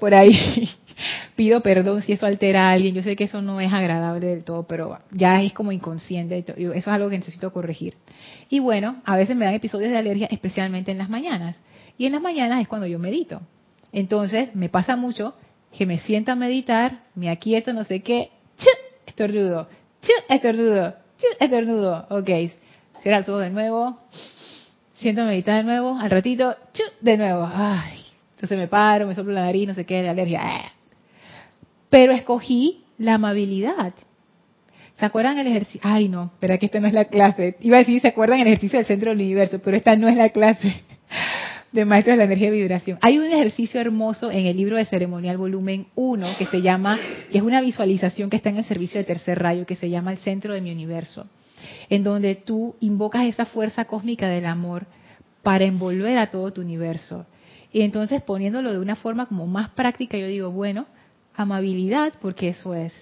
por 0.01 0.13
ahí. 0.13 0.69
Pido 1.37 1.61
perdón 1.61 2.01
si 2.01 2.11
eso 2.11 2.25
altera 2.25 2.67
a 2.67 2.71
alguien. 2.73 2.93
Yo 2.93 3.01
sé 3.01 3.15
que 3.15 3.23
eso 3.23 3.41
no 3.41 3.61
es 3.61 3.71
agradable 3.71 4.27
del 4.27 4.43
todo, 4.43 4.63
pero 4.63 4.99
ya 5.11 5.41
es 5.41 5.53
como 5.53 5.71
inconsciente. 5.71 6.43
Eso 6.45 6.73
es 6.73 6.87
algo 6.89 7.09
que 7.09 7.17
necesito 7.17 7.53
corregir. 7.53 7.95
Y 8.49 8.59
bueno, 8.59 9.01
a 9.05 9.15
veces 9.15 9.37
me 9.37 9.45
dan 9.45 9.53
episodios 9.53 9.91
de 9.91 9.97
alergia, 9.97 10.27
especialmente 10.29 10.91
en 10.91 10.97
las 10.97 11.09
mañanas. 11.09 11.57
Y 11.97 12.05
en 12.05 12.11
las 12.11 12.21
mañanas 12.21 12.61
es 12.61 12.67
cuando 12.67 12.85
yo 12.85 12.99
medito. 12.99 13.41
Entonces 13.93 14.55
me 14.55 14.69
pasa 14.69 14.95
mucho 14.95 15.35
que 15.77 15.85
me 15.85 15.99
siento 15.99 16.31
a 16.31 16.35
meditar, 16.35 17.03
me 17.15 17.29
aquieto, 17.29 17.73
no 17.73 17.83
sé 17.83 18.01
qué, 18.01 18.29
estornudo, 19.05 19.67
estornudo, 20.29 20.95
estornudo. 21.39 22.07
Ok, 22.09 22.29
cierra 23.01 23.17
el 23.17 23.23
ojos 23.23 23.41
de 23.41 23.49
nuevo, 23.49 23.99
siento 24.95 25.23
meditar 25.23 25.57
de 25.57 25.63
nuevo, 25.63 25.97
al 25.97 26.09
ratito, 26.09 26.55
de 27.01 27.17
nuevo. 27.17 27.49
Ay, 27.51 27.99
entonces 28.35 28.57
me 28.57 28.67
paro, 28.67 29.07
me 29.07 29.15
soplo 29.15 29.33
la 29.33 29.45
nariz, 29.45 29.67
no 29.67 29.73
sé 29.73 29.85
qué, 29.85 30.01
de 30.01 30.09
alergia. 30.09 30.39
Ah. 30.43 30.71
Pero 31.89 32.13
escogí 32.13 32.83
la 32.97 33.15
amabilidad. 33.15 33.93
¿Se 34.95 35.05
acuerdan 35.05 35.39
el 35.39 35.47
ejercicio? 35.47 35.81
Ay, 35.83 36.07
no, 36.07 36.25
espera 36.25 36.57
que 36.57 36.67
esta 36.67 36.79
no 36.79 36.87
es 36.87 36.93
la 36.93 37.05
clase. 37.05 37.57
Iba 37.61 37.77
a 37.77 37.79
decir, 37.79 38.01
¿se 38.01 38.09
acuerdan 38.09 38.39
el 38.39 38.47
ejercicio 38.47 38.77
del 38.77 38.85
centro 38.85 39.09
del 39.09 39.19
universo? 39.19 39.59
Pero 39.59 39.75
esta 39.75 39.95
no 39.95 40.07
es 40.07 40.15
la 40.15 40.29
clase 40.29 40.83
de 41.71 41.85
Maestros 41.85 42.13
de 42.13 42.17
la 42.17 42.23
Energía 42.25 42.51
de 42.51 42.57
Vibración. 42.57 42.97
Hay 43.01 43.17
un 43.17 43.25
ejercicio 43.25 43.79
hermoso 43.79 44.29
en 44.29 44.45
el 44.45 44.57
libro 44.57 44.75
de 44.75 44.85
ceremonial 44.85 45.37
volumen 45.37 45.87
1 45.95 46.27
que 46.37 46.45
se 46.45 46.61
llama, 46.61 46.99
que 47.31 47.37
es 47.37 47.43
una 47.43 47.61
visualización 47.61 48.29
que 48.29 48.35
está 48.35 48.49
en 48.49 48.57
el 48.57 48.65
servicio 48.65 48.99
de 48.99 49.05
tercer 49.05 49.39
rayo, 49.39 49.65
que 49.65 49.77
se 49.77 49.89
llama 49.89 50.11
el 50.11 50.17
centro 50.17 50.53
de 50.53 50.61
mi 50.61 50.71
universo, 50.71 51.29
en 51.89 52.03
donde 52.03 52.35
tú 52.35 52.75
invocas 52.81 53.25
esa 53.25 53.45
fuerza 53.45 53.85
cósmica 53.85 54.27
del 54.27 54.45
amor 54.45 54.85
para 55.43 55.63
envolver 55.63 56.17
a 56.17 56.29
todo 56.29 56.51
tu 56.51 56.61
universo. 56.61 57.25
Y 57.71 57.81
entonces 57.81 58.21
poniéndolo 58.21 58.73
de 58.73 58.79
una 58.79 58.97
forma 58.97 59.27
como 59.27 59.47
más 59.47 59.69
práctica, 59.69 60.17
yo 60.17 60.27
digo, 60.27 60.51
bueno, 60.51 60.87
amabilidad, 61.35 62.13
porque 62.19 62.49
eso 62.49 62.75
es. 62.75 62.93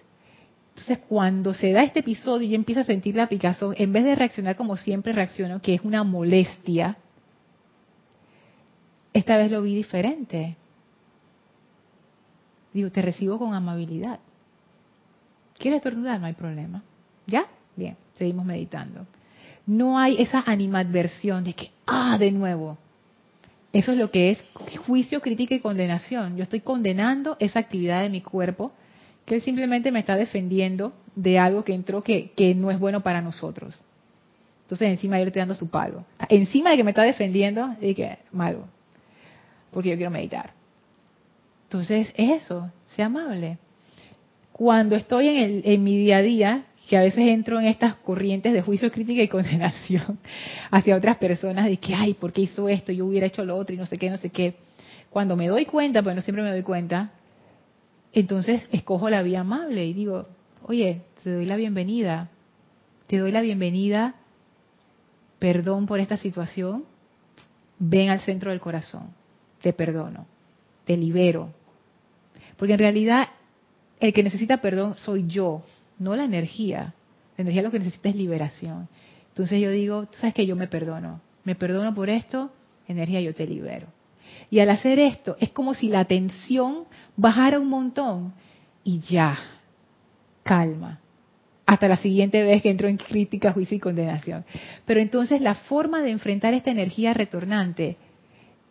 Entonces, 0.69 0.99
cuando 1.09 1.53
se 1.53 1.73
da 1.73 1.83
este 1.83 1.99
episodio 1.99 2.47
y 2.47 2.51
yo 2.51 2.55
empiezo 2.55 2.81
a 2.81 2.85
sentir 2.85 3.15
la 3.15 3.27
picazón, 3.27 3.73
en 3.77 3.91
vez 3.91 4.05
de 4.05 4.15
reaccionar 4.15 4.55
como 4.55 4.77
siempre 4.77 5.11
reacciono, 5.11 5.61
que 5.61 5.73
es 5.73 5.81
una 5.81 6.05
molestia, 6.05 6.97
esta 9.13 9.37
vez 9.37 9.51
lo 9.51 9.61
vi 9.61 9.75
diferente. 9.75 10.55
Digo, 12.73 12.91
te 12.91 13.01
recibo 13.01 13.39
con 13.39 13.53
amabilidad. 13.53 14.19
¿Quieres 15.57 15.79
estornudar? 15.79 16.19
No 16.19 16.27
hay 16.27 16.33
problema. 16.33 16.83
¿Ya? 17.25 17.45
Bien, 17.75 17.97
seguimos 18.15 18.45
meditando. 18.45 19.05
No 19.65 19.97
hay 19.97 20.21
esa 20.21 20.43
animadversión 20.45 21.43
de 21.43 21.53
que, 21.53 21.71
ah, 21.85 22.17
de 22.17 22.31
nuevo. 22.31 22.77
Eso 23.73 23.91
es 23.91 23.97
lo 23.97 24.09
que 24.09 24.31
es 24.31 24.43
juicio, 24.85 25.21
crítica 25.21 25.55
y 25.55 25.59
condenación. 25.59 26.37
Yo 26.37 26.43
estoy 26.43 26.61
condenando 26.61 27.35
esa 27.39 27.59
actividad 27.59 28.01
de 28.01 28.09
mi 28.09 28.21
cuerpo 28.21 28.71
que 29.25 29.41
simplemente 29.41 29.91
me 29.91 29.99
está 29.99 30.15
defendiendo 30.15 30.93
de 31.15 31.37
algo 31.37 31.63
que 31.63 31.73
entró 31.73 32.01
que, 32.03 32.31
que 32.35 32.55
no 32.55 32.71
es 32.71 32.79
bueno 32.79 33.01
para 33.01 33.21
nosotros. 33.21 33.79
Entonces 34.63 34.89
encima 34.89 35.17
yo 35.17 35.25
le 35.25 35.29
estoy 35.29 35.41
dando 35.41 35.55
su 35.55 35.69
palo. 35.69 36.05
Encima 36.29 36.71
de 36.71 36.77
que 36.77 36.83
me 36.83 36.91
está 36.91 37.03
defendiendo, 37.03 37.75
y 37.81 37.93
que 37.93 38.17
malo 38.31 38.65
porque 39.71 39.89
yo 39.89 39.95
quiero 39.95 40.11
meditar. 40.11 40.53
Entonces, 41.63 42.11
es 42.15 42.43
eso, 42.43 42.71
sea 42.95 43.05
amable. 43.05 43.59
Cuando 44.51 44.95
estoy 44.95 45.27
en, 45.27 45.61
el, 45.63 45.79
mi 45.79 45.97
día 45.97 46.17
a 46.17 46.21
día, 46.21 46.65
que 46.89 46.97
a 46.97 47.01
veces 47.01 47.27
entro 47.27 47.59
en 47.59 47.67
estas 47.67 47.95
corrientes 47.97 48.51
de 48.51 48.63
juicio, 48.63 48.91
crítica 48.91 49.21
y 49.21 49.27
condenación 49.27 50.17
hacia 50.71 50.95
otras 50.95 51.17
personas 51.17 51.65
de 51.65 51.77
que, 51.77 51.93
ay, 51.93 52.15
¿por 52.15 52.33
qué 52.33 52.41
hizo 52.41 52.67
esto? 52.67 52.91
Yo 52.91 53.05
hubiera 53.05 53.27
hecho 53.27 53.45
lo 53.45 53.55
otro 53.55 53.75
y 53.75 53.77
no 53.77 53.85
sé 53.85 53.99
qué, 53.99 54.09
no 54.09 54.17
sé 54.17 54.31
qué. 54.31 54.55
Cuando 55.11 55.35
me 55.35 55.47
doy 55.47 55.65
cuenta, 55.65 56.01
pero 56.01 56.15
no 56.15 56.21
siempre 56.21 56.43
me 56.43 56.49
doy 56.49 56.63
cuenta, 56.63 57.11
entonces 58.11 58.63
escojo 58.71 59.09
la 59.09 59.21
vía 59.21 59.41
amable 59.41 59.85
y 59.85 59.93
digo, 59.93 60.27
oye, 60.63 61.03
te 61.23 61.31
doy 61.31 61.45
la 61.45 61.55
bienvenida, 61.55 62.29
te 63.05 63.17
doy 63.17 63.31
la 63.31 63.41
bienvenida, 63.41 64.15
perdón 65.37 65.85
por 65.85 65.99
esta 65.99 66.17
situación, 66.17 66.85
ven 67.77 68.09
al 68.09 68.21
centro 68.21 68.49
del 68.49 68.59
corazón 68.59 69.18
te 69.61 69.73
perdono, 69.73 70.25
te 70.85 70.97
libero. 70.97 71.53
Porque 72.57 72.73
en 72.73 72.79
realidad 72.79 73.27
el 73.99 74.13
que 74.13 74.23
necesita 74.23 74.57
perdón 74.57 74.95
soy 74.97 75.27
yo, 75.27 75.63
no 75.97 76.15
la 76.15 76.25
energía. 76.25 76.93
La 77.37 77.43
energía 77.43 77.61
lo 77.61 77.71
que 77.71 77.79
necesita 77.79 78.09
es 78.09 78.15
liberación. 78.15 78.87
Entonces 79.29 79.61
yo 79.61 79.71
digo, 79.71 80.05
tú 80.05 80.17
sabes 80.17 80.33
que 80.33 80.45
yo 80.45 80.55
me 80.55 80.67
perdono, 80.67 81.21
me 81.43 81.55
perdono 81.55 81.93
por 81.93 82.09
esto, 82.09 82.51
energía 82.87 83.21
yo 83.21 83.33
te 83.33 83.47
libero. 83.47 83.87
Y 84.49 84.59
al 84.59 84.69
hacer 84.69 84.99
esto 84.99 85.37
es 85.39 85.49
como 85.51 85.73
si 85.73 85.89
la 85.89 86.05
tensión 86.05 86.85
bajara 87.15 87.59
un 87.59 87.69
montón 87.69 88.33
y 88.83 88.99
ya, 88.99 89.37
calma. 90.43 90.99
Hasta 91.65 91.87
la 91.87 91.97
siguiente 91.97 92.41
vez 92.41 92.63
que 92.63 92.71
entro 92.71 92.87
en 92.87 92.97
crítica, 92.97 93.53
juicio 93.53 93.77
y 93.77 93.79
condenación. 93.79 94.43
Pero 94.85 94.99
entonces 94.99 95.39
la 95.39 95.53
forma 95.53 96.01
de 96.01 96.09
enfrentar 96.09 96.53
esta 96.53 96.71
energía 96.71 97.13
retornante 97.13 97.97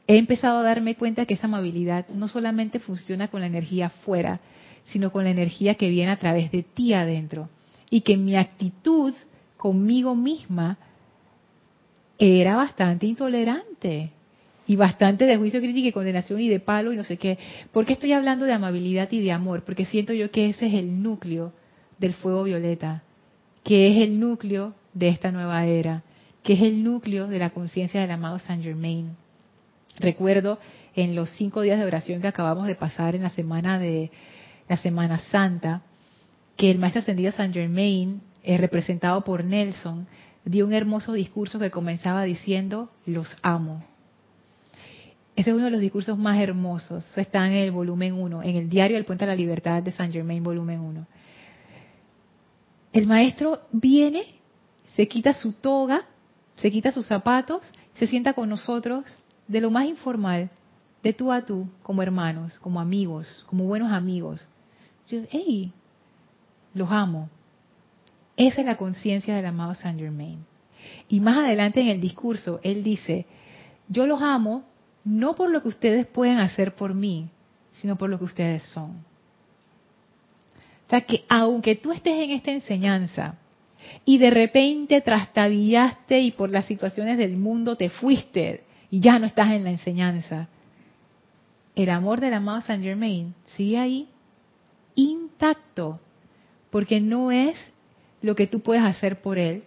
he 0.09 0.17
empezado 0.17 0.59
a 0.59 0.63
darme 0.63 0.95
cuenta 0.95 1.27
que 1.27 1.35
esa 1.35 1.47
amabilidad 1.47 2.09
no 2.09 2.29
solamente 2.29 2.81
funciona 2.81 3.29
con 3.29 3.41
la 3.41 3.47
energía 3.47 3.91
fuera, 3.91 4.41
sino 4.85 5.13
con 5.13 5.25
la 5.25 5.31
energía 5.31 5.75
que 5.75 5.91
viene 5.91 6.11
a 6.11 6.19
través 6.19 6.51
de 6.51 6.63
ti 6.63 6.95
adentro. 6.95 7.47
Y 7.91 8.01
que 8.01 8.17
mi 8.17 8.35
actitud 8.35 9.15
conmigo 9.59 10.17
misma 10.17 10.79
era 12.19 12.57
bastante 12.57 13.07
intolerante 13.07 14.11
y 14.67 14.77
bastante 14.77 15.27
de 15.27 15.37
juicio, 15.37 15.61
crítica 15.61 15.89
y 15.89 15.93
condenación 15.93 16.41
y 16.41 16.49
de 16.49 16.61
palo 16.61 16.93
y 16.93 16.97
no 16.97 17.05
sé 17.05 17.19
qué. 17.19 17.39
¿Por 17.71 17.85
qué 17.85 17.93
estoy 17.93 18.13
hablando 18.13 18.47
de 18.47 18.55
amabilidad 18.55 19.13
y 19.13 19.21
de 19.21 19.33
amor? 19.33 19.63
Porque 19.63 19.85
siento 19.85 20.15
yo 20.15 20.31
que 20.31 20.49
ese 20.49 20.69
es 20.69 20.75
el 20.75 21.03
núcleo 21.03 21.53
del 21.99 22.15
fuego 22.15 22.45
violeta, 22.45 23.03
que 23.63 23.89
es 23.89 23.99
el 23.99 24.19
núcleo 24.19 24.75
de 24.95 25.09
esta 25.09 25.31
nueva 25.31 25.67
era, 25.67 26.03
que 26.43 26.55
es 26.55 26.63
el 26.63 26.83
núcleo 26.83 27.27
de 27.27 27.39
la 27.39 27.51
conciencia 27.51 28.01
del 28.01 28.11
amado 28.11 28.39
Saint 28.39 28.63
Germain. 28.63 29.28
Recuerdo 29.99 30.59
en 30.95 31.15
los 31.15 31.31
cinco 31.31 31.63
días 31.63 31.79
de 31.79 31.85
oración 31.85 32.21
que 32.21 32.29
acabamos 32.29 32.67
de 32.67 32.75
pasar 32.75 33.15
en 33.15 33.23
la 33.23 33.31
semana 33.31 33.79
de 33.79 34.11
la 34.69 34.77
Semana 34.77 35.19
Santa, 35.31 35.83
que 36.57 36.71
el 36.71 36.79
maestro 36.79 37.01
ascendido 37.01 37.33
Saint 37.33 37.55
Germain, 37.55 38.21
eh, 38.43 38.59
representado 38.59 39.23
por 39.25 39.45
Nelson, 39.45 40.07
dio 40.45 40.67
un 40.67 40.73
hermoso 40.73 41.13
discurso 41.13 41.59
que 41.59 41.71
comenzaba 41.71 42.23
diciendo, 42.23 42.91
los 43.07 43.37
amo. 43.43 43.85
Ese 45.37 45.51
es 45.51 45.57
uno 45.57 45.67
de 45.67 45.71
los 45.71 45.81
discursos 45.81 46.19
más 46.19 46.39
hermosos. 46.41 47.07
Eso 47.11 47.21
está 47.21 47.47
en 47.47 47.53
el 47.53 47.71
volumen 47.71 48.15
1, 48.15 48.43
en 48.43 48.57
el 48.57 48.69
diario 48.69 48.97
del 48.97 49.05
Puente 49.05 49.25
a 49.25 49.29
la 49.29 49.37
Libertad 49.37 49.83
de 49.83 49.93
Saint 49.93 50.13
Germain, 50.13 50.43
volumen 50.43 50.81
1. 50.81 51.07
El 52.93 53.07
maestro 53.07 53.63
viene, 53.73 54.25
se 54.95 55.07
quita 55.07 55.35
su 55.35 55.53
toga, 55.53 56.03
se 56.57 56.71
quita 56.71 56.93
sus 56.93 57.07
zapatos, 57.07 57.63
se 57.95 58.07
sienta 58.07 58.33
con 58.33 58.49
nosotros 58.49 59.05
de 59.49 59.61
lo 59.61 59.71
más 59.71 59.87
informal, 59.87 60.51
de 61.03 61.13
tú 61.13 61.33
a 61.33 61.45
tú, 61.45 61.67
como 61.83 62.03
hermanos, 62.03 62.59
como 62.61 62.81
amigos, 62.81 63.45
como 63.49 63.65
buenos 63.65 63.91
amigos. 63.91 64.47
Yo, 65.09 65.21
hey, 65.31 65.73
los 66.75 66.91
amo. 66.93 67.29
Esa 68.37 68.61
es 68.61 68.67
la 68.67 68.77
conciencia 68.77 69.35
del 69.35 69.47
amado 69.47 69.75
Saint 69.75 69.99
Germain. 69.99 70.45
Y 71.09 71.21
más 71.21 71.39
adelante 71.39 71.81
en 71.81 71.89
el 71.89 72.01
discurso, 72.01 72.61
él 72.63 72.83
dice, 72.85 73.27
yo 73.89 74.07
los 74.07 74.23
amo 74.23 74.65
no 75.05 75.35
por 75.35 75.51
lo 75.51 75.63
que 75.63 75.69
ustedes 75.69 76.07
pueden 76.07 76.39
hacer 76.39 76.75
por 76.75 76.95
mí, 76.95 77.31
sino 77.73 77.97
por 77.97 78.11
lo 78.11 78.19
que 78.19 78.27
ustedes 78.27 78.63
son. 78.65 78.91
O 80.87 80.91
sea 80.91 81.01
que 81.03 81.25
aunque 81.29 81.77
tú 81.77 81.93
estés 81.93 82.21
en 82.23 82.31
esta 82.31 82.51
enseñanza 82.51 83.37
y 84.05 84.19
de 84.19 84.31
repente 84.31 85.01
trastabillaste 85.01 86.21
y 86.21 86.33
por 86.33 86.51
las 86.51 86.67
situaciones 86.67 87.19
del 87.19 87.37
mundo 87.37 87.77
te 87.77 87.89
fuiste 87.89 88.65
y 88.91 89.01
ya 89.01 89.19
no 89.19 89.27
estás 89.27 89.53
en 89.53 89.65
la 89.65 89.71
enseñanza. 89.71 90.49
El 91.75 91.91
amor 91.91 92.21
del 92.21 92.35
amado 92.35 92.61
Saint 92.61 92.83
Germain 92.83 93.35
sigue 93.57 93.79
ahí 93.79 94.09
intacto, 94.95 96.01
porque 96.71 97.01
no 97.01 97.31
es 97.31 97.57
lo 98.21 98.35
que 98.35 98.47
tú 98.47 98.61
puedes 98.61 98.83
hacer 98.83 99.23
por 99.23 99.39
él, 99.39 99.63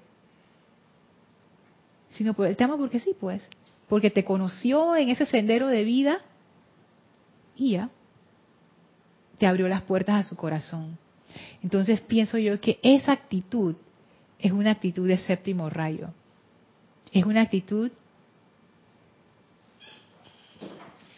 sino 2.10 2.34
por, 2.34 2.54
te 2.54 2.64
ama 2.64 2.78
porque 2.78 3.00
sí, 3.00 3.16
pues, 3.18 3.48
porque 3.88 4.10
te 4.10 4.26
conoció 4.26 4.96
en 4.96 5.10
ese 5.10 5.26
sendero 5.26 5.68
de 5.68 5.84
vida 5.84 6.20
y 7.56 7.72
ya 7.72 7.90
te 9.38 9.48
abrió 9.48 9.68
las 9.68 9.82
puertas 9.84 10.26
a 10.26 10.30
su 10.30 10.36
corazón. 10.36 10.98
Entonces 11.64 12.02
pienso 12.02 12.38
yo 12.38 12.60
que 12.60 12.80
esa 12.84 13.14
actitud 13.14 13.76
es 14.38 14.52
una 14.52 14.72
actitud 14.72 15.08
de 15.08 15.18
séptimo 15.18 15.70
rayo. 15.70 16.10
Es 17.12 17.26
una 17.26 17.42
actitud 17.42 17.92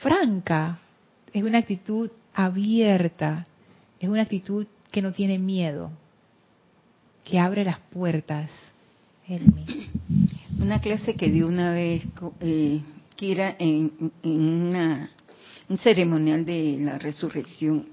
franca, 0.04 0.80
es 1.32 1.42
una 1.44 1.60
actitud 1.60 2.12
abierta, 2.34 3.48
es 4.00 4.10
una 4.10 4.24
actitud 4.24 4.68
que 4.92 5.02
no 5.02 5.14
tiene 5.14 5.40
miedo, 5.40 5.92
que 7.24 7.40
abre 7.40 7.64
las 7.64 7.80
puertas. 7.80 8.52
Una 10.60 10.82
clase 10.82 11.16
que 11.16 11.30
dio 11.30 11.48
una 11.48 11.72
vez 11.72 12.04
eh, 12.42 12.82
Kira 13.16 13.56
en, 13.58 14.12
un 14.24 15.78
ceremonial 15.78 16.46
de 16.46 16.78
la 16.82 17.00
resurrección. 17.00 17.88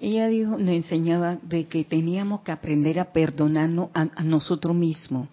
Ella 0.00 0.28
dijo, 0.28 0.58
nos 0.58 0.68
enseñaba 0.68 1.38
de 1.42 1.64
que 1.64 1.84
teníamos 1.84 2.42
que 2.42 2.52
aprender 2.52 3.00
a 3.00 3.12
perdonarnos 3.12 3.88
a, 3.94 4.04
nosotros 4.22 4.76
mismos. 4.76 5.28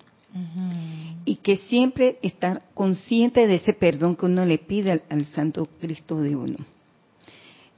Y 1.23 1.37
que 1.37 1.55
siempre 1.55 2.19
estar 2.21 2.63
consciente 2.73 3.47
de 3.47 3.55
ese 3.55 3.73
perdón 3.73 4.15
que 4.15 4.25
uno 4.25 4.45
le 4.45 4.57
pide 4.57 5.03
al 5.09 5.25
Santo 5.25 5.67
Cristo 5.79 6.19
de 6.19 6.35
uno. 6.35 6.57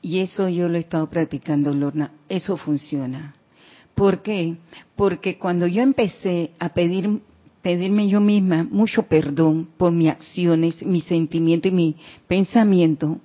Y 0.02 0.20
eso 0.20 0.48
yo 0.50 0.70
lo 0.70 0.78
he 0.78 0.82
estado 0.82 1.10
practicando, 1.10 1.74
Lorna. 1.74 2.12
Eso 2.30 2.58
funciona. 2.58 3.36
¿Por 3.96 4.22
qué? 4.22 4.56
Porque 4.96 5.38
cuando 5.38 5.68
yo 5.68 5.82
empecé 5.82 6.52
a 6.60 6.70
pedir, 6.70 7.20
pedirme 7.62 8.08
yo 8.08 8.22
misma 8.22 8.64
mucho 8.64 9.04
perdón 9.04 9.70
por 9.76 9.92
mis 9.92 10.12
acciones, 10.12 10.86
mis 10.86 11.04
sentimientos 11.06 11.72
y 11.72 11.76
mi 11.76 11.96
pensamiento, 12.28 13.20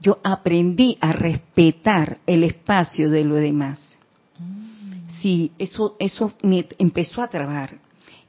yo 0.00 0.18
aprendí 0.24 0.96
a 1.00 1.12
respetar 1.12 2.18
el 2.26 2.42
espacio 2.42 3.10
de 3.10 3.24
lo 3.24 3.36
demás. 3.36 3.96
Mm. 4.38 5.10
Sí, 5.20 5.52
eso, 5.58 5.96
eso 5.98 6.32
me 6.42 6.66
empezó 6.78 7.22
a 7.22 7.28
trabar. 7.28 7.78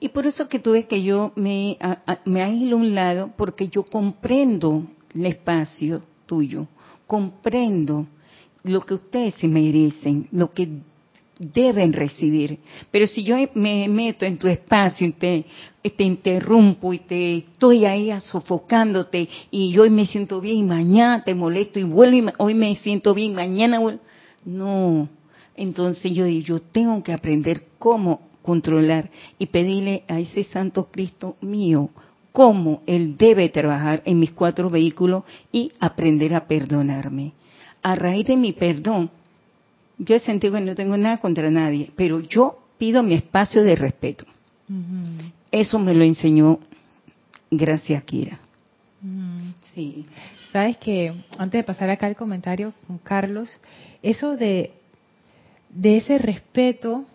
Y 0.05 0.09
por 0.09 0.27
eso 0.27 0.47
que 0.47 0.59
tú 0.59 0.73
ves 0.73 0.85
que 0.85 1.01
yo 1.01 1.31
me, 1.35 1.77
a, 1.81 2.19
me 2.25 2.43
a 2.43 2.47
un 2.47 2.93
lado, 2.93 3.31
porque 3.35 3.69
yo 3.69 3.81
comprendo 3.83 4.85
el 5.15 5.25
espacio 5.25 6.03
tuyo 6.27 6.67
comprendo 7.07 8.05
lo 8.63 8.81
que 8.81 8.95
ustedes 8.95 9.33
se 9.35 9.47
merecen, 9.47 10.27
lo 10.31 10.51
que 10.51 10.67
deben 11.39 11.91
recibir. 11.91 12.59
Pero 12.91 13.07
si 13.07 13.23
yo 13.23 13.35
me 13.55 13.87
meto 13.87 14.25
en 14.25 14.37
tu 14.37 14.47
espacio 14.47 15.07
y 15.07 15.11
te, 15.13 15.45
te 15.81 16.03
interrumpo 16.03 16.93
y 16.93 16.99
te 16.99 17.37
estoy 17.37 17.85
ahí 17.85 18.11
sofocándote 18.21 19.27
y 19.49 19.75
hoy 19.75 19.89
me 19.89 20.05
siento 20.05 20.39
bien 20.39 20.57
y 20.57 20.63
mañana 20.63 21.23
te 21.23 21.33
molesto 21.35 21.79
y 21.79 21.83
vuelvo 21.83 22.29
y 22.29 22.33
hoy 22.37 22.53
me 22.53 22.75
siento 22.75 23.15
bien 23.15 23.31
y 23.31 23.35
mañana 23.35 23.79
vuelvo. 23.79 24.01
No. 24.45 25.09
Entonces 25.55 26.11
yo 26.11 26.25
digo, 26.25 26.45
yo 26.45 26.59
tengo 26.59 27.01
que 27.01 27.13
aprender 27.13 27.63
cómo 27.79 28.24
controlar 28.45 29.09
y 29.39 29.47
pedirle 29.47 30.03
a 30.07 30.19
ese 30.19 30.43
Santo 30.43 30.89
Cristo 30.91 31.35
mío 31.41 31.89
cómo 32.31 32.83
Él 32.85 33.17
debe 33.17 33.49
trabajar 33.49 34.03
en 34.05 34.19
mis 34.19 34.31
cuatro 34.31 34.69
vehículos 34.69 35.23
y 35.51 35.71
aprender 35.79 36.35
a 36.35 36.47
perdonarme. 36.47 37.33
A 37.81 37.95
raíz 37.95 38.27
de 38.27 38.37
mi 38.37 38.53
perdón, 38.53 39.09
yo 39.97 40.15
he 40.15 40.19
sentido 40.19 40.53
que 40.53 40.61
no 40.61 40.75
tengo 40.75 40.95
nada 40.95 41.17
contra 41.17 41.49
nadie, 41.49 41.89
pero 41.95 42.19
yo 42.19 42.59
pido 42.77 43.01
mi 43.01 43.15
espacio 43.15 43.63
de 43.63 43.75
respeto. 43.75 44.25
Eso 45.51 45.79
me 45.79 45.93
lo 45.93 46.03
enseñó 46.03 46.59
gracias 47.49 48.03
Kira. 48.03 48.39
Sí. 49.73 50.05
Sabes 50.51 50.77
que 50.77 51.13
antes 51.37 51.59
de 51.59 51.63
pasar 51.63 51.89
acá 51.89 52.07
el 52.07 52.15
comentario 52.15 52.73
con 52.85 52.97
Carlos, 52.97 53.59
eso 54.03 54.35
de, 54.35 54.71
de 55.69 55.97
ese 55.97 56.17
respeto 56.17 57.05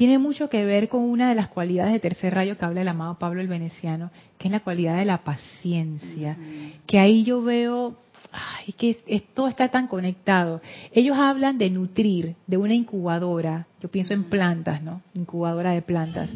tiene 0.00 0.16
mucho 0.16 0.48
que 0.48 0.64
ver 0.64 0.88
con 0.88 1.02
una 1.02 1.28
de 1.28 1.34
las 1.34 1.48
cualidades 1.48 1.92
de 1.92 2.00
tercer 2.00 2.32
rayo 2.32 2.56
que 2.56 2.64
habla 2.64 2.80
el 2.80 2.88
amado 2.88 3.18
Pablo 3.18 3.42
el 3.42 3.48
Veneciano, 3.48 4.10
que 4.38 4.48
es 4.48 4.50
la 4.50 4.60
cualidad 4.60 4.96
de 4.96 5.04
la 5.04 5.18
paciencia, 5.18 6.38
que 6.86 6.98
ahí 6.98 7.22
yo 7.22 7.42
veo 7.42 7.98
ay, 8.32 8.72
que 8.72 8.96
todo 9.34 9.46
está 9.46 9.68
tan 9.68 9.88
conectado. 9.88 10.62
Ellos 10.90 11.18
hablan 11.18 11.58
de 11.58 11.68
nutrir, 11.68 12.34
de 12.46 12.56
una 12.56 12.72
incubadora, 12.72 13.66
yo 13.82 13.90
pienso 13.90 14.14
en 14.14 14.24
plantas, 14.24 14.82
¿no? 14.82 15.02
Incubadora 15.12 15.72
de 15.72 15.82
plantas. 15.82 16.30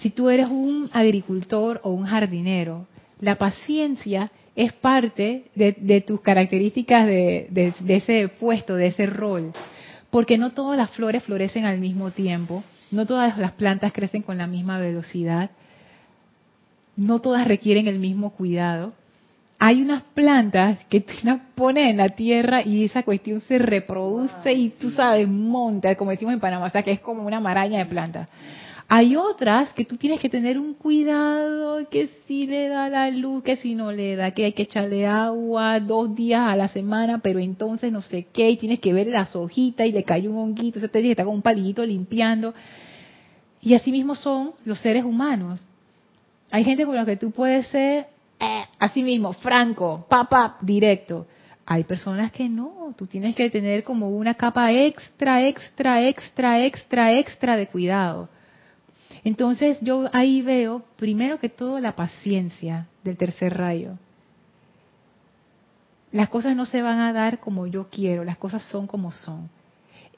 Si 0.00 0.10
tú 0.10 0.28
eres 0.28 0.48
un 0.48 0.90
agricultor 0.92 1.80
o 1.84 1.90
un 1.90 2.04
jardinero, 2.04 2.88
la 3.20 3.36
paciencia 3.36 4.32
es 4.56 4.72
parte 4.72 5.44
de, 5.54 6.00
tus 6.04 6.20
características 6.20 7.06
de 7.06 7.72
ese 7.86 8.26
puesto, 8.26 8.74
de 8.74 8.88
ese 8.88 9.06
rol, 9.06 9.52
porque 10.10 10.36
no 10.36 10.50
todas 10.50 10.76
las 10.76 10.90
flores 10.90 11.22
florecen 11.22 11.64
al 11.64 11.78
mismo 11.78 12.10
tiempo 12.10 12.64
no 12.90 13.06
todas 13.06 13.36
las 13.38 13.52
plantas 13.52 13.92
crecen 13.92 14.22
con 14.22 14.38
la 14.38 14.46
misma 14.46 14.78
velocidad. 14.78 15.50
No 16.96 17.20
todas 17.20 17.46
requieren 17.46 17.86
el 17.86 17.98
mismo 17.98 18.30
cuidado. 18.30 18.92
Hay 19.60 19.82
unas 19.82 20.02
plantas 20.14 20.78
que 20.88 21.00
tú 21.00 21.12
las 21.24 21.40
pones 21.54 21.90
en 21.90 21.96
la 21.96 22.10
tierra 22.10 22.62
y 22.62 22.84
esa 22.84 23.02
cuestión 23.02 23.40
se 23.40 23.58
reproduce 23.58 24.52
y 24.52 24.70
tú 24.70 24.90
sabes, 24.90 25.28
monta, 25.28 25.96
como 25.96 26.12
decimos 26.12 26.34
en 26.34 26.40
Panamá, 26.40 26.66
o 26.66 26.70
sea 26.70 26.82
que 26.82 26.92
es 26.92 27.00
como 27.00 27.24
una 27.24 27.40
maraña 27.40 27.78
de 27.78 27.86
plantas. 27.86 28.28
Hay 28.90 29.16
otras 29.16 29.74
que 29.74 29.84
tú 29.84 29.98
tienes 29.98 30.18
que 30.18 30.30
tener 30.30 30.58
un 30.58 30.72
cuidado, 30.72 31.86
que 31.90 32.08
si 32.26 32.46
le 32.46 32.68
da 32.68 32.88
la 32.88 33.10
luz, 33.10 33.42
que 33.42 33.58
si 33.58 33.74
no 33.74 33.92
le 33.92 34.16
da, 34.16 34.30
que 34.30 34.46
hay 34.46 34.54
que 34.54 34.62
echarle 34.62 35.06
agua 35.06 35.78
dos 35.78 36.14
días 36.14 36.40
a 36.48 36.56
la 36.56 36.68
semana, 36.68 37.18
pero 37.18 37.38
entonces 37.38 37.92
no 37.92 38.00
sé 38.00 38.28
qué, 38.32 38.48
y 38.48 38.56
tienes 38.56 38.80
que 38.80 38.94
ver 38.94 39.08
las 39.08 39.36
hojitas 39.36 39.86
y 39.86 39.92
le 39.92 40.04
cae 40.04 40.26
un 40.26 40.38
honguito, 40.38 40.78
ese 40.78 40.88
te 40.88 41.00
dice, 41.00 41.10
está 41.10 41.26
con 41.26 41.34
un 41.34 41.42
palillito 41.42 41.84
limpiando. 41.84 42.54
Y 43.60 43.74
así 43.74 43.92
mismo 43.92 44.16
son 44.16 44.52
los 44.64 44.80
seres 44.80 45.04
humanos. 45.04 45.60
Hay 46.50 46.64
gente 46.64 46.86
con 46.86 46.94
la 46.94 47.04
que 47.04 47.18
tú 47.18 47.30
puedes 47.30 47.66
ser 47.66 48.06
eh, 48.40 48.64
así 48.78 49.02
mismo, 49.02 49.34
franco, 49.34 50.06
pap, 50.08 50.62
directo. 50.62 51.26
Hay 51.66 51.84
personas 51.84 52.32
que 52.32 52.48
no, 52.48 52.94
tú 52.96 53.06
tienes 53.06 53.34
que 53.34 53.50
tener 53.50 53.84
como 53.84 54.08
una 54.08 54.32
capa 54.32 54.72
extra, 54.72 55.46
extra, 55.46 56.08
extra, 56.08 56.64
extra, 56.64 57.12
extra 57.12 57.56
de 57.56 57.66
cuidado. 57.66 58.30
Entonces 59.24 59.78
yo 59.80 60.08
ahí 60.12 60.42
veo, 60.42 60.82
primero 60.96 61.38
que 61.38 61.48
todo, 61.48 61.80
la 61.80 61.96
paciencia 61.96 62.86
del 63.04 63.16
tercer 63.16 63.56
rayo. 63.56 63.98
Las 66.12 66.28
cosas 66.28 66.56
no 66.56 66.64
se 66.66 66.82
van 66.82 67.00
a 67.00 67.12
dar 67.12 67.38
como 67.40 67.66
yo 67.66 67.88
quiero, 67.90 68.24
las 68.24 68.38
cosas 68.38 68.62
son 68.64 68.86
como 68.86 69.12
son. 69.12 69.50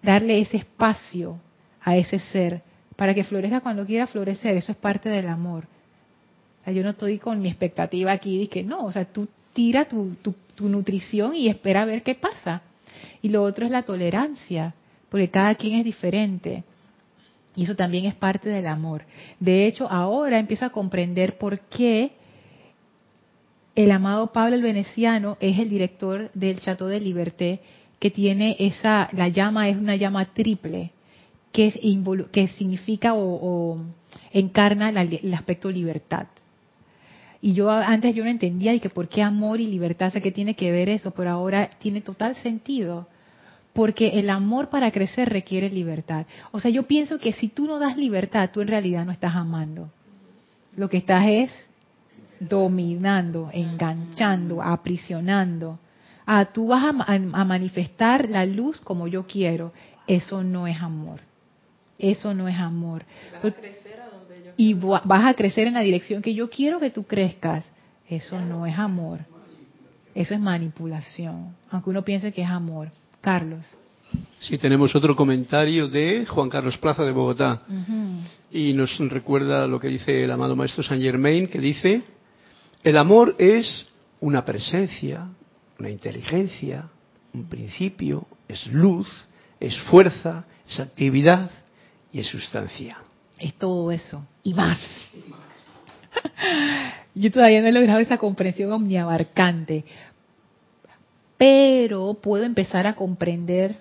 Darle 0.02 0.40
ese 0.40 0.58
espacio 0.58 1.38
a 1.82 1.96
ese 1.96 2.18
ser 2.18 2.62
para 2.96 3.14
que 3.14 3.24
florezca 3.24 3.60
cuando 3.60 3.86
quiera 3.86 4.06
florecer, 4.06 4.56
eso 4.56 4.72
es 4.72 4.78
parte 4.78 5.08
del 5.08 5.28
amor. 5.28 5.64
O 6.60 6.64
sea, 6.64 6.72
yo 6.72 6.82
no 6.82 6.90
estoy 6.90 7.18
con 7.18 7.40
mi 7.40 7.48
expectativa 7.48 8.12
aquí 8.12 8.38
de 8.38 8.48
que 8.48 8.62
no, 8.62 8.84
o 8.84 8.92
sea, 8.92 9.06
tú 9.06 9.26
tira 9.54 9.86
tu, 9.86 10.14
tu, 10.22 10.34
tu 10.54 10.68
nutrición 10.68 11.34
y 11.34 11.48
espera 11.48 11.82
a 11.82 11.86
ver 11.86 12.02
qué 12.02 12.14
pasa. 12.14 12.62
Y 13.22 13.30
lo 13.30 13.42
otro 13.42 13.64
es 13.64 13.72
la 13.72 13.82
tolerancia, 13.82 14.74
porque 15.08 15.30
cada 15.30 15.54
quien 15.54 15.78
es 15.78 15.84
diferente. 15.84 16.64
Y 17.60 17.64
eso 17.64 17.76
también 17.76 18.06
es 18.06 18.14
parte 18.14 18.48
del 18.48 18.66
amor. 18.66 19.04
De 19.38 19.66
hecho, 19.66 19.86
ahora 19.86 20.38
empiezo 20.38 20.64
a 20.64 20.70
comprender 20.70 21.36
por 21.36 21.60
qué 21.60 22.12
el 23.74 23.90
amado 23.90 24.32
Pablo 24.32 24.56
el 24.56 24.62
Veneciano 24.62 25.36
es 25.40 25.58
el 25.58 25.68
director 25.68 26.30
del 26.32 26.58
Chateau 26.58 26.88
de 26.88 27.00
Liberté, 27.00 27.60
que 27.98 28.10
tiene 28.10 28.56
esa, 28.58 29.10
la 29.12 29.28
llama 29.28 29.68
es 29.68 29.76
una 29.76 29.94
llama 29.96 30.32
triple, 30.32 30.92
que, 31.52 31.70
que 32.32 32.48
significa 32.48 33.12
o, 33.12 33.76
encarna 34.32 34.88
el 34.88 35.34
aspecto 35.34 35.70
libertad. 35.70 36.28
Y 37.42 37.52
yo 37.52 37.68
antes 37.68 38.14
yo 38.14 38.24
no 38.24 38.30
entendía 38.30 38.72
y 38.72 38.80
que 38.80 38.88
por 38.88 39.06
qué 39.06 39.20
amor 39.20 39.60
y 39.60 39.66
libertad, 39.66 40.08
o 40.08 40.10
sea, 40.12 40.22
qué 40.22 40.32
tiene 40.32 40.56
que 40.56 40.72
ver 40.72 40.88
eso, 40.88 41.10
pero 41.10 41.28
ahora 41.28 41.68
tiene 41.78 42.00
total 42.00 42.36
sentido 42.36 43.06
porque 43.72 44.18
el 44.18 44.30
amor 44.30 44.68
para 44.68 44.90
crecer 44.90 45.28
requiere 45.28 45.70
libertad. 45.70 46.26
O 46.50 46.60
sea, 46.60 46.70
yo 46.70 46.84
pienso 46.84 47.18
que 47.18 47.32
si 47.32 47.48
tú 47.48 47.66
no 47.66 47.78
das 47.78 47.96
libertad, 47.96 48.50
tú 48.52 48.60
en 48.60 48.68
realidad 48.68 49.04
no 49.04 49.12
estás 49.12 49.34
amando. 49.34 49.90
Lo 50.76 50.88
que 50.88 50.98
estás 50.98 51.24
es 51.26 51.50
dominando, 52.40 53.50
enganchando, 53.52 54.62
aprisionando. 54.62 55.78
Ah, 56.26 56.46
tú 56.46 56.68
vas 56.68 56.84
a, 56.84 56.92
manifestar 57.44 58.28
la 58.28 58.44
luz 58.44 58.80
como 58.80 59.08
yo 59.08 59.26
quiero. 59.26 59.72
Eso 60.06 60.42
no 60.42 60.66
es 60.66 60.80
amor. 60.80 61.20
Eso 61.98 62.34
no 62.34 62.48
es 62.48 62.58
amor. 62.58 63.04
y 64.56 64.74
vas 64.74 65.24
a 65.24 65.34
crecer 65.34 65.66
en 65.66 65.74
la 65.74 65.80
dirección 65.80 66.22
que 66.22 66.34
yo 66.34 66.48
quiero 66.48 66.80
que 66.80 66.90
tú 66.90 67.04
crezcas. 67.04 67.64
Eso 68.08 68.40
no 68.40 68.66
es 68.66 68.78
amor. 68.78 69.20
Eso 70.14 70.34
es 70.34 70.40
manipulación. 70.40 71.54
Aunque 71.70 71.90
uno 71.90 72.04
piense 72.04 72.32
que 72.32 72.42
es 72.42 72.48
amor. 72.48 72.90
Carlos. 73.20 73.66
Sí, 74.40 74.58
tenemos 74.58 74.94
otro 74.94 75.14
comentario 75.14 75.88
de 75.88 76.26
Juan 76.26 76.48
Carlos 76.48 76.78
Plaza 76.78 77.04
de 77.04 77.12
Bogotá. 77.12 77.62
Y 78.50 78.72
nos 78.72 78.98
recuerda 78.98 79.66
lo 79.66 79.78
que 79.78 79.88
dice 79.88 80.24
el 80.24 80.30
amado 80.30 80.56
Maestro 80.56 80.82
Saint 80.82 81.02
Germain, 81.02 81.46
que 81.46 81.60
dice, 81.60 82.02
el 82.82 82.96
amor 82.96 83.36
es 83.38 83.86
una 84.20 84.44
presencia, 84.44 85.28
una 85.78 85.90
inteligencia, 85.90 86.88
un 87.32 87.48
principio, 87.48 88.26
es 88.48 88.66
luz, 88.66 89.08
es 89.60 89.78
fuerza, 89.82 90.46
es 90.68 90.80
actividad 90.80 91.50
y 92.12 92.20
es 92.20 92.26
sustancia. 92.26 92.98
Es 93.38 93.54
todo 93.54 93.92
eso 93.92 94.26
y 94.42 94.54
más. 94.54 94.80
Yo 97.14 97.30
todavía 97.30 97.60
no 97.60 97.68
he 97.68 97.72
logrado 97.72 98.00
esa 98.00 98.18
comprensión 98.18 98.72
omniabarcante, 98.72 99.84
pero 101.40 102.12
puedo 102.12 102.44
empezar 102.44 102.86
a 102.86 102.92
comprender. 102.92 103.78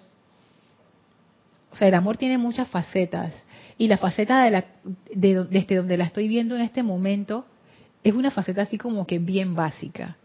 O 1.74 1.76
sea, 1.76 1.90
el 1.90 1.94
amor 1.94 2.16
tiene 2.16 2.38
muchas 2.38 2.70
facetas 2.70 3.34
y 3.78 3.90
la 3.90 3.98
faceta 3.98 4.46
de 4.46 4.52
la, 4.52 4.66
de, 5.14 5.44
desde 5.44 5.76
donde 5.76 5.98
la 5.98 6.06
estoy 6.06 6.30
viendo 6.30 6.56
en 6.56 6.62
este 6.62 6.84
momento 6.84 7.46
es 8.02 8.14
una 8.14 8.32
faceta 8.32 8.62
así 8.62 8.78
como 8.78 9.06
que 9.06 9.20
bien 9.20 9.56
básica 9.56 10.16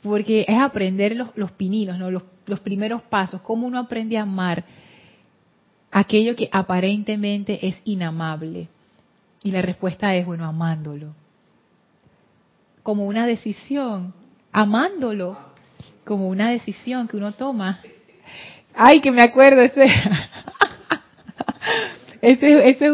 porque 0.00 0.44
es 0.46 0.56
aprender 0.60 1.16
los, 1.16 1.30
los 1.34 1.50
pininos, 1.50 1.98
¿no? 1.98 2.12
Los, 2.12 2.22
los, 2.46 2.60
primeros 2.60 3.02
pasos, 3.02 3.40
cómo 3.40 3.66
uno 3.66 3.80
aprende 3.80 4.16
a 4.16 4.22
amar 4.22 4.62
aquello 5.90 6.36
que 6.36 6.48
aparentemente 6.52 7.66
es 7.66 7.80
inamable. 7.84 8.68
Y 9.42 9.50
la 9.50 9.60
respuesta 9.60 10.14
es, 10.14 10.24
bueno, 10.24 10.44
amándolo. 10.44 11.14
Como 12.84 13.06
una 13.06 13.26
decisión, 13.26 14.14
amándolo, 14.52 15.53
como 16.04 16.28
una 16.28 16.50
decisión 16.50 17.08
que 17.08 17.16
uno 17.16 17.32
toma. 17.32 17.80
Ay, 18.74 19.00
que 19.00 19.10
me 19.10 19.22
acuerdo, 19.22 19.62
ese, 19.62 19.84
ese, 22.20 22.68
ese, 22.68 22.90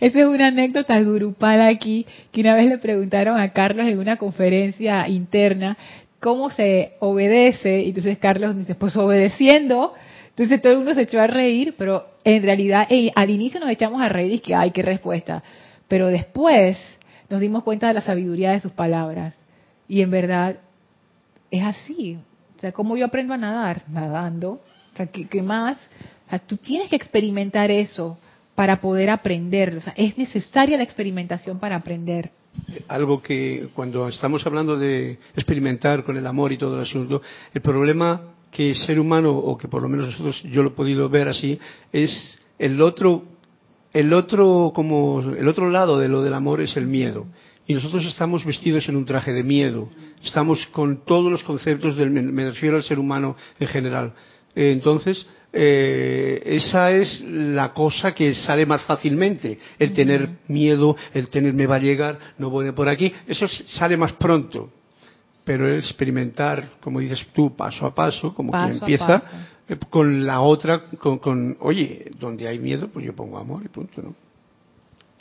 esa 0.00 0.20
es 0.20 0.26
una 0.26 0.48
anécdota 0.48 1.00
grupal 1.00 1.62
aquí, 1.62 2.06
que 2.32 2.42
una 2.42 2.54
vez 2.54 2.68
le 2.68 2.78
preguntaron 2.78 3.38
a 3.38 3.52
Carlos 3.52 3.86
en 3.86 3.98
una 3.98 4.16
conferencia 4.16 5.08
interna 5.08 5.76
cómo 6.20 6.50
se 6.50 6.94
obedece, 7.00 7.82
y 7.82 7.88
entonces 7.88 8.18
Carlos 8.18 8.56
dice, 8.56 8.74
pues 8.74 8.96
obedeciendo, 8.96 9.92
entonces 10.30 10.60
todo 10.60 10.72
el 10.72 10.78
mundo 10.78 10.94
se 10.94 11.02
echó 11.02 11.20
a 11.20 11.26
reír, 11.26 11.74
pero 11.76 12.06
en 12.24 12.42
realidad 12.42 12.88
al 13.14 13.30
inicio 13.30 13.60
nos 13.60 13.70
echamos 13.70 14.00
a 14.00 14.08
reír 14.08 14.32
y 14.32 14.38
que, 14.40 14.54
ay, 14.54 14.70
qué 14.70 14.82
respuesta, 14.82 15.42
pero 15.86 16.08
después 16.08 16.98
nos 17.28 17.40
dimos 17.40 17.62
cuenta 17.62 17.88
de 17.88 17.94
la 17.94 18.00
sabiduría 18.00 18.52
de 18.52 18.60
sus 18.60 18.72
palabras, 18.72 19.36
y 19.86 20.00
en 20.00 20.10
verdad 20.10 20.56
es 21.56 21.62
así, 21.62 22.18
o 22.56 22.60
sea, 22.60 22.72
¿cómo 22.72 22.96
yo 22.96 23.06
aprendo 23.06 23.34
a 23.34 23.36
nadar? 23.36 23.82
Nadando, 23.88 24.52
o 24.92 24.96
sea, 24.96 25.06
¿qué, 25.06 25.42
más? 25.42 25.78
O 26.30 26.38
tú 26.40 26.56
tienes 26.56 26.88
que 26.88 26.96
experimentar 26.96 27.70
eso 27.70 28.18
para 28.54 28.80
poder 28.80 29.10
aprender, 29.10 29.76
o 29.76 29.80
sea, 29.80 29.94
es 29.96 30.16
necesaria 30.18 30.76
la 30.76 30.82
experimentación 30.82 31.58
para 31.58 31.76
aprender 31.76 32.30
algo 32.86 33.20
que 33.20 33.68
cuando 33.74 34.08
estamos 34.08 34.46
hablando 34.46 34.76
de 34.76 35.18
experimentar 35.34 36.04
con 36.04 36.16
el 36.16 36.24
amor 36.24 36.52
y 36.52 36.56
todo 36.56 36.76
el 36.76 36.82
asunto, 36.82 37.20
el 37.52 37.60
problema 37.60 38.34
que 38.52 38.70
el 38.70 38.76
ser 38.76 39.00
humano, 39.00 39.32
o 39.32 39.58
que 39.58 39.66
por 39.66 39.82
lo 39.82 39.88
menos 39.88 40.06
nosotros 40.06 40.40
yo 40.44 40.62
lo 40.62 40.68
he 40.68 40.72
podido 40.72 41.08
ver 41.08 41.26
así, 41.26 41.58
es 41.92 42.38
el 42.56 42.80
otro, 42.80 43.24
el 43.92 44.12
otro 44.12 44.70
como 44.72 45.20
el 45.20 45.48
otro 45.48 45.68
lado 45.68 45.98
de 45.98 46.08
lo 46.08 46.22
del 46.22 46.34
amor 46.34 46.60
es 46.60 46.76
el 46.76 46.86
miedo. 46.86 47.26
Y 47.66 47.74
nosotros 47.74 48.04
estamos 48.04 48.44
vestidos 48.44 48.88
en 48.88 48.96
un 48.96 49.04
traje 49.04 49.32
de 49.32 49.42
miedo. 49.42 49.88
Estamos 50.22 50.66
con 50.66 51.04
todos 51.04 51.30
los 51.30 51.42
conceptos 51.42 51.96
del, 51.96 52.10
me 52.10 52.44
refiero 52.44 52.76
al 52.76 52.82
ser 52.82 52.98
humano 52.98 53.36
en 53.58 53.68
general. 53.68 54.12
Entonces, 54.54 55.26
eh, 55.52 56.42
esa 56.44 56.90
es 56.90 57.20
la 57.22 57.72
cosa 57.72 58.12
que 58.12 58.34
sale 58.34 58.66
más 58.66 58.82
fácilmente. 58.82 59.58
El 59.78 59.92
tener 59.92 60.28
miedo, 60.48 60.96
el 61.12 61.28
tener 61.28 61.54
me 61.54 61.66
va 61.66 61.76
a 61.76 61.80
llegar, 61.80 62.18
no 62.38 62.50
voy 62.50 62.70
por 62.72 62.88
aquí, 62.88 63.12
eso 63.26 63.46
sale 63.48 63.96
más 63.96 64.12
pronto. 64.14 64.70
Pero 65.44 65.68
el 65.68 65.78
experimentar, 65.78 66.70
como 66.80 67.00
dices 67.00 67.26
tú, 67.32 67.54
paso 67.54 67.86
a 67.86 67.94
paso, 67.94 68.34
como 68.34 68.52
quien 68.52 68.72
empieza, 68.72 69.22
eh, 69.68 69.76
con 69.90 70.26
la 70.26 70.40
otra, 70.40 70.86
con, 70.98 71.18
con, 71.18 71.56
oye, 71.60 72.10
donde 72.18 72.48
hay 72.48 72.58
miedo, 72.58 72.88
pues 72.88 73.06
yo 73.06 73.14
pongo 73.14 73.38
amor 73.38 73.62
y 73.64 73.68
punto, 73.68 74.02
¿no? 74.02 74.14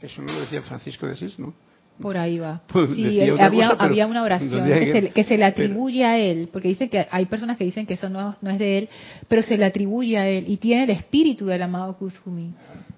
Eso 0.01 0.21
no 0.21 0.33
lo 0.33 0.41
decía 0.41 0.61
Francisco 0.61 1.05
de 1.05 1.13
Asís, 1.13 1.37
¿no? 1.39 1.53
Por 2.01 2.17
ahí 2.17 2.39
va. 2.39 2.61
Pues 2.67 2.91
sí, 2.95 3.21
había, 3.21 3.69
había, 3.69 4.07
una 4.07 4.23
oración 4.23 4.65
que 5.13 5.23
se, 5.23 5.37
le 5.37 5.45
atribuye 5.45 6.03
a 6.05 6.17
él, 6.17 6.49
porque 6.51 6.67
dice 6.67 6.89
que 6.89 7.07
hay 7.09 7.25
personas 7.25 7.57
que 7.57 7.63
dicen 7.63 7.85
que 7.85 7.93
eso 7.93 8.09
no, 8.09 8.35
no, 8.41 8.49
es 8.49 8.59
de 8.59 8.77
él, 8.79 8.89
pero 9.27 9.41
se 9.41 9.57
le 9.57 9.65
atribuye 9.65 10.17
a 10.17 10.27
él 10.27 10.45
y 10.47 10.57
tiene 10.57 10.83
el 10.83 10.89
espíritu 10.89 11.45
del 11.45 11.61
amado 11.61 11.95
Kuzumi. 11.97 12.53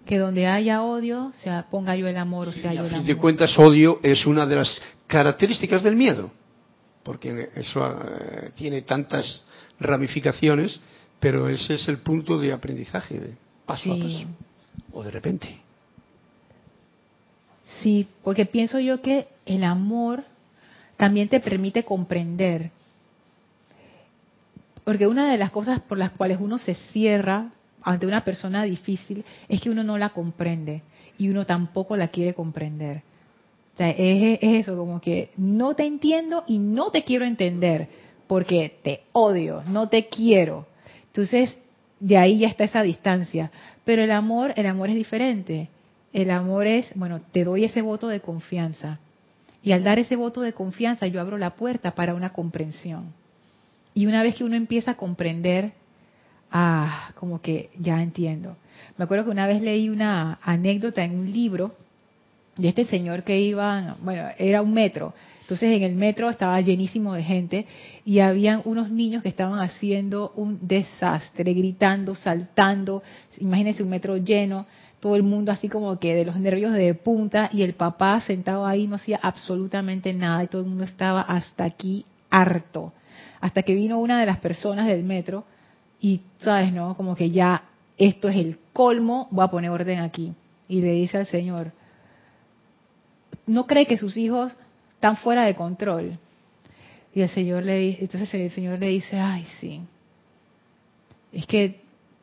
Que 0.06 0.20
donde 0.20 0.46
haya 0.46 0.84
odio, 0.84 1.28
o 1.28 1.34
sea, 1.34 1.66
ponga 1.70 1.96
yo 1.96 2.08
el 2.08 2.18
amor, 2.18 2.50
o 2.50 2.54
sea, 2.54 2.74
yo 2.74 2.86
el 2.86 2.94
amor. 2.94 3.06
de 3.06 3.16
cuentas, 3.16 3.58
odio 3.58 4.00
es 4.04 4.26
una 4.28 4.46
de 4.46 4.56
las 4.58 4.82
características 5.08 5.82
del 5.82 5.96
miedo, 5.96 6.32
porque 7.04 7.50
eso 7.56 7.86
eh, 7.88 8.52
tiene 8.56 8.84
tantas 8.84 9.44
ramificaciones, 9.80 10.80
pero 11.20 11.50
ese 11.50 11.74
es 11.74 11.88
el 11.88 11.98
punto 11.98 12.38
de 12.38 12.54
aprendizaje, 12.54 13.20
de 13.20 13.34
paso 13.66 13.94
a 13.94 13.98
paso, 13.98 14.26
o 14.92 15.04
de 15.04 15.12
repente. 15.12 15.65
Sí, 17.82 18.08
porque 18.24 18.46
pienso 18.46 18.80
yo 18.80 19.02
que 19.02 19.28
el 19.46 19.64
amor 19.64 20.24
también 20.98 21.28
te 21.28 21.40
permite 21.40 21.84
comprender. 21.84 22.72
Porque 24.84 25.08
una 25.08 25.32
de 25.32 25.38
las 25.38 25.52
cosas 25.52 25.82
por 25.82 25.98
las 25.98 26.12
cuales 26.12 26.38
uno 26.40 26.58
se 26.58 26.76
cierra 26.76 27.52
ante 27.82 28.08
una 28.08 28.24
persona 28.24 28.64
difícil 28.64 29.24
es 29.48 29.62
que 29.62 29.70
uno 29.70 29.84
no 29.84 29.98
la 29.98 30.10
comprende 30.10 30.82
y 31.18 31.30
uno 31.30 31.46
tampoco 31.46 31.96
la 31.96 32.10
quiere 32.10 32.34
comprender. 32.34 33.02
O 33.74 33.78
sea, 33.78 33.90
es, 33.90 34.40
eso, 34.42 34.78
como 34.78 35.02
que 35.02 35.32
no 35.38 35.74
te 35.74 35.86
entiendo 35.86 36.44
y 36.48 36.60
no 36.60 36.92
te 36.92 37.04
quiero 37.04 37.26
entender 37.26 37.88
porque 38.28 38.80
te 38.84 39.02
odio, 39.12 39.64
no 39.68 39.90
te 39.90 40.08
quiero. 40.08 40.66
Entonces, 41.08 41.56
de 42.00 42.18
ahí 42.18 42.40
ya 42.40 42.48
está 42.48 42.64
esa 42.64 42.84
distancia. 42.84 43.52
Pero 43.84 44.04
el 44.04 44.12
amor, 44.12 44.54
el 44.56 44.66
amor 44.66 44.90
es 44.90 44.96
diferente. 44.96 45.70
El 46.16 46.32
amor 46.32 46.66
es, 46.66 46.86
bueno, 46.96 47.20
te 47.34 47.44
doy 47.44 47.66
ese 47.66 47.82
voto 47.82 48.08
de 48.08 48.22
confianza. 48.22 49.00
Y 49.62 49.74
al 49.74 49.84
dar 49.84 50.00
ese 50.00 50.16
voto 50.16 50.40
de 50.40 50.54
confianza 50.54 51.08
yo 51.08 51.20
abro 51.20 51.38
la 51.38 51.58
puerta 51.58 51.94
para 51.94 52.16
una 52.16 52.32
comprensión. 52.32 53.12
Y 53.94 54.06
una 54.06 54.24
vez 54.24 54.36
que 54.36 54.46
uno 54.46 54.56
empieza 54.56 54.92
a 54.92 54.96
comprender, 54.96 55.74
ah, 56.50 57.12
como 57.16 57.42
que 57.42 57.70
ya 57.78 58.02
entiendo. 58.02 58.56
Me 58.98 59.04
acuerdo 59.04 59.26
que 59.26 59.32
una 59.32 59.46
vez 59.46 59.62
leí 59.62 59.90
una 59.90 60.40
anécdota 60.42 61.04
en 61.04 61.20
un 61.20 61.34
libro 61.34 61.76
de 62.56 62.70
este 62.70 62.86
señor 62.86 63.24
que 63.24 63.42
iba, 63.42 63.98
bueno, 64.02 64.30
era 64.38 64.62
un 64.62 64.74
metro. 64.74 65.14
Entonces 65.42 65.76
en 65.76 65.84
el 65.84 65.96
metro 65.96 66.30
estaba 66.30 66.62
llenísimo 66.62 67.14
de 67.14 67.24
gente 67.24 67.66
y 68.06 68.20
habían 68.20 68.62
unos 68.64 68.90
niños 68.90 69.22
que 69.22 69.28
estaban 69.28 69.60
haciendo 69.60 70.32
un 70.38 70.66
desastre, 70.66 71.54
gritando, 71.54 72.16
saltando. 72.16 73.04
Imagínense 73.38 73.84
un 73.84 73.90
metro 73.90 74.16
lleno 74.16 74.66
todo 75.06 75.16
el 75.16 75.22
mundo 75.22 75.52
así 75.52 75.70
como 75.70 76.00
que 76.00 76.16
de 76.16 76.26
los 76.26 76.36
nervios 76.38 76.74
de 76.74 76.96
punta 76.96 77.52
y 77.54 77.62
el 77.62 77.76
papá 77.76 78.20
sentado 78.22 78.66
ahí 78.66 78.88
no 78.88 78.96
hacía 78.96 79.20
absolutamente 79.22 80.12
nada 80.16 80.44
y 80.44 80.48
todo 80.48 80.64
el 80.64 80.68
mundo 80.68 80.84
estaba 80.84 81.22
hasta 81.22 81.64
aquí 81.64 82.08
harto. 82.32 82.92
Hasta 83.40 83.62
que 83.62 83.76
vino 83.76 84.00
una 84.00 84.20
de 84.20 84.26
las 84.26 84.40
personas 84.40 84.88
del 84.88 85.04
metro 85.04 85.46
y, 86.02 86.22
¿sabes, 86.40 86.74
no? 86.74 86.96
Como 86.96 87.16
que 87.16 87.30
ya 87.30 87.66
esto 88.00 88.30
es 88.30 88.36
el 88.36 88.58
colmo, 88.74 89.28
voy 89.30 89.46
a 89.46 89.50
poner 89.50 89.70
orden 89.70 90.00
aquí. 90.00 90.34
Y 90.68 90.82
le 90.82 90.94
dice 90.94 91.20
al 91.20 91.28
Señor, 91.28 91.72
¿no 93.46 93.68
cree 93.68 93.86
que 93.86 94.00
sus 94.00 94.18
hijos 94.18 94.54
están 94.96 95.18
fuera 95.18 95.46
de 95.46 95.54
control? 95.54 96.18
Y 97.14 97.22
el 97.22 97.30
Señor 97.30 97.62
le 97.62 97.78
dice, 97.78 98.02
entonces 98.02 98.34
el 98.34 98.50
Señor 98.50 98.80
le 98.80 98.88
dice, 98.88 99.20
ay, 99.20 99.46
sí, 99.60 99.82
es 101.32 101.46
que 101.46 101.80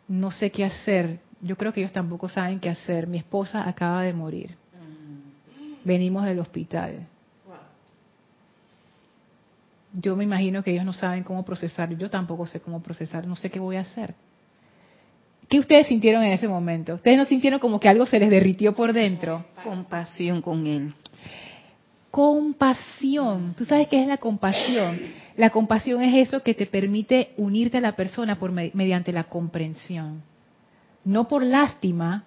no 0.09 0.33
sé 0.33 0.51
qué 0.51 0.65
hacer 0.65 1.21
yo 1.43 1.57
creo 1.57 1.73
que 1.73 1.81
ellos 1.81 1.93
tampoco 1.93 2.29
saben 2.29 2.61
qué 2.61 2.71
hacer. 2.71 3.09
Mi 3.09 3.19
esposa 3.19 3.69
acaba 3.69 4.03
de 4.03 4.13
morir. 4.13 4.57
Venimos 5.85 6.25
del 6.25 6.39
hospital. 6.39 7.07
Yo 9.93 10.17
me 10.17 10.25
imagino 10.25 10.63
que 10.63 10.71
ellos 10.71 10.85
no 10.85 10.93
saben 10.93 11.25
cómo 11.25 11.45
procesar. 11.45 11.95
Yo 11.97 12.09
tampoco 12.09 12.47
sé 12.47 12.61
cómo 12.61 12.81
procesar. 12.81 13.27
No 13.27 13.35
sé 13.35 13.51
qué 13.51 13.59
voy 13.59 13.77
a 13.77 13.81
hacer. 13.81 14.15
¿Qué 15.49 15.59
ustedes 15.59 15.89
sintieron 15.89 16.23
en 16.23 16.33
ese 16.33 16.47
momento? 16.47 16.95
¿Ustedes 16.95 17.19
no 17.19 17.25
sintieron 17.25 17.59
como 17.59 17.79
que 17.81 17.89
algo 17.89 18.07
se 18.07 18.21
les 18.21 18.31
derritió 18.31 18.73
por 18.75 18.93
dentro? 18.93 19.45
Compasión 19.65 20.41
con 20.41 20.67
él. 20.67 20.95
Compasión. 22.13 23.55
¿Tú 23.59 23.65
sabes 23.65 23.89
qué 23.89 24.01
es 24.01 24.07
la 24.07 24.19
compasión? 24.19 24.99
La 25.37 25.51
compasión 25.51 26.03
es 26.03 26.29
eso 26.29 26.43
que 26.43 26.55
te 26.55 26.67
permite 26.67 27.33
unirte 27.37 27.79
a 27.79 27.81
la 27.81 27.97
persona 27.97 28.39
por 28.39 28.53
mediante 28.53 29.13
la 29.13 29.25
comprensión 29.25 30.23
no 31.05 31.29
por 31.29 31.43
lástima, 31.43 32.25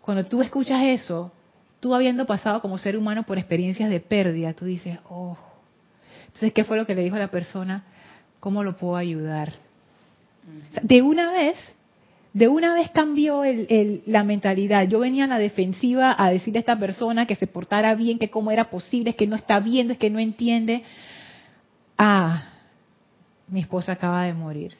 cuando 0.00 0.24
tú 0.24 0.42
escuchas 0.42 0.82
eso, 0.82 1.32
tú 1.80 1.94
habiendo 1.94 2.26
pasado 2.26 2.60
como 2.60 2.78
ser 2.78 2.96
humano 2.96 3.24
por 3.24 3.38
experiencias 3.38 3.90
de 3.90 4.00
pérdida, 4.00 4.52
tú 4.52 4.64
dices, 4.64 4.98
oh. 5.08 5.36
Entonces, 6.26 6.52
¿qué 6.52 6.64
fue 6.64 6.76
lo 6.76 6.86
que 6.86 6.94
le 6.94 7.02
dijo 7.02 7.16
a 7.16 7.20
la 7.20 7.28
persona? 7.28 7.84
¿Cómo 8.40 8.62
lo 8.62 8.76
puedo 8.76 8.96
ayudar? 8.96 9.52
De 10.82 11.00
una 11.00 11.32
vez, 11.32 11.56
de 12.34 12.48
una 12.48 12.74
vez 12.74 12.90
cambió 12.90 13.44
el, 13.44 14.02
la 14.06 14.24
mentalidad. 14.24 14.88
Yo 14.88 14.98
venía 14.98 15.24
a 15.24 15.28
la 15.28 15.38
defensiva 15.38 16.14
a 16.18 16.30
decirle 16.30 16.58
a 16.58 16.60
esta 16.60 16.78
persona 16.78 17.26
que 17.26 17.36
se 17.36 17.46
portara 17.46 17.94
bien, 17.94 18.18
que 18.18 18.28
cómo 18.28 18.50
era 18.50 18.70
posible, 18.70 19.10
es 19.10 19.16
que 19.16 19.26
no 19.26 19.36
está 19.36 19.60
viendo, 19.60 19.92
es 19.92 19.98
que 19.98 20.10
no 20.10 20.18
entiende. 20.18 20.82
Ah, 21.96 22.42
mi 23.46 23.60
esposa 23.60 23.92
acaba 23.92 24.24
de 24.24 24.34
morir. 24.34 24.76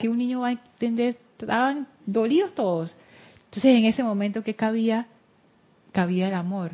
Que 0.00 0.08
un 0.08 0.16
niño 0.16 0.40
va 0.40 0.48
a 0.48 0.52
entender, 0.52 1.18
estaban 1.38 1.86
dolidos 2.06 2.54
todos. 2.54 2.96
Entonces 3.44 3.76
en 3.76 3.84
ese 3.84 4.02
momento 4.02 4.42
que 4.42 4.54
cabía, 4.54 5.08
cabía 5.92 6.28
el 6.28 6.34
amor. 6.34 6.72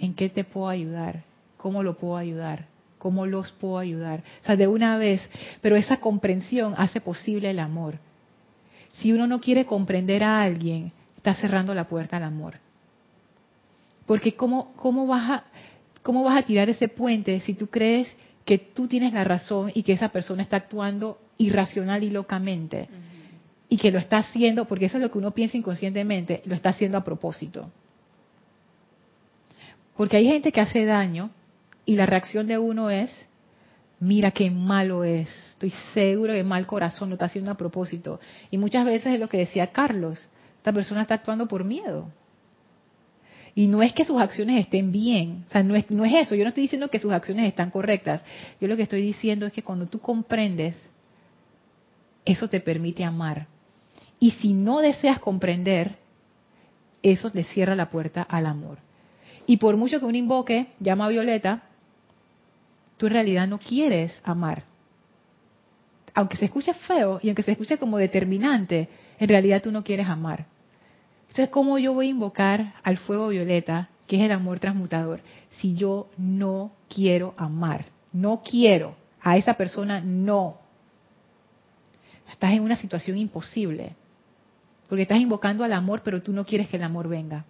¿En 0.00 0.14
qué 0.14 0.28
te 0.28 0.44
puedo 0.44 0.68
ayudar? 0.68 1.24
¿Cómo 1.56 1.82
lo 1.82 1.98
puedo 1.98 2.16
ayudar? 2.16 2.66
¿Cómo 2.98 3.26
los 3.26 3.50
puedo 3.50 3.78
ayudar? 3.78 4.22
O 4.42 4.46
sea, 4.46 4.54
de 4.54 4.68
una 4.68 4.98
vez, 4.98 5.20
pero 5.60 5.74
esa 5.74 5.98
comprensión 5.98 6.74
hace 6.78 7.00
posible 7.00 7.50
el 7.50 7.58
amor. 7.58 7.98
Si 8.92 9.12
uno 9.12 9.26
no 9.26 9.40
quiere 9.40 9.66
comprender 9.66 10.22
a 10.22 10.40
alguien, 10.40 10.92
está 11.16 11.34
cerrando 11.34 11.74
la 11.74 11.88
puerta 11.88 12.18
al 12.18 12.22
amor. 12.22 12.58
Porque 14.06 14.36
¿cómo, 14.36 14.74
cómo, 14.76 15.08
vas 15.08 15.28
a, 15.28 15.44
¿cómo 16.02 16.22
vas 16.22 16.38
a 16.38 16.46
tirar 16.46 16.70
ese 16.70 16.86
puente 16.86 17.40
si 17.40 17.54
tú 17.54 17.66
crees 17.66 18.08
que 18.44 18.58
tú 18.58 18.86
tienes 18.86 19.12
la 19.12 19.24
razón 19.24 19.72
y 19.74 19.82
que 19.82 19.92
esa 19.92 20.10
persona 20.10 20.44
está 20.44 20.56
actuando 20.56 21.18
irracional 21.40 22.04
y 22.04 22.10
locamente? 22.10 22.88
Y 23.68 23.76
que 23.78 23.90
lo 23.90 23.98
está 23.98 24.18
haciendo, 24.18 24.66
porque 24.66 24.86
eso 24.86 24.98
es 24.98 25.02
lo 25.02 25.10
que 25.10 25.18
uno 25.18 25.32
piensa 25.32 25.56
inconscientemente, 25.56 26.42
lo 26.44 26.54
está 26.54 26.70
haciendo 26.70 26.98
a 26.98 27.04
propósito. 27.04 27.70
Porque 29.96 30.16
hay 30.16 30.26
gente 30.26 30.52
que 30.52 30.60
hace 30.60 30.84
daño 30.84 31.30
y 31.84 31.96
la 31.96 32.06
reacción 32.06 32.46
de 32.46 32.58
uno 32.58 32.90
es, 32.90 33.28
mira 34.00 34.30
qué 34.30 34.50
malo 34.50 35.04
es, 35.04 35.28
estoy 35.50 35.72
seguro 35.94 36.32
que 36.32 36.44
mal 36.44 36.66
corazón 36.66 37.10
lo 37.10 37.14
está 37.14 37.26
haciendo 37.26 37.50
a 37.50 37.56
propósito. 37.56 38.20
Y 38.50 38.58
muchas 38.58 38.84
veces 38.84 39.14
es 39.14 39.20
lo 39.20 39.28
que 39.28 39.38
decía 39.38 39.68
Carlos, 39.68 40.28
esta 40.58 40.72
persona 40.72 41.02
está 41.02 41.14
actuando 41.14 41.48
por 41.48 41.64
miedo. 41.64 42.10
Y 43.54 43.66
no 43.66 43.82
es 43.82 43.92
que 43.92 44.04
sus 44.04 44.20
acciones 44.20 44.60
estén 44.60 44.92
bien, 44.92 45.44
o 45.48 45.50
sea, 45.50 45.62
no 45.62 45.74
es, 45.74 45.90
no 45.90 46.04
es 46.04 46.14
eso, 46.14 46.34
yo 46.34 46.44
no 46.44 46.48
estoy 46.48 46.62
diciendo 46.62 46.88
que 46.88 46.98
sus 46.98 47.12
acciones 47.12 47.46
están 47.46 47.70
correctas, 47.70 48.22
yo 48.60 48.68
lo 48.68 48.76
que 48.76 48.84
estoy 48.84 49.02
diciendo 49.02 49.46
es 49.46 49.52
que 49.52 49.62
cuando 49.62 49.86
tú 49.86 50.00
comprendes, 50.00 50.76
eso 52.30 52.48
te 52.48 52.60
permite 52.60 53.04
amar. 53.04 53.46
Y 54.18 54.32
si 54.32 54.52
no 54.52 54.80
deseas 54.80 55.18
comprender, 55.18 55.96
eso 57.02 57.30
te 57.30 57.44
cierra 57.44 57.74
la 57.74 57.90
puerta 57.90 58.22
al 58.22 58.46
amor. 58.46 58.78
Y 59.46 59.56
por 59.56 59.76
mucho 59.76 59.98
que 59.98 60.06
uno 60.06 60.16
invoque, 60.16 60.68
llama 60.78 61.06
a 61.06 61.08
Violeta, 61.08 61.62
tú 62.96 63.06
en 63.06 63.12
realidad 63.12 63.48
no 63.48 63.58
quieres 63.58 64.20
amar. 64.22 64.64
Aunque 66.14 66.36
se 66.36 66.44
escuche 66.44 66.74
feo 66.74 67.18
y 67.22 67.28
aunque 67.28 67.42
se 67.42 67.52
escuche 67.52 67.78
como 67.78 67.96
determinante, 67.98 68.88
en 69.18 69.28
realidad 69.28 69.62
tú 69.62 69.72
no 69.72 69.82
quieres 69.82 70.06
amar. 70.06 70.46
Entonces, 71.22 71.48
¿cómo 71.48 71.78
yo 71.78 71.94
voy 71.94 72.08
a 72.08 72.10
invocar 72.10 72.74
al 72.82 72.98
fuego 72.98 73.28
violeta, 73.28 73.88
que 74.06 74.16
es 74.16 74.22
el 74.22 74.32
amor 74.32 74.60
transmutador, 74.60 75.20
si 75.60 75.74
yo 75.74 76.10
no 76.18 76.72
quiero 76.88 77.34
amar? 77.36 77.86
No 78.12 78.42
quiero. 78.42 78.96
A 79.20 79.36
esa 79.36 79.54
persona 79.54 80.00
no. 80.00 80.59
Estás 82.30 82.52
en 82.52 82.62
una 82.62 82.76
situación 82.76 83.18
imposible. 83.18 83.94
Porque 84.88 85.02
estás 85.02 85.20
invocando 85.20 85.64
al 85.64 85.72
amor, 85.72 86.02
pero 86.04 86.22
tú 86.22 86.32
no 86.32 86.44
quieres 86.44 86.68
que 86.68 86.76
el 86.76 86.82
amor 86.82 87.08
venga. 87.08 87.44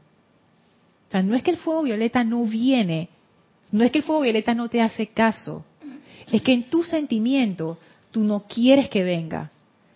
O 1.09 1.11
sea, 1.11 1.23
no 1.23 1.35
es 1.35 1.43
que 1.43 1.51
el 1.51 1.57
fuego 1.57 1.83
violeta 1.83 2.23
no 2.23 2.45
viene, 2.45 3.09
no 3.73 3.83
es 3.83 3.91
que 3.91 3.99
el 3.99 4.05
fuego 4.05 4.23
violeta 4.23 4.55
no 4.55 4.69
te 4.69 4.81
hace 4.81 5.09
caso, 5.09 5.65
es 6.31 6.43
que 6.43 6.53
en 6.53 6.71
tu 6.71 6.85
sentimiento 6.85 7.79
tú 8.11 8.23
no 8.23 8.45
quieres 8.45 8.89
que 8.89 9.03
venga. 9.03 9.51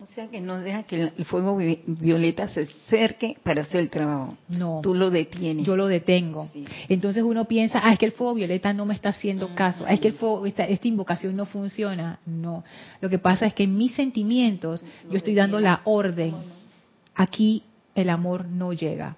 O 0.05 0.07
sea 0.13 0.27
que 0.27 0.39
no 0.39 0.59
deja 0.59 0.83
que 0.83 1.11
el 1.17 1.25
fuego 1.25 1.57
violeta 1.57 2.47
se 2.47 2.61
acerque 2.61 3.37
para 3.41 3.63
hacer 3.63 3.79
el 3.79 3.89
trabajo. 3.89 4.37
No. 4.49 4.79
Tú 4.83 4.93
lo 4.93 5.09
detienes. 5.09 5.65
Yo 5.65 5.75
lo 5.75 5.87
detengo. 5.87 6.47
Entonces 6.87 7.23
uno 7.23 7.45
piensa, 7.45 7.81
ah, 7.83 7.91
es 7.91 7.97
que 7.97 8.05
el 8.05 8.11
fuego 8.11 8.35
violeta 8.35 8.71
no 8.71 8.85
me 8.85 8.93
está 8.93 9.09
haciendo 9.09 9.55
caso. 9.55 9.83
Ah, 9.87 9.93
es 9.93 9.99
que 9.99 10.09
el 10.09 10.13
fuego, 10.13 10.45
esta, 10.45 10.63
esta, 10.65 10.87
invocación 10.87 11.35
no 11.35 11.47
funciona. 11.47 12.19
No. 12.27 12.63
Lo 13.01 13.09
que 13.09 13.17
pasa 13.17 13.47
es 13.47 13.55
que 13.55 13.63
en 13.63 13.75
mis 13.75 13.95
sentimientos 13.95 14.85
yo 15.09 15.17
estoy 15.17 15.33
dando 15.33 15.59
la 15.59 15.81
orden. 15.85 16.35
Aquí 17.15 17.63
el 17.95 18.11
amor 18.11 18.45
no 18.45 18.73
llega. 18.73 19.15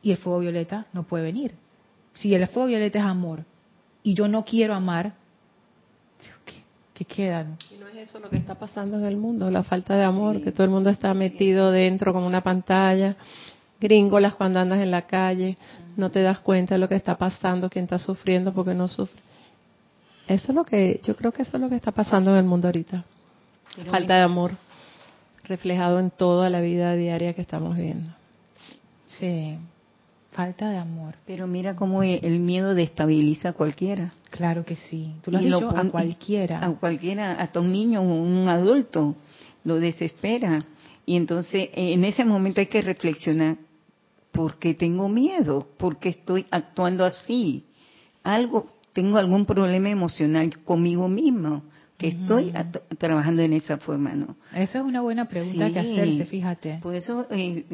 Y 0.00 0.12
el 0.12 0.18
fuego 0.18 0.38
violeta 0.38 0.86
no 0.92 1.02
puede 1.02 1.24
venir. 1.24 1.54
Si 2.12 2.32
el 2.32 2.46
fuego 2.46 2.68
violeta 2.68 3.00
es 3.00 3.04
amor 3.04 3.44
y 4.04 4.14
yo 4.14 4.28
no 4.28 4.44
quiero 4.44 4.74
amar, 4.74 5.14
¿qué, 6.94 7.04
queda? 7.04 7.46
Y 7.74 7.78
no 7.78 7.88
es 7.88 8.08
eso 8.08 8.18
lo 8.18 8.30
que 8.30 8.36
está 8.36 8.54
pasando 8.54 8.96
en 8.98 9.04
el 9.04 9.16
mundo, 9.16 9.50
la 9.50 9.62
falta 9.62 9.96
de 9.96 10.04
amor, 10.04 10.40
que 10.42 10.52
todo 10.52 10.64
el 10.64 10.70
mundo 10.70 10.90
está 10.90 11.12
metido 11.12 11.70
dentro 11.70 12.12
como 12.12 12.26
una 12.26 12.42
pantalla, 12.42 13.16
gringolas 13.80 14.34
cuando 14.34 14.60
andas 14.60 14.80
en 14.80 14.90
la 14.90 15.02
calle, 15.02 15.58
no 15.96 16.10
te 16.10 16.22
das 16.22 16.40
cuenta 16.40 16.74
de 16.74 16.78
lo 16.78 16.88
que 16.88 16.96
está 16.96 17.16
pasando, 17.16 17.68
quién 17.68 17.84
está 17.84 17.98
sufriendo 17.98 18.52
porque 18.52 18.74
no 18.74 18.88
sufre. 18.88 19.20
Eso 20.26 20.52
es 20.52 20.54
lo 20.54 20.64
que, 20.64 21.00
yo 21.04 21.16
creo 21.16 21.32
que 21.32 21.42
eso 21.42 21.56
es 21.56 21.60
lo 21.60 21.68
que 21.68 21.76
está 21.76 21.92
pasando 21.92 22.30
en 22.30 22.38
el 22.38 22.44
mundo 22.44 22.68
ahorita. 22.68 23.04
Falta 23.90 24.16
de 24.16 24.22
amor, 24.22 24.52
reflejado 25.44 25.98
en 25.98 26.10
toda 26.10 26.48
la 26.48 26.60
vida 26.60 26.94
diaria 26.94 27.34
que 27.34 27.42
estamos 27.42 27.76
viendo. 27.76 28.10
Sí, 29.06 29.56
falta 30.32 30.70
de 30.70 30.78
amor. 30.78 31.14
Pero 31.26 31.46
mira 31.46 31.76
cómo 31.76 32.02
el 32.02 32.38
miedo 32.38 32.74
destabiliza 32.74 33.50
a 33.50 33.52
cualquiera. 33.52 34.12
Claro 34.34 34.64
que 34.64 34.74
sí. 34.74 35.14
Tú 35.22 35.30
lo 35.30 35.38
has 35.38 35.44
dicho 35.44 35.70
a 35.70 35.88
cualquiera. 35.90 36.66
A 36.66 36.72
cualquiera, 36.72 37.34
hasta 37.34 37.60
un 37.60 37.70
niño 37.70 38.00
o 38.00 38.20
un 38.20 38.48
adulto, 38.48 39.14
lo 39.62 39.78
desespera. 39.78 40.58
Y 41.06 41.16
entonces 41.16 41.68
en 41.72 42.04
ese 42.04 42.24
momento 42.24 42.60
hay 42.60 42.66
que 42.66 42.82
reflexionar, 42.82 43.58
¿por 44.32 44.58
qué 44.58 44.74
tengo 44.74 45.08
miedo? 45.08 45.68
¿Por 45.76 46.00
qué 46.00 46.08
estoy 46.08 46.46
actuando 46.50 47.04
así? 47.04 47.64
Algo, 48.24 48.66
tengo 48.92 49.18
algún 49.18 49.46
problema 49.46 49.88
emocional 49.88 50.50
conmigo 50.64 51.06
mismo 51.06 51.62
que 51.96 52.08
estoy 52.08 52.52
trabajando 52.98 53.42
en 53.42 53.52
esa 53.52 53.76
forma, 53.76 54.14
¿no? 54.14 54.34
Eso 54.52 54.78
es 54.78 54.84
una 54.84 55.00
buena 55.00 55.28
pregunta 55.28 55.70
que 55.70 55.78
hacerse, 55.78 56.26
fíjate. 56.26 56.80
Por 56.82 56.96
eso 56.96 57.28
eh, 57.30 57.66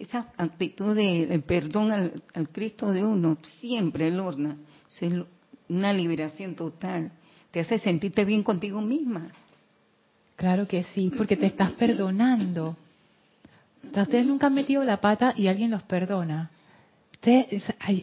esa 0.00 0.32
actitud 0.36 0.96
de 0.96 1.40
perdón 1.46 1.92
al, 1.92 2.48
Cristo 2.48 2.90
de 2.90 3.04
uno, 3.04 3.38
siempre, 3.60 4.10
Lorna, 4.10 4.56
es 5.00 5.12
una 5.70 5.92
liberación 5.92 6.54
total. 6.54 7.12
Te 7.50 7.60
hace 7.60 7.78
sentirte 7.78 8.24
bien 8.24 8.42
contigo 8.42 8.80
misma. 8.80 9.28
Claro 10.36 10.66
que 10.66 10.82
sí, 10.84 11.12
porque 11.16 11.36
te 11.36 11.46
estás 11.46 11.72
perdonando. 11.72 12.76
Ustedes 13.82 14.26
nunca 14.26 14.48
han 14.48 14.54
metido 14.54 14.84
la 14.84 15.00
pata 15.00 15.32
y 15.36 15.46
alguien 15.48 15.70
los 15.70 15.82
perdona. 15.82 16.50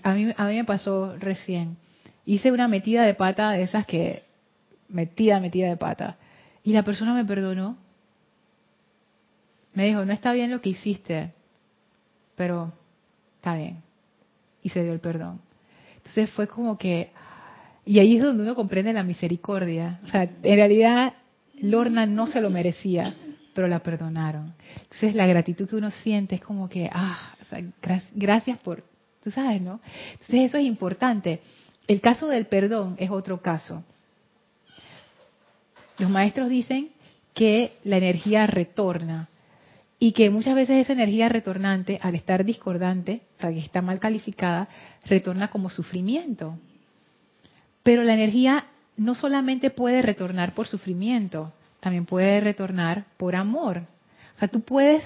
a, 0.03 0.13
mí, 0.13 0.33
a 0.35 0.45
mí 0.45 0.55
me 0.55 0.63
pasó 0.65 1.15
recién. 1.17 1.77
Hice 2.25 2.51
una 2.51 2.67
metida 2.67 3.03
de 3.03 3.13
pata 3.13 3.51
de 3.51 3.63
esas 3.63 3.85
que 3.85 4.23
metida, 4.89 5.39
metida 5.39 5.67
de 5.67 5.77
pata. 5.77 6.17
Y 6.63 6.73
la 6.73 6.83
persona 6.83 7.13
me 7.13 7.25
perdonó. 7.25 7.77
Me 9.73 9.85
dijo, 9.85 10.03
no 10.05 10.13
está 10.13 10.33
bien 10.33 10.51
lo 10.51 10.59
que 10.59 10.69
hiciste, 10.69 11.33
pero 12.35 12.73
está 13.35 13.55
bien. 13.55 13.81
Y 14.63 14.69
se 14.69 14.83
dio 14.83 14.91
el 14.91 14.99
perdón. 14.99 15.39
Entonces 15.97 16.29
fue 16.31 16.47
como 16.47 16.77
que, 16.77 17.11
y 17.87 17.99
ahí 17.99 18.17
es 18.17 18.23
donde 18.23 18.43
uno 18.43 18.53
comprende 18.53 18.91
la 18.91 19.03
misericordia. 19.03 19.99
O 20.05 20.09
sea, 20.09 20.23
en 20.23 20.55
realidad 20.55 21.13
Lorna 21.61 22.05
no 22.05 22.27
se 22.27 22.41
lo 22.41 22.49
merecía, 22.49 23.15
pero 23.53 23.67
la 23.67 23.79
perdonaron. 23.79 24.53
Entonces 24.83 25.15
la 25.15 25.25
gratitud 25.25 25.67
que 25.69 25.77
uno 25.77 25.89
siente 25.89 26.35
es 26.35 26.41
como 26.41 26.67
que, 26.67 26.89
ah, 26.91 27.35
gracias 28.13 28.59
por, 28.59 28.83
tú 29.23 29.31
sabes, 29.31 29.61
¿no? 29.61 29.79
Entonces 30.11 30.41
eso 30.49 30.57
es 30.57 30.65
importante. 30.65 31.41
El 31.87 32.01
caso 32.01 32.27
del 32.27 32.45
perdón 32.45 32.97
es 32.99 33.09
otro 33.09 33.41
caso. 33.41 33.83
Los 35.97 36.09
maestros 36.09 36.49
dicen 36.49 36.89
que 37.33 37.77
la 37.83 37.97
energía 37.97 38.45
retorna 38.47 39.29
y 39.97 40.11
que 40.11 40.29
muchas 40.29 40.55
veces 40.55 40.81
esa 40.81 40.93
energía 40.93 41.29
retornante, 41.29 41.99
al 42.01 42.15
estar 42.15 42.43
discordante, 42.43 43.21
o 43.37 43.41
sea, 43.41 43.51
que 43.51 43.59
está 43.59 43.81
mal 43.81 43.99
calificada, 43.99 44.67
retorna 45.05 45.49
como 45.49 45.69
sufrimiento. 45.69 46.59
Pero 47.87 48.03
la 48.03 48.15
energía 48.15 48.65
no 48.97 49.15
solamente 49.15 49.69
puede 49.69 50.01
retornar 50.01 50.51
por 50.51 50.67
sufrimiento, 50.67 51.53
también 51.79 52.05
puede 52.05 52.41
retornar 52.41 53.05
por 53.15 53.33
amor. 53.33 53.83
O 54.35 54.39
sea, 54.39 54.49
tú 54.49 54.59
puedes 54.59 55.01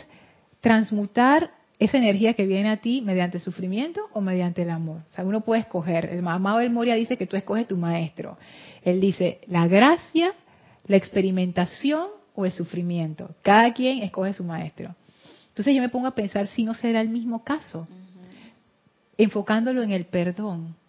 transmutar 0.62 1.52
esa 1.78 2.00
energía 2.00 2.34
que 2.34 2.48
viene 2.48 2.72
a 2.72 2.78
ti 2.78 3.04
mediante 3.06 3.38
sufrimiento 3.38 4.02
o 4.14 4.22
mediante 4.22 4.64
el 4.64 4.72
amor. 4.72 5.02
O 5.12 5.14
sea, 5.14 5.24
uno 5.24 5.42
puede 5.42 5.62
escoger. 5.62 6.06
El 6.06 6.28
amado 6.28 6.58
del 6.58 6.72
Moria 6.72 6.96
dice 6.96 7.18
que 7.18 7.28
tú 7.28 7.38
escoges 7.38 7.68
tu 7.68 7.78
maestro. 7.78 8.40
Él 8.82 9.00
dice, 9.00 9.42
la 9.46 9.68
gracia 9.68 10.34
la 10.88 10.98
experimentación 10.98 12.08
o 12.34 12.48
el 12.48 12.52
sufrimiento. 12.52 13.30
Cada 13.44 13.72
quien 13.76 14.02
escoge 14.02 14.34
su 14.34 14.44
maestro. 14.44 14.96
Entonces 15.50 15.76
yo 15.76 15.84
me 15.84 15.90
pongo 15.90 16.08
a 16.08 16.16
pensar 16.16 16.48
si 16.48 16.64
no 16.64 16.74
será 16.74 17.02
el 17.02 17.10
mismo 17.10 17.44
caso, 17.44 17.88
enfocándolo 19.20 19.84
en 19.84 19.92
el 19.92 20.06
perdón. 20.06 20.81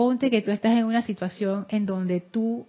Ponte 0.00 0.30
que 0.30 0.40
tú 0.40 0.50
estás 0.50 0.78
en 0.78 0.86
una 0.86 1.02
situación 1.02 1.66
en 1.68 1.84
donde 1.84 2.22
tú 2.22 2.66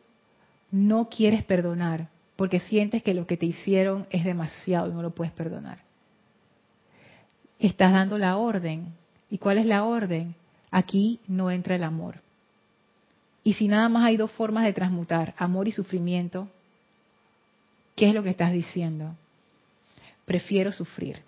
no 0.70 1.08
quieres 1.08 1.46
perdonar 1.46 2.10
porque 2.36 2.60
sientes 2.60 3.04
que 3.04 3.14
lo 3.14 3.26
que 3.26 3.38
te 3.38 3.46
hicieron 3.46 4.06
es 4.10 4.26
demasiado 4.26 4.90
y 4.90 4.94
no 4.94 5.02
lo 5.02 5.12
puedes 5.12 5.32
perdonar. 5.32 5.78
Estás 7.58 7.94
dando 7.94 8.18
la 8.18 8.36
orden. 8.36 8.94
¿Y 9.30 9.38
cuál 9.38 9.60
es 9.60 9.66
la 9.66 9.86
orden? 9.86 10.36
Aquí 10.72 11.22
no 11.26 11.50
entra 11.52 11.78
el 11.78 11.86
amor. 11.86 12.20
Y 13.46 13.54
si 13.54 13.70
nada 13.70 13.88
más 13.88 14.04
hay 14.04 14.18
dos 14.18 14.32
formas 14.32 14.66
de 14.66 14.74
transmutar, 14.74 15.34
amor 15.38 15.70
y 15.70 15.72
sufrimiento, 15.72 16.50
¿qué 17.96 18.10
es 18.10 18.14
lo 18.14 18.24
que 18.24 18.32
estás 18.32 18.52
diciendo? 18.52 19.16
Prefiero 20.26 20.74
sufrir. 20.74 21.22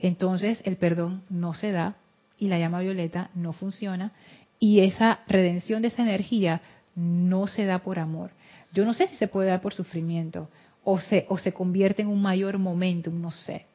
Entonces 0.00 0.60
el 0.64 0.76
perdón 0.76 1.22
no 1.30 1.54
se 1.54 1.70
da 1.70 1.94
y 2.38 2.48
la 2.48 2.58
llama 2.58 2.80
violeta 2.80 3.30
no 3.34 3.52
funciona 3.52 4.12
y 4.58 4.80
esa 4.80 5.20
redención 5.26 5.82
de 5.82 5.88
esa 5.88 6.02
energía 6.02 6.60
no 6.94 7.46
se 7.46 7.64
da 7.66 7.80
por 7.80 7.98
amor. 7.98 8.30
Yo 8.72 8.84
no 8.84 8.94
sé 8.94 9.06
si 9.08 9.16
se 9.16 9.28
puede 9.28 9.48
dar 9.48 9.60
por 9.60 9.74
sufrimiento 9.74 10.48
o 10.84 10.98
se, 11.00 11.26
o 11.28 11.38
se 11.38 11.52
convierte 11.52 12.02
en 12.02 12.08
un 12.08 12.22
mayor 12.22 12.58
momento, 12.58 13.10
no 13.10 13.30
sé. 13.30 13.66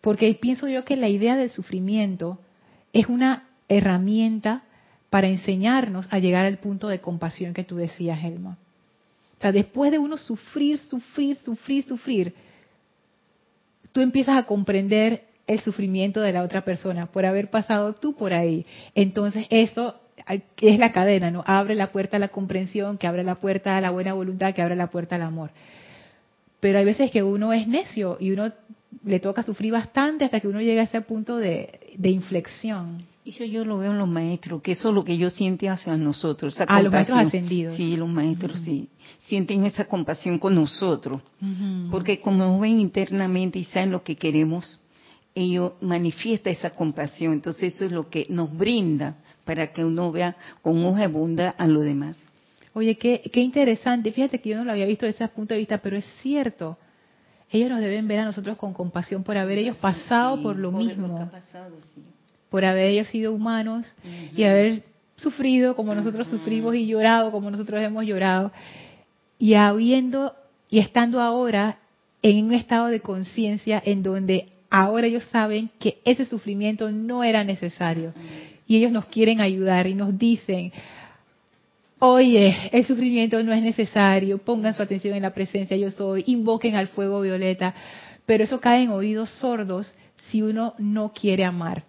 Porque 0.00 0.32
pienso 0.34 0.68
yo 0.68 0.84
que 0.84 0.96
la 0.96 1.08
idea 1.08 1.36
del 1.36 1.50
sufrimiento 1.50 2.38
es 2.92 3.06
una 3.06 3.48
herramienta 3.68 4.62
para 5.10 5.28
enseñarnos 5.28 6.06
a 6.10 6.18
llegar 6.18 6.46
al 6.46 6.58
punto 6.58 6.88
de 6.88 7.00
compasión 7.00 7.54
que 7.54 7.64
tú 7.64 7.76
decías, 7.76 8.22
Helma. 8.22 8.58
O 9.38 9.40
sea, 9.40 9.52
después 9.52 9.90
de 9.92 9.98
uno 9.98 10.16
sufrir, 10.16 10.78
sufrir, 10.78 11.36
sufrir, 11.36 11.84
sufrir, 11.84 12.34
tú 13.92 14.00
empiezas 14.00 14.36
a 14.36 14.44
comprender 14.44 15.24
el 15.46 15.60
sufrimiento 15.60 16.20
de 16.20 16.32
la 16.32 16.42
otra 16.42 16.62
persona 16.62 17.06
por 17.06 17.24
haber 17.24 17.50
pasado 17.50 17.94
tú 17.94 18.14
por 18.14 18.32
ahí. 18.32 18.66
Entonces 18.94 19.46
eso 19.50 19.94
es 20.60 20.78
la 20.78 20.92
cadena, 20.92 21.30
¿no? 21.30 21.44
Abre 21.46 21.74
la 21.74 21.92
puerta 21.92 22.16
a 22.16 22.20
la 22.20 22.28
comprensión, 22.28 22.98
que 22.98 23.06
abre 23.06 23.22
la 23.22 23.36
puerta 23.36 23.76
a 23.76 23.80
la 23.80 23.90
buena 23.90 24.12
voluntad, 24.12 24.54
que 24.54 24.62
abre 24.62 24.76
la 24.76 24.88
puerta 24.88 25.16
al 25.16 25.22
amor. 25.22 25.50
Pero 26.60 26.78
hay 26.78 26.84
veces 26.84 27.10
que 27.10 27.22
uno 27.22 27.52
es 27.52 27.68
necio 27.68 28.16
y 28.18 28.32
uno 28.32 28.52
le 29.04 29.20
toca 29.20 29.42
sufrir 29.42 29.72
bastante 29.72 30.24
hasta 30.24 30.40
que 30.40 30.48
uno 30.48 30.60
llega 30.60 30.80
a 30.80 30.84
ese 30.84 31.00
punto 31.02 31.36
de, 31.36 31.78
inflexión. 32.02 33.04
Eso 33.24 33.44
yo 33.44 33.64
lo 33.64 33.78
veo 33.78 33.92
en 33.92 33.98
los 33.98 34.08
maestros, 34.08 34.62
que 34.62 34.72
eso 34.72 34.88
es 34.88 34.94
lo 34.94 35.04
que 35.04 35.16
yo 35.16 35.30
siento 35.30 35.68
hacia 35.68 35.96
nosotros. 35.96 36.56
ah, 36.66 36.82
los 36.82 36.92
maestros 36.92 37.18
ascendidos. 37.18 37.76
Sí, 37.76 37.96
los 37.96 38.08
maestros 38.08 38.60
sí. 38.60 38.88
Sienten 39.18 39.64
esa 39.64 39.84
compasión 39.84 40.38
con 40.38 40.54
nosotros. 40.54 41.20
Porque 41.90 42.20
como 42.20 42.58
ven 42.60 42.80
internamente 42.80 43.58
y 43.58 43.64
saben 43.64 43.90
lo 43.90 44.02
que 44.02 44.16
queremos, 44.16 44.80
ellos 45.36 45.74
manifiestan 45.80 46.54
esa 46.54 46.70
compasión. 46.70 47.34
Entonces 47.34 47.74
eso 47.74 47.84
es 47.84 47.92
lo 47.92 48.08
que 48.08 48.26
nos 48.28 48.56
brinda 48.56 49.16
para 49.44 49.68
que 49.72 49.84
uno 49.84 50.10
vea 50.10 50.36
con 50.62 50.84
hoja 50.84 51.06
bunda 51.06 51.50
a 51.50 51.68
lo 51.68 51.82
demás. 51.82 52.20
Oye, 52.72 52.96
qué, 52.96 53.22
qué 53.32 53.40
interesante. 53.40 54.10
Fíjate 54.10 54.40
que 54.40 54.48
yo 54.48 54.56
no 54.56 54.64
lo 54.64 54.72
había 54.72 54.86
visto 54.86 55.06
desde 55.06 55.24
ese 55.24 55.32
punto 55.32 55.54
de 55.54 55.58
vista, 55.58 55.78
pero 55.78 55.96
es 55.96 56.04
cierto 56.20 56.76
ellos 57.50 57.70
nos 57.70 57.80
deben 57.80 58.08
ver 58.08 58.20
a 58.20 58.24
nosotros 58.24 58.56
con 58.56 58.72
compasión 58.72 59.22
por 59.22 59.38
haber 59.38 59.58
ellos 59.58 59.76
pasado 59.76 60.42
por 60.42 60.56
lo 60.56 60.72
mismo, 60.72 61.30
por 62.50 62.64
haber 62.64 62.86
ellos 62.86 63.08
sido 63.08 63.32
humanos 63.32 63.86
y 64.34 64.42
haber 64.42 64.82
sufrido 65.16 65.76
como 65.76 65.94
nosotros 65.94 66.26
sufrimos 66.26 66.74
y 66.74 66.86
llorado 66.86 67.30
como 67.30 67.50
nosotros 67.50 67.80
hemos 67.80 68.04
llorado 68.04 68.50
y 69.38 69.54
habiendo 69.54 70.34
y 70.68 70.80
estando 70.80 71.20
ahora 71.20 71.78
en 72.20 72.46
un 72.46 72.52
estado 72.52 72.88
de 72.88 73.00
conciencia 73.00 73.80
en 73.84 74.02
donde 74.02 74.48
ahora 74.70 75.06
ellos 75.06 75.24
saben 75.30 75.70
que 75.78 75.98
ese 76.04 76.24
sufrimiento 76.24 76.90
no 76.90 77.24
era 77.24 77.44
necesario. 77.44 78.12
Y 78.66 78.76
ellos 78.76 78.92
nos 78.92 79.06
quieren 79.06 79.40
ayudar 79.40 79.86
y 79.86 79.94
nos 79.94 80.18
dicen 80.18 80.72
Oye, 81.98 82.54
el 82.72 82.84
sufrimiento 82.84 83.42
no 83.42 83.54
es 83.54 83.62
necesario, 83.62 84.36
pongan 84.36 84.74
su 84.74 84.82
atención 84.82 85.16
en 85.16 85.22
la 85.22 85.32
presencia 85.32 85.78
yo 85.78 85.90
soy, 85.90 86.24
invoquen 86.26 86.76
al 86.76 86.88
fuego 86.88 87.22
violeta, 87.22 87.74
pero 88.26 88.44
eso 88.44 88.60
cae 88.60 88.82
en 88.82 88.90
oídos 88.90 89.30
sordos 89.30 89.94
si 90.28 90.42
uno 90.42 90.74
no 90.78 91.12
quiere 91.12 91.44
amar. 91.44 91.84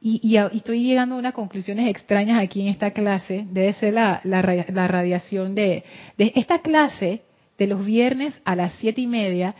Y, 0.00 0.36
estoy 0.36 0.84
llegando 0.84 1.16
a 1.16 1.18
unas 1.18 1.34
conclusiones 1.34 1.88
extrañas 1.88 2.40
aquí 2.40 2.62
en 2.62 2.68
esta 2.68 2.92
clase, 2.92 3.46
debe 3.50 3.72
ser 3.74 3.94
la, 3.94 4.22
radiación 4.22 5.54
de, 5.54 5.82
de, 6.16 6.32
esta 6.36 6.60
clase 6.60 7.22
de 7.58 7.66
los 7.66 7.84
viernes 7.84 8.32
a 8.44 8.54
las 8.56 8.72
siete 8.74 9.00
y 9.00 9.08
media, 9.08 9.56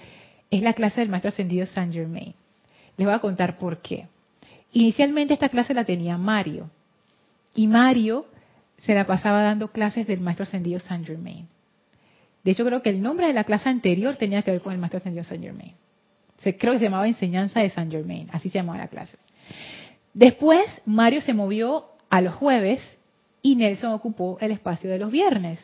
es 0.51 0.63
la 0.63 0.73
clase 0.73 1.01
del 1.01 1.09
maestro 1.09 1.31
ascendido 1.31 1.67
Saint 1.67 1.93
Germain. 1.93 2.35
Les 2.97 3.07
voy 3.07 3.15
a 3.15 3.21
contar 3.21 3.59
por 3.59 3.79
qué. 3.79 4.07
Inicialmente 4.73 5.35
esta 5.35 5.49
clase 5.49 5.75
la 5.75 5.85
tenía 5.85 6.17
Mario, 6.19 6.71
y 7.55 7.67
Mario 7.67 8.27
se 8.79 8.95
la 8.95 9.07
pasaba 9.07 9.43
dando 9.43 9.73
clases 9.73 10.07
del 10.07 10.21
maestro 10.21 10.45
ascendido 10.45 10.79
Saint 10.81 11.07
Germain. 11.07 11.49
De 12.45 12.53
hecho, 12.53 12.65
creo 12.65 12.83
que 12.83 12.91
el 12.91 13.03
nombre 13.03 13.27
de 13.27 13.33
la 13.33 13.45
clase 13.45 13.69
anterior 13.69 14.17
tenía 14.17 14.43
que 14.43 14.53
ver 14.53 14.61
con 14.61 14.73
el 14.73 14.79
maestro 14.79 14.99
ascendido 14.99 15.25
Saint 15.25 15.43
Germain. 15.43 15.75
creo 16.41 16.73
que 16.73 16.79
se 16.79 16.85
llamaba 16.85 17.09
Enseñanza 17.09 17.61
de 17.61 17.71
Saint 17.71 17.91
Germain, 17.91 18.29
así 18.33 18.49
se 18.49 18.59
llamaba 18.59 18.79
la 18.79 18.89
clase. 18.89 19.19
Después, 20.15 20.65
Mario 20.87 21.21
se 21.21 21.35
movió 21.35 21.87
a 22.11 22.21
los 22.21 22.35
jueves 22.35 22.81
y 23.43 23.57
Nelson 23.57 23.93
ocupó 23.93 24.39
el 24.41 24.53
espacio 24.53 24.89
de 24.89 24.99
los 24.99 25.11
viernes. 25.11 25.59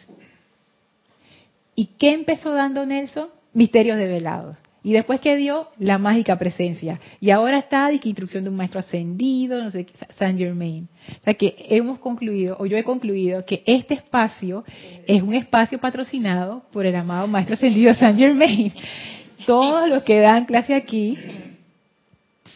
¿Y 1.77 1.87
qué 1.99 2.13
empezó 2.13 2.53
dando 2.53 2.85
Nelson? 2.85 3.29
Misterios 3.53 3.99
develados. 3.99 4.59
Y 4.85 4.93
después 4.93 5.19
que 5.19 5.35
dio 5.37 5.69
la 5.79 5.97
mágica 5.97 6.39
presencia. 6.39 7.01
Y 7.19 7.31
ahora 7.31 7.59
está 7.59 7.89
de 7.89 7.99
que 7.99 8.11
instrucción 8.11 8.45
de 8.45 8.51
un 8.51 8.57
maestro 8.57 8.81
ascendido, 8.81 9.65
no 9.65 9.71
sé, 9.71 9.87
Saint 10.19 10.39
Germain. 10.39 10.87
O 11.21 11.25
sea 11.25 11.33
que 11.33 11.57
hemos 11.71 11.99
concluido, 11.99 12.59
o 12.61 12.67
yo 12.67 12.77
he 12.77 12.85
concluido, 12.85 13.47
que 13.47 13.63
este 13.65 13.95
espacio 13.95 14.63
es 15.07 15.23
un 15.23 15.33
espacio 15.33 15.81
patrocinado 15.81 16.65
por 16.71 16.85
el 16.85 16.95
amado 16.97 17.27
maestro 17.27 17.55
ascendido 17.55 17.95
Saint 17.95 18.19
Germain. 18.19 18.75
Todos 19.47 19.89
los 19.89 20.03
que 20.03 20.21
dan 20.21 20.45
clase 20.45 20.75
aquí 20.75 21.17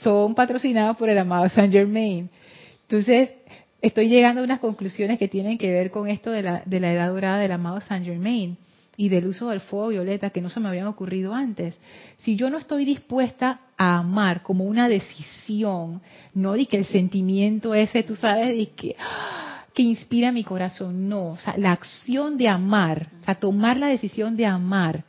son 0.03 0.35
patrocinados 0.35 0.99
por 0.99 1.09
el 1.09 1.16
amado 1.16 1.49
Saint 1.49 1.72
Germain. 1.72 2.29
Entonces, 2.83 3.31
estoy 3.81 4.11
llegando 4.11 4.43
a 4.43 4.45
unas 4.45 4.61
conclusiones 4.61 5.18
que 5.18 5.29
tienen 5.29 5.57
que 5.57 5.70
ver 5.70 5.91
con 5.91 6.09
esto 6.09 6.31
de 6.31 6.43
la, 6.43 6.62
de 6.66 6.79
la 6.79 6.93
edad 6.93 7.09
dorada 7.09 7.39
del 7.39 7.53
amado 7.53 7.81
Saint 7.81 8.05
Germain 8.05 8.59
y 8.99 9.09
del 9.09 9.28
uso 9.28 9.49
del 9.49 9.61
fuego 9.61 9.88
violeta 9.88 10.30
que 10.30 10.40
no 10.40 10.51
se 10.51 10.59
me 10.59 10.68
habían 10.68 10.88
ocurrido 10.88 11.32
antes. 11.32 11.78
Si 12.18 12.34
yo 12.34 12.51
no 12.51 12.59
estoy 12.59 12.84
dispuesta 12.84 13.61
a 13.76 13.99
amar 13.99 14.42
como 14.42 14.64
una 14.64 14.88
decisión, 14.88 16.03
no 16.34 16.55
de 16.55 16.66
que 16.66 16.78
el 16.78 16.84
sentimiento 16.84 17.76
ese, 17.76 18.03
tú 18.03 18.16
sabes, 18.16 18.49
de 18.49 18.70
que, 18.70 18.96
que 19.72 19.82
inspira 19.82 20.32
mi 20.32 20.42
corazón, 20.42 21.09
no, 21.09 21.28
o 21.28 21.36
sea, 21.36 21.57
la 21.57 21.70
acción 21.70 22.36
de 22.36 22.49
amar, 22.49 23.07
o 23.20 23.24
sea, 23.24 23.36
tomar 23.36 23.76
la 23.76 23.86
decisión 23.86 24.36
de 24.36 24.46
amar, 24.46 25.05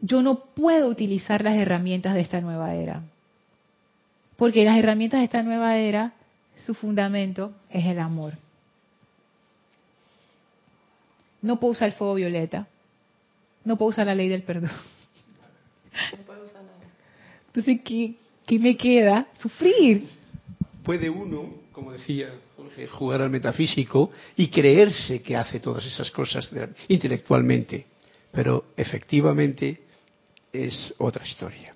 yo 0.00 0.22
no 0.22 0.46
puedo 0.52 0.88
utilizar 0.88 1.44
las 1.44 1.56
herramientas 1.56 2.14
de 2.14 2.22
esta 2.22 2.40
nueva 2.40 2.74
era. 2.74 3.02
Porque 4.36 4.64
las 4.64 4.76
herramientas 4.76 5.20
de 5.20 5.24
esta 5.24 5.44
nueva 5.44 5.76
era, 5.78 6.12
su 6.56 6.74
fundamento 6.74 7.52
es 7.70 7.86
el 7.86 8.00
amor. 8.00 8.32
No 11.46 11.60
puedo 11.60 11.74
usar 11.74 11.86
el 11.88 11.94
fuego 11.94 12.14
violeta. 12.14 12.66
No 13.64 13.76
puedo 13.76 13.90
usar 13.90 14.04
la 14.06 14.16
ley 14.16 14.28
del 14.28 14.42
perdón. 14.42 14.70
No 16.18 16.24
puedo 16.26 16.44
usar 16.44 16.62
nada. 16.62 16.76
Entonces, 17.46 17.80
¿qué, 17.82 18.58
me 18.58 18.76
queda? 18.76 19.28
Sufrir. 19.38 20.08
Puede 20.82 21.08
uno, 21.08 21.54
como 21.72 21.92
decía 21.92 22.34
Jorge, 22.56 22.88
jugar 22.88 23.22
al 23.22 23.30
metafísico 23.30 24.10
y 24.36 24.48
creerse 24.48 25.22
que 25.22 25.36
hace 25.36 25.60
todas 25.60 25.86
esas 25.86 26.10
cosas 26.10 26.50
intelectualmente. 26.88 27.86
Pero 28.32 28.66
efectivamente 28.76 29.80
es 30.52 30.92
otra 30.98 31.24
historia. 31.24 31.75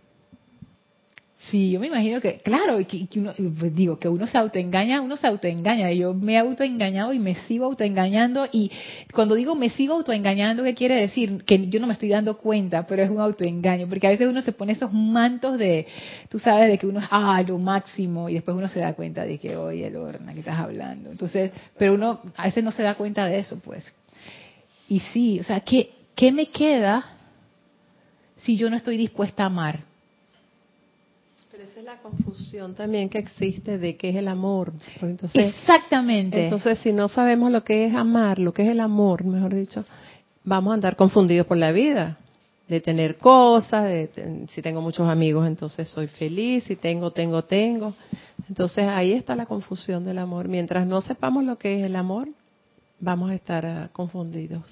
Sí, 1.49 1.70
yo 1.70 1.80
me 1.80 1.86
imagino 1.86 2.20
que, 2.20 2.41
claro, 2.41 2.76
que, 2.86 3.09
uno, 3.16 3.32
pues 3.59 3.74
digo, 3.74 3.99
que 3.99 4.09
uno 4.09 4.26
se 4.26 4.36
autoengaña, 4.36 5.01
uno 5.01 5.16
se 5.16 5.26
autoengaña. 5.26 5.91
Yo 5.91 6.12
me 6.12 6.34
he 6.34 6.38
autoengañado 6.38 7.14
y 7.14 7.18
me 7.18 7.34
sigo 7.47 7.64
autoengañando. 7.64 8.47
Y 8.53 8.70
cuando 9.14 9.34
digo 9.34 9.55
me 9.55 9.70
sigo 9.70 9.95
autoengañando, 9.95 10.62
¿qué 10.64 10.74
quiere 10.74 10.97
decir? 10.97 11.43
Que 11.45 11.66
yo 11.68 11.80
no 11.80 11.86
me 11.86 11.95
estoy 11.95 12.11
dando 12.11 12.36
cuenta, 12.36 12.86
pero 12.86 13.03
es 13.03 13.11
un 13.11 13.20
autoengaño. 13.20 13.88
Porque 13.88 14.07
a 14.07 14.11
veces 14.11 14.28
uno 14.28 14.43
se 14.43 14.53
pone 14.53 14.74
esos 14.74 14.93
mantos 14.93 15.59
de, 15.59 15.86
tú 16.28 16.38
sabes, 16.38 16.68
de 16.68 16.76
que 16.76 16.86
uno 16.86 17.01
es, 17.01 17.07
ah, 17.11 17.43
lo 17.47 17.57
máximo. 17.57 18.28
Y 18.28 18.34
después 18.34 18.55
uno 18.55 18.68
se 18.68 18.80
da 18.80 18.93
cuenta 18.93 19.24
de 19.24 19.38
que, 19.38 19.57
oye, 19.57 19.91
Lorna, 19.91 20.34
¿qué 20.34 20.41
estás 20.41 20.59
hablando? 20.59 21.11
Entonces, 21.11 21.53
pero 21.78 21.95
uno 21.95 22.20
a 22.36 22.45
veces 22.45 22.62
no 22.62 22.70
se 22.70 22.82
da 22.82 22.95
cuenta 22.97 23.24
de 23.24 23.38
eso, 23.38 23.59
pues. 23.64 23.95
Y 24.91 25.01
sí, 25.01 25.41
o 25.41 25.43
sea, 25.43 25.61
¿qué, 25.61 25.91
qué 26.14 26.32
me 26.32 26.51
queda 26.51 27.03
si 28.36 28.59
yo 28.59 28.68
no 28.68 28.76
estoy 28.76 28.99
dispuesta 28.99 29.45
a 29.45 29.47
amar? 29.47 29.89
Esa 31.61 31.81
es 31.81 31.85
la 31.85 31.99
confusión 31.99 32.75
también 32.75 33.09
que 33.09 33.19
existe 33.19 33.79
de 33.79 33.97
qué 33.97 34.11
es 34.11 34.17
el 34.17 34.29
amor. 34.29 34.73
Entonces, 35.01 35.55
Exactamente. 35.55 36.45
Entonces, 36.45 36.79
si 36.79 36.93
no 36.93 37.09
sabemos 37.09 37.51
lo 37.51 37.63
que 37.63 37.87
es 37.87 37.95
amar, 37.95 38.39
lo 38.39 38.53
que 38.53 38.63
es 38.63 38.69
el 38.69 38.81
amor, 38.81 39.25
mejor 39.25 39.55
dicho, 39.55 39.85
vamos 40.45 40.71
a 40.71 40.75
andar 40.75 40.97
confundidos 40.97 41.47
por 41.47 41.57
la 41.57 41.73
vida. 41.73 42.19
De 42.69 42.81
tener 42.81 43.19
cosas, 43.19 43.85
de, 43.85 44.47
si 44.51 44.63
tengo 44.63 44.81
muchos 44.81 45.09
amigos, 45.09 45.45
entonces 45.45 45.89
soy 45.89 46.07
feliz, 46.07 46.63
si 46.65 46.77
tengo, 46.77 47.11
tengo, 47.11 47.43
tengo. 47.43 47.95
Entonces 48.49 48.87
ahí 48.87 49.13
está 49.13 49.35
la 49.35 49.47
confusión 49.47 50.05
del 50.05 50.19
amor. 50.19 50.47
Mientras 50.47 50.87
no 50.87 51.01
sepamos 51.01 51.45
lo 51.45 51.59
que 51.59 51.81
es 51.81 51.87
el 51.87 51.97
amor, 51.97 52.29
vamos 53.01 53.33
a 53.33 53.35
estar 53.35 53.67
ah, 53.67 53.91
confundidos. 53.93 54.63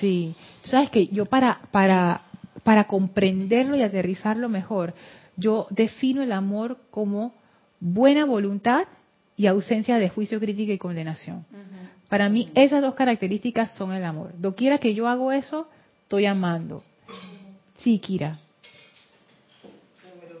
Sí, 0.00 0.34
sabes 0.62 0.90
que 0.90 1.06
yo 1.06 1.26
para 1.26 1.60
para 1.70 2.22
para 2.64 2.84
comprenderlo 2.84 3.76
y 3.76 3.82
aterrizarlo 3.82 4.48
mejor, 4.48 4.92
yo 5.38 5.68
defino 5.70 6.22
el 6.22 6.32
amor 6.32 6.78
como 6.90 7.32
buena 7.80 8.26
voluntad 8.26 8.86
y 9.36 9.46
ausencia 9.46 9.98
de 9.98 10.08
juicio, 10.08 10.40
crítica 10.40 10.72
y 10.72 10.78
condenación. 10.78 11.46
Para 12.08 12.28
mí 12.28 12.50
esas 12.54 12.82
dos 12.82 12.94
características 12.94 13.74
son 13.76 13.92
el 13.92 14.04
amor. 14.04 14.32
Doquiera 14.36 14.78
que 14.78 14.94
yo 14.94 15.06
hago 15.06 15.30
eso, 15.30 15.68
estoy 16.02 16.26
amando. 16.26 16.82
Sí, 17.78 18.00
Kira. 18.00 18.40
Número 20.14 20.40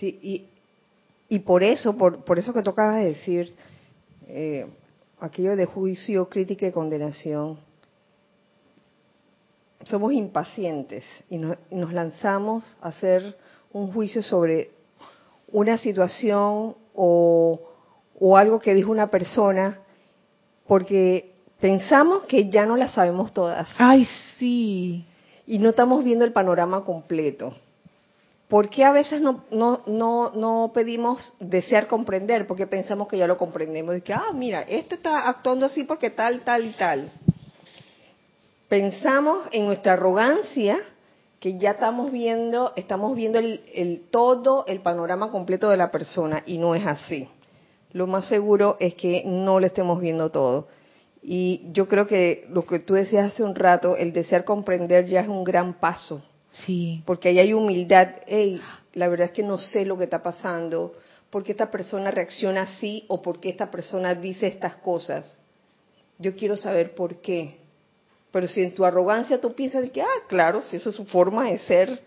Sí, 0.00 0.18
y, 0.20 0.44
y 1.28 1.38
por 1.40 1.62
eso, 1.62 1.96
por, 1.96 2.24
por 2.24 2.40
eso 2.40 2.52
que 2.52 2.62
tocaba 2.62 2.96
decir, 2.96 3.54
eh, 4.26 4.66
aquello 5.20 5.54
de 5.54 5.66
juicio, 5.66 6.28
crítica 6.28 6.66
y 6.66 6.72
condenación, 6.72 7.60
somos 9.84 10.12
impacientes 10.12 11.04
y, 11.30 11.38
nos 11.38 11.92
lanzamos 11.92 12.76
a 12.80 12.88
hacer 12.88 13.36
un 13.72 13.92
juicio 13.92 14.22
sobre 14.22 14.70
una 15.50 15.78
situación 15.78 16.76
o, 16.94 17.60
o 18.18 18.36
algo 18.36 18.58
que 18.58 18.74
dijo 18.74 18.90
una 18.90 19.10
persona 19.10 19.80
porque 20.66 21.32
pensamos 21.60 22.24
que 22.24 22.48
ya 22.48 22.66
no 22.66 22.76
la 22.76 22.88
sabemos 22.88 23.32
todas. 23.32 23.68
Ay, 23.78 24.06
sí. 24.36 25.06
Y 25.46 25.58
no 25.58 25.70
estamos 25.70 26.04
viendo 26.04 26.24
el 26.24 26.32
panorama 26.32 26.84
completo. 26.84 27.54
¿Por 28.48 28.70
qué 28.70 28.84
a 28.84 28.92
veces 28.92 29.20
no, 29.20 29.44
no, 29.50 29.82
no, 29.86 30.32
no 30.34 30.70
pedimos 30.74 31.34
desear 31.38 31.86
comprender? 31.86 32.46
Porque 32.46 32.66
pensamos 32.66 33.08
que 33.08 33.18
ya 33.18 33.26
lo 33.26 33.36
comprendemos. 33.36 33.94
De 33.94 34.00
que, 34.02 34.14
ah, 34.14 34.32
mira, 34.34 34.62
este 34.62 34.94
está 34.94 35.28
actuando 35.28 35.66
así 35.66 35.84
porque 35.84 36.10
tal, 36.10 36.40
tal 36.42 36.64
y 36.64 36.70
tal. 36.70 37.10
Pensamos 38.68 39.48
en 39.52 39.66
nuestra 39.66 39.94
arrogancia 39.94 40.78
que 41.40 41.58
ya 41.58 41.72
estamos 41.72 42.12
viendo, 42.12 42.72
estamos 42.76 43.14
viendo 43.14 43.38
el, 43.38 43.62
el 43.72 44.02
todo, 44.10 44.64
el 44.66 44.80
panorama 44.80 45.30
completo 45.30 45.70
de 45.70 45.76
la 45.76 45.90
persona 45.90 46.42
y 46.46 46.58
no 46.58 46.74
es 46.74 46.86
así. 46.86 47.28
Lo 47.92 48.06
más 48.06 48.26
seguro 48.26 48.76
es 48.80 48.94
que 48.94 49.22
no 49.24 49.60
lo 49.60 49.66
estemos 49.66 50.00
viendo 50.00 50.30
todo. 50.30 50.68
Y 51.22 51.62
yo 51.72 51.88
creo 51.88 52.06
que 52.06 52.46
lo 52.50 52.66
que 52.66 52.78
tú 52.80 52.94
decías 52.94 53.32
hace 53.32 53.42
un 53.42 53.54
rato, 53.54 53.96
el 53.96 54.12
desear 54.12 54.44
comprender 54.44 55.06
ya 55.06 55.20
es 55.20 55.28
un 55.28 55.44
gran 55.44 55.74
paso 55.74 56.22
Sí. 56.50 57.02
Porque 57.04 57.28
ahí 57.28 57.38
hay 57.38 57.52
humildad. 57.52 58.08
Hey, 58.26 58.60
la 58.94 59.08
verdad 59.08 59.26
es 59.28 59.32
que 59.32 59.42
no 59.42 59.58
sé 59.58 59.84
lo 59.84 59.96
que 59.98 60.04
está 60.04 60.22
pasando. 60.22 60.94
¿Por 61.30 61.44
qué 61.44 61.52
esta 61.52 61.70
persona 61.70 62.10
reacciona 62.10 62.62
así 62.62 63.04
o 63.08 63.20
por 63.20 63.40
qué 63.40 63.50
esta 63.50 63.70
persona 63.70 64.14
dice 64.14 64.46
estas 64.46 64.76
cosas? 64.76 65.38
Yo 66.18 66.34
quiero 66.34 66.56
saber 66.56 66.94
por 66.94 67.20
qué. 67.20 67.58
Pero 68.30 68.46
si 68.46 68.62
en 68.62 68.74
tu 68.74 68.84
arrogancia 68.84 69.40
tú 69.40 69.54
piensas 69.54 69.90
que, 69.90 70.02
ah, 70.02 70.22
claro, 70.28 70.62
si 70.62 70.76
eso 70.76 70.90
es 70.90 70.96
su 70.96 71.04
forma 71.06 71.50
de 71.50 71.58
ser. 71.58 72.02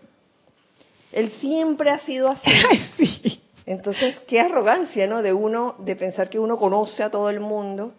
Él 1.12 1.32
siempre 1.40 1.90
ha 1.90 2.00
sido 2.00 2.30
así. 2.30 2.52
sí. 2.98 3.42
Entonces, 3.66 4.16
qué 4.28 4.40
arrogancia, 4.40 5.08
¿no? 5.08 5.22
De 5.22 5.34
uno, 5.34 5.76
de 5.80 5.96
pensar 5.96 6.30
que 6.30 6.40
uno 6.40 6.58
conoce 6.58 7.04
a 7.04 7.10
todo 7.10 7.30
el 7.30 7.40
mundo 7.40 7.94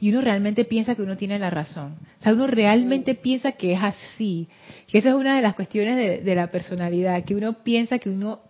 y 0.00 0.10
uno 0.10 0.20
realmente 0.20 0.64
piensa 0.64 0.94
que 0.94 1.02
uno 1.02 1.16
tiene 1.16 1.38
la 1.38 1.50
razón. 1.50 1.96
O 2.20 2.22
sea, 2.22 2.32
uno 2.32 2.46
realmente 2.46 3.14
piensa 3.14 3.52
que 3.52 3.72
es 3.72 3.82
así. 3.82 4.48
Que 4.86 4.98
esa 4.98 5.10
es 5.10 5.14
una 5.14 5.36
de 5.36 5.42
las 5.42 5.54
cuestiones 5.54 6.24
de, 6.24 6.34
la 6.34 6.48
personalidad, 6.48 7.24
que 7.24 7.34
uno 7.34 7.64
piensa 7.64 7.98
que 7.98 8.10
uno 8.10 8.40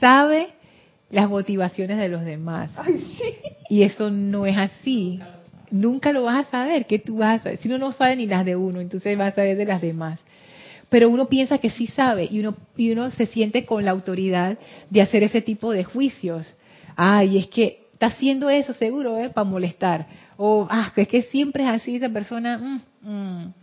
sabe 0.00 0.48
las 1.10 1.28
motivaciones 1.28 1.98
de 1.98 2.08
los 2.08 2.24
demás. 2.24 2.70
Y 3.70 3.82
eso 3.82 4.10
no 4.10 4.46
es 4.46 4.56
así. 4.56 5.20
Nunca 5.74 6.12
lo 6.12 6.22
vas 6.22 6.46
a 6.46 6.50
saber. 6.52 6.86
¿Qué 6.86 7.00
tú 7.00 7.16
vas 7.16 7.40
a 7.40 7.42
saber? 7.42 7.58
Si 7.58 7.66
uno 7.66 7.78
no 7.78 7.90
sabe 7.90 8.14
ni 8.14 8.26
las 8.26 8.44
de 8.44 8.54
uno, 8.54 8.80
entonces 8.80 9.18
vas 9.18 9.32
a 9.32 9.34
saber 9.34 9.56
de 9.56 9.64
las 9.64 9.80
demás. 9.80 10.20
Pero 10.88 11.10
uno 11.10 11.28
piensa 11.28 11.58
que 11.58 11.68
sí 11.68 11.88
sabe 11.88 12.28
y 12.30 12.38
uno, 12.38 12.54
y 12.76 12.92
uno 12.92 13.10
se 13.10 13.26
siente 13.26 13.64
con 13.64 13.84
la 13.84 13.90
autoridad 13.90 14.56
de 14.90 15.02
hacer 15.02 15.24
ese 15.24 15.42
tipo 15.42 15.72
de 15.72 15.82
juicios. 15.82 16.54
Ay, 16.94 17.38
es 17.38 17.48
que 17.48 17.88
está 17.92 18.06
haciendo 18.06 18.50
eso 18.50 18.72
seguro, 18.72 19.18
¿eh? 19.18 19.30
Para 19.30 19.44
molestar. 19.50 20.06
O, 20.36 20.68
ah, 20.70 20.92
es 20.94 21.08
que 21.08 21.22
siempre 21.22 21.64
es 21.64 21.70
así 21.70 21.96
esa 21.96 22.08
persona. 22.08 22.56
Mm, 22.56 22.80
mm. 23.02 23.54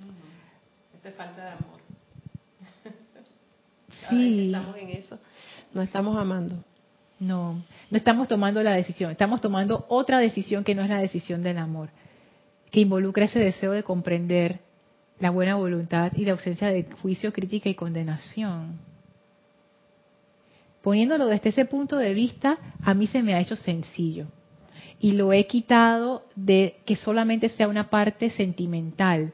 Eso 0.99 1.07
es 1.07 1.15
falta 1.15 1.45
de 1.45 1.51
amor. 1.51 1.79
sí. 4.09 4.47
Estamos 4.47 4.75
en 4.77 4.89
eso. 4.89 5.17
No 5.73 5.81
estamos 5.81 6.17
amando. 6.17 6.61
No, 7.21 7.53
no 7.91 7.97
estamos 7.97 8.27
tomando 8.27 8.63
la 8.63 8.71
decisión. 8.71 9.11
Estamos 9.11 9.41
tomando 9.41 9.85
otra 9.89 10.17
decisión 10.17 10.63
que 10.63 10.73
no 10.73 10.81
es 10.81 10.89
la 10.89 10.97
decisión 10.97 11.43
del 11.43 11.59
amor. 11.59 11.89
Que 12.71 12.79
involucra 12.79 13.25
ese 13.25 13.37
deseo 13.37 13.73
de 13.73 13.83
comprender 13.83 14.59
la 15.19 15.29
buena 15.29 15.55
voluntad 15.55 16.11
y 16.15 16.25
la 16.25 16.31
ausencia 16.31 16.69
de 16.69 16.83
juicio, 17.01 17.31
crítica 17.31 17.69
y 17.69 17.75
condenación. 17.75 18.79
Poniéndolo 20.81 21.27
desde 21.27 21.49
ese 21.49 21.65
punto 21.65 21.97
de 21.97 22.15
vista, 22.15 22.57
a 22.81 22.95
mí 22.95 23.05
se 23.05 23.21
me 23.21 23.35
ha 23.35 23.39
hecho 23.39 23.55
sencillo 23.55 24.25
y 24.99 25.11
lo 25.11 25.31
he 25.31 25.45
quitado 25.45 26.25
de 26.35 26.77
que 26.85 26.95
solamente 26.95 27.49
sea 27.49 27.67
una 27.67 27.91
parte 27.91 28.31
sentimental, 28.31 29.31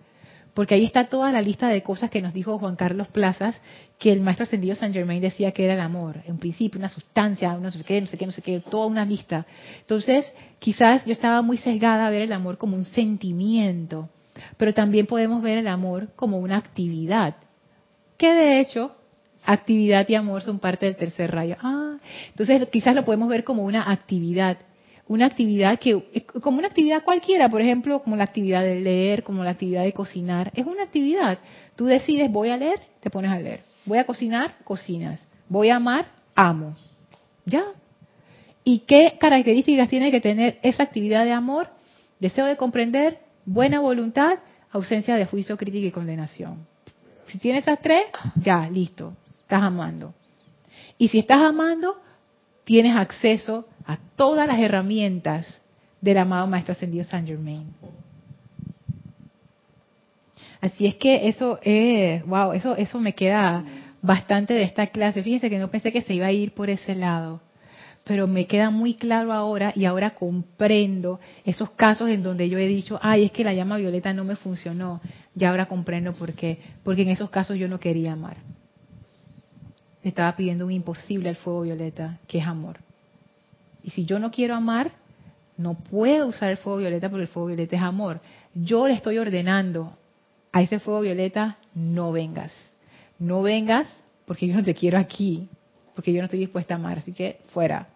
porque 0.58 0.74
ahí 0.74 0.86
está 0.86 1.04
toda 1.04 1.32
la 1.32 1.40
lista 1.40 1.68
de 1.68 1.84
cosas 1.84 2.10
que 2.10 2.20
nos 2.20 2.34
dijo 2.34 2.58
Juan 2.58 2.76
Carlos 2.76 3.08
Plazas, 3.10 3.62
que 4.00 4.12
el 4.12 4.22
maestro 4.22 4.42
ascendido 4.42 4.76
San 4.76 4.92
Germain 4.92 5.22
decía 5.22 5.52
que 5.52 5.64
era 5.64 5.76
el 5.76 5.80
amor, 5.80 6.24
en 6.26 6.40
principio, 6.40 6.80
una 6.80 6.90
sustancia, 6.90 7.54
no 7.58 7.70
sé 7.70 7.84
qué, 7.84 8.02
no 8.02 8.08
sé 8.08 8.18
qué, 8.18 8.26
no 8.26 8.32
sé 8.32 8.42
qué, 8.42 8.60
toda 8.60 8.88
una 8.88 9.06
lista. 9.06 9.46
Entonces, 9.82 10.26
quizás 10.58 11.06
yo 11.06 11.12
estaba 11.12 11.44
muy 11.44 11.58
sesgada 11.58 12.08
a 12.08 12.10
ver 12.10 12.24
el 12.24 12.34
amor 12.34 12.58
como 12.58 12.76
un 12.76 12.86
sentimiento, 12.86 14.10
pero 14.58 14.74
también 14.74 15.06
podemos 15.06 15.44
ver 15.44 15.60
el 15.60 15.68
amor 15.68 16.10
como 16.16 16.40
una 16.40 16.58
actividad, 16.58 17.36
que 18.18 18.34
de 18.34 18.60
hecho 18.60 18.96
actividad 19.46 20.10
y 20.10 20.16
amor 20.16 20.42
son 20.42 20.58
parte 20.58 20.88
del 20.88 20.96
tercer 20.96 21.30
rayo. 21.30 21.56
Ah, 21.62 21.98
entonces 22.30 22.68
quizás 22.72 22.96
lo 22.96 23.06
podemos 23.06 23.30
ver 23.30 23.44
como 23.44 23.64
una 23.64 23.92
actividad 23.92 24.58
una 25.08 25.26
actividad 25.26 25.80
que, 25.80 26.26
como 26.42 26.58
una 26.58 26.68
actividad 26.68 27.04
cualquiera, 27.04 27.50
por 27.50 27.62
ejemplo, 27.62 28.02
como 28.02 28.16
la 28.16 28.26
actividad 28.26 28.64
de 28.64 28.82
leer, 28.82 29.24
como 29.24 29.44
la 29.44 29.52
actividad 29.52 29.84
de 29.84 29.94
cocinar, 29.94 30.52
es 30.56 30.66
una 30.66 30.84
actividad. 30.84 31.40
Tú 31.76 31.86
decides, 31.86 32.32
voy 32.32 32.50
a 32.50 32.58
leer, 32.58 32.82
te 33.00 33.10
pones 33.10 33.32
a 33.32 33.40
leer. 33.40 33.62
Voy 33.86 34.00
a 34.00 34.06
cocinar, 34.06 34.56
cocinas. 34.64 35.26
Voy 35.48 35.70
a 35.70 35.78
amar, 35.78 36.08
amo. 36.36 36.76
¿Ya? 37.46 37.64
¿Y 38.66 38.80
qué 38.80 39.18
características 39.18 39.88
tiene 39.88 40.12
que 40.12 40.20
tener 40.20 40.60
esa 40.62 40.84
actividad 40.84 41.24
de 41.24 41.32
amor? 41.32 41.70
Deseo 42.20 42.46
de 42.46 42.58
comprender, 42.58 43.20
buena 43.46 43.80
voluntad, 43.80 44.40
ausencia 44.72 45.16
de 45.16 45.26
juicio, 45.26 45.56
crítica 45.56 45.88
y 45.88 45.92
condenación. 45.92 46.68
Si 47.28 47.38
tienes 47.38 47.64
esas 47.64 47.80
tres, 47.80 48.04
ya, 48.36 48.70
listo, 48.70 49.14
estás 49.42 49.64
amando. 49.64 50.14
Y 50.98 51.08
si 51.08 51.20
estás 51.20 51.42
amando, 51.42 51.98
tienes 52.66 52.96
acceso 52.96 53.68
a 53.88 53.98
todas 54.18 54.48
las 54.48 54.60
herramientas 54.60 55.62
del 56.02 56.18
amado 56.18 56.46
Maestro 56.46 56.74
Ascendido 56.74 57.06
San 57.06 57.26
Germain. 57.26 57.74
Así 60.60 60.86
es 60.86 60.96
que 60.96 61.30
eso 61.30 61.60
es, 61.64 62.26
wow, 62.26 62.52
eso, 62.52 62.76
eso 62.76 63.00
me 63.00 63.14
queda 63.14 63.64
bastante 64.02 64.54
de 64.54 64.64
esta 64.64 64.88
clase. 64.88 65.24
Fíjense 65.24 65.50
que 65.50 65.58
no 65.58 65.70
pensé 65.70 65.92
que 65.92 66.02
se 66.02 66.14
iba 66.14 66.28
a 66.28 66.32
ir 66.32 66.54
por 66.54 66.70
ese 66.70 66.96
lado, 66.96 67.42
pero 68.04 68.28
me 68.28 68.46
queda 68.46 68.70
muy 68.70 68.96
claro 68.96 69.32
ahora 69.32 69.72
y 69.76 69.86
ahora 69.86 70.12
comprendo 70.12 71.20
esos 71.46 71.70
casos 71.72 72.10
en 72.10 72.24
donde 72.24 72.50
yo 72.50 72.58
he 72.58 72.68
dicho, 72.68 73.00
ay, 73.02 73.26
es 73.26 73.32
que 73.32 73.44
la 73.44 73.54
llama 73.54 73.78
violeta 73.78 74.14
no 74.14 74.24
me 74.24 74.36
funcionó. 74.36 75.02
Y 75.36 75.46
ahora 75.46 75.68
comprendo 75.68 76.14
por 76.14 76.34
qué. 76.34 76.58
Porque 76.84 77.04
en 77.04 77.10
esos 77.10 77.30
casos 77.30 77.58
yo 77.58 77.68
no 77.68 77.80
quería 77.80 78.14
amar. 78.14 78.38
estaba 80.04 80.36
pidiendo 80.36 80.66
un 80.66 80.72
imposible 80.72 81.30
al 81.30 81.36
fuego 81.36 81.62
violeta, 81.62 82.18
que 82.28 82.40
es 82.40 82.48
amor. 82.48 82.87
Y 83.88 83.92
si 83.92 84.04
yo 84.04 84.20
no 84.20 84.32
quiero 84.32 84.54
amar, 84.54 84.92
no 85.56 85.76
puedo 85.76 86.28
usar 86.28 86.50
el 86.50 86.58
fuego 86.58 86.80
violeta 86.80 87.10
porque 87.10 87.22
el 87.22 87.30
fuego 87.30 87.48
violeta 87.48 87.78
es 87.78 87.82
amor. 87.82 88.20
Yo 88.54 88.86
le 88.86 88.94
estoy 88.94 89.18
ordenando 89.18 89.92
a 90.52 90.62
ese 90.62 90.82
fuego 90.82 91.00
violeta, 91.00 91.56
no 91.74 92.12
vengas. 92.12 92.52
No 93.18 93.42
vengas 93.42 93.88
porque 94.26 94.46
yo 94.46 94.56
no 94.56 94.64
te 94.64 94.74
quiero 94.74 94.98
aquí, 94.98 95.48
porque 95.96 96.12
yo 96.12 96.20
no 96.20 96.26
estoy 96.26 96.40
dispuesta 96.40 96.74
a 96.74 96.78
amar, 96.78 96.98
así 96.98 97.14
que 97.14 97.40
fuera. 97.54 97.88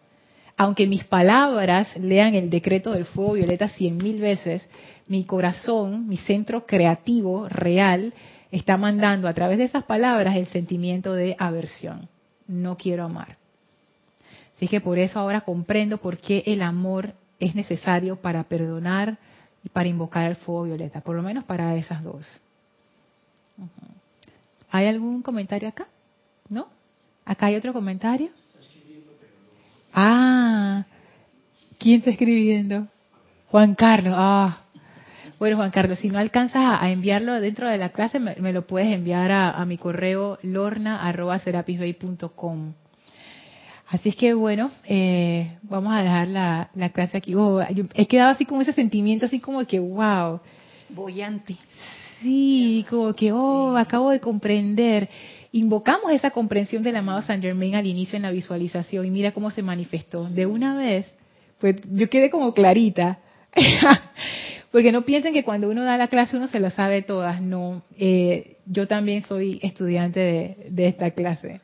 Aunque 0.55 0.87
mis 0.87 1.03
palabras 1.03 1.93
lean 1.97 2.35
el 2.35 2.49
decreto 2.49 2.93
del 2.93 3.03
fuego 3.03 3.33
violeta 3.33 3.67
cien 3.67 3.97
mil 3.97 4.21
veces, 4.21 4.65
mi 5.09 5.25
corazón, 5.25 6.07
mi 6.07 6.15
centro 6.15 6.65
creativo 6.65 7.49
real, 7.49 8.13
está 8.49 8.77
mandando 8.77 9.27
a 9.27 9.33
través 9.33 9.57
de 9.57 9.65
esas 9.65 9.83
palabras 9.83 10.37
el 10.37 10.47
sentimiento 10.47 11.11
de 11.11 11.35
aversión. 11.37 12.07
No 12.47 12.77
quiero 12.77 13.03
amar. 13.03 13.40
Así 14.61 14.67
que 14.67 14.79
por 14.79 14.99
eso 14.99 15.17
ahora 15.17 15.41
comprendo 15.41 15.97
por 15.97 16.17
qué 16.17 16.43
el 16.45 16.61
amor 16.61 17.15
es 17.39 17.55
necesario 17.55 18.17
para 18.17 18.43
perdonar 18.43 19.17
y 19.63 19.69
para 19.69 19.89
invocar 19.89 20.29
el 20.29 20.35
fuego 20.35 20.65
violeta, 20.65 21.01
por 21.01 21.15
lo 21.15 21.23
menos 21.23 21.45
para 21.45 21.75
esas 21.77 22.03
dos. 22.03 22.27
¿Hay 24.69 24.85
algún 24.85 25.23
comentario 25.23 25.67
acá? 25.67 25.87
¿No? 26.47 26.67
¿Acá 27.25 27.47
hay 27.47 27.55
otro 27.55 27.73
comentario? 27.73 28.29
Ah, 29.95 30.85
¿Quién 31.79 31.97
está 31.97 32.11
escribiendo? 32.11 32.87
Juan 33.47 33.73
Carlos. 33.73 34.13
Ah. 34.15 34.59
Bueno, 35.39 35.57
Juan 35.57 35.71
Carlos, 35.71 35.97
si 35.97 36.09
no 36.09 36.19
alcanzas 36.19 36.79
a, 36.79 36.91
enviarlo 36.91 37.41
dentro 37.41 37.67
de 37.67 37.79
la 37.79 37.89
clase, 37.89 38.19
me, 38.19 38.53
lo 38.53 38.67
puedes 38.67 38.93
enviar 38.93 39.31
a, 39.31 39.65
mi 39.65 39.79
correo 39.79 40.37
lorna.serapisbay.com. 40.43 42.73
Así 43.91 44.07
es 44.07 44.15
que 44.15 44.33
bueno, 44.33 44.71
eh, 44.85 45.57
vamos 45.63 45.93
a 45.93 46.01
dejar 46.01 46.27
la, 46.29 46.89
clase 46.93 47.17
aquí. 47.17 47.35
Oh, 47.35 47.59
he 47.59 48.07
quedado 48.07 48.31
así 48.31 48.45
con 48.45 48.61
ese 48.61 48.71
sentimiento, 48.71 49.25
así 49.25 49.39
como 49.41 49.65
que, 49.65 49.79
wow. 49.79 50.39
Boyante. 50.87 51.57
Sí, 52.21 52.85
como 52.89 53.13
que, 53.13 53.33
oh, 53.33 53.75
acabo 53.75 54.11
de 54.11 54.21
comprender. 54.21 55.09
Invocamos 55.51 56.13
esa 56.13 56.31
comprensión 56.31 56.83
del 56.83 56.95
amado 56.95 57.21
San 57.21 57.41
Germain 57.41 57.75
al 57.75 57.85
inicio 57.85 58.15
en 58.15 58.21
la 58.21 58.31
visualización 58.31 59.05
y 59.05 59.11
mira 59.11 59.33
cómo 59.33 59.51
se 59.51 59.61
manifestó. 59.61 60.23
De 60.29 60.45
una 60.45 60.73
vez, 60.77 61.13
pues 61.59 61.75
yo 61.91 62.09
quedé 62.09 62.29
como 62.29 62.53
clarita. 62.53 63.19
Porque 64.71 64.93
no 64.93 65.01
piensen 65.01 65.33
que 65.33 65.43
cuando 65.43 65.69
uno 65.69 65.83
da 65.83 65.97
la 65.97 66.07
clase 66.07 66.37
uno 66.37 66.47
se 66.47 66.61
lo 66.61 66.69
sabe 66.69 67.01
todas. 67.01 67.41
No, 67.41 67.83
eh, 67.97 68.55
yo 68.65 68.87
también 68.87 69.25
soy 69.25 69.59
estudiante 69.61 70.21
de, 70.21 70.57
de 70.69 70.87
esta 70.87 71.11
clase. 71.11 71.59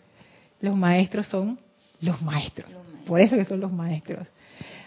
Los 0.60 0.76
maestros 0.76 1.28
son 1.28 1.58
los 2.02 2.22
maestros. 2.22 2.70
Por 3.06 3.22
eso 3.22 3.36
que 3.36 3.46
son 3.46 3.60
los 3.60 3.72
maestros. 3.72 4.28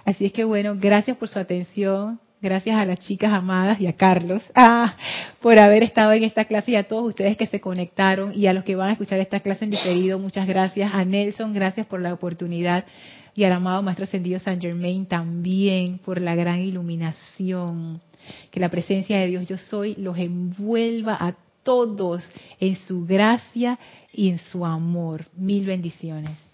Así 0.05 0.27
es 0.27 0.33
que 0.33 0.45
bueno, 0.45 0.77
gracias 0.79 1.17
por 1.17 1.29
su 1.29 1.39
atención. 1.39 2.21
Gracias 2.43 2.75
a 2.75 2.87
las 2.87 3.01
chicas 3.01 3.35
amadas 3.35 3.79
y 3.83 3.87
a 3.87 3.93
Carlos 3.93 4.43
ah, 4.55 4.97
por 5.43 5.59
haber 5.59 5.83
estado 5.83 6.13
en 6.13 6.25
esta 6.25 6.47
clase 6.47 6.71
y 6.71 6.77
a 6.77 6.85
todos 6.85 7.09
ustedes 7.09 7.37
que 7.37 7.47
se 7.47 7.61
conectaron 7.61 8.33
y 8.35 8.47
a 8.47 8.55
los 8.55 8.65
que 8.65 8.77
van 8.77 8.89
a 8.89 8.93
escuchar 8.93 9.21
esta 9.21 9.41
clase 9.41 9.67
en 9.67 9.73
diferido. 9.73 10.19
Muchas 10.19 10.47
gracias. 10.47 10.91
A 10.95 11.05
Nelson, 11.05 11.53
gracias 11.53 11.87
por 11.87 12.01
la 12.01 12.15
oportunidad 12.15 12.87
y 13.35 13.45
al 13.45 13.53
amado 13.53 13.83
Maestro 13.83 14.05
Ascendido 14.05 14.41
San 14.41 14.61
Germain 14.61 15.07
también 15.07 15.99
por 15.99 16.21
la 16.21 16.35
gran 16.35 16.61
iluminación. 16.61 18.01
Que 18.51 18.61
la 18.61 18.71
presencia 18.71 19.19
de 19.19 19.27
Dios 19.27 19.47
yo 19.47 19.59
soy 19.59 19.95
los 19.97 20.17
envuelva 20.17 21.17
a 21.21 21.35
todos 21.63 22.31
en 22.59 22.77
su 22.77 23.05
gracia 23.05 23.79
y 24.13 24.31
en 24.31 24.39
su 24.39 24.65
amor. 24.65 25.27
Mil 25.37 25.67
bendiciones. 25.67 26.50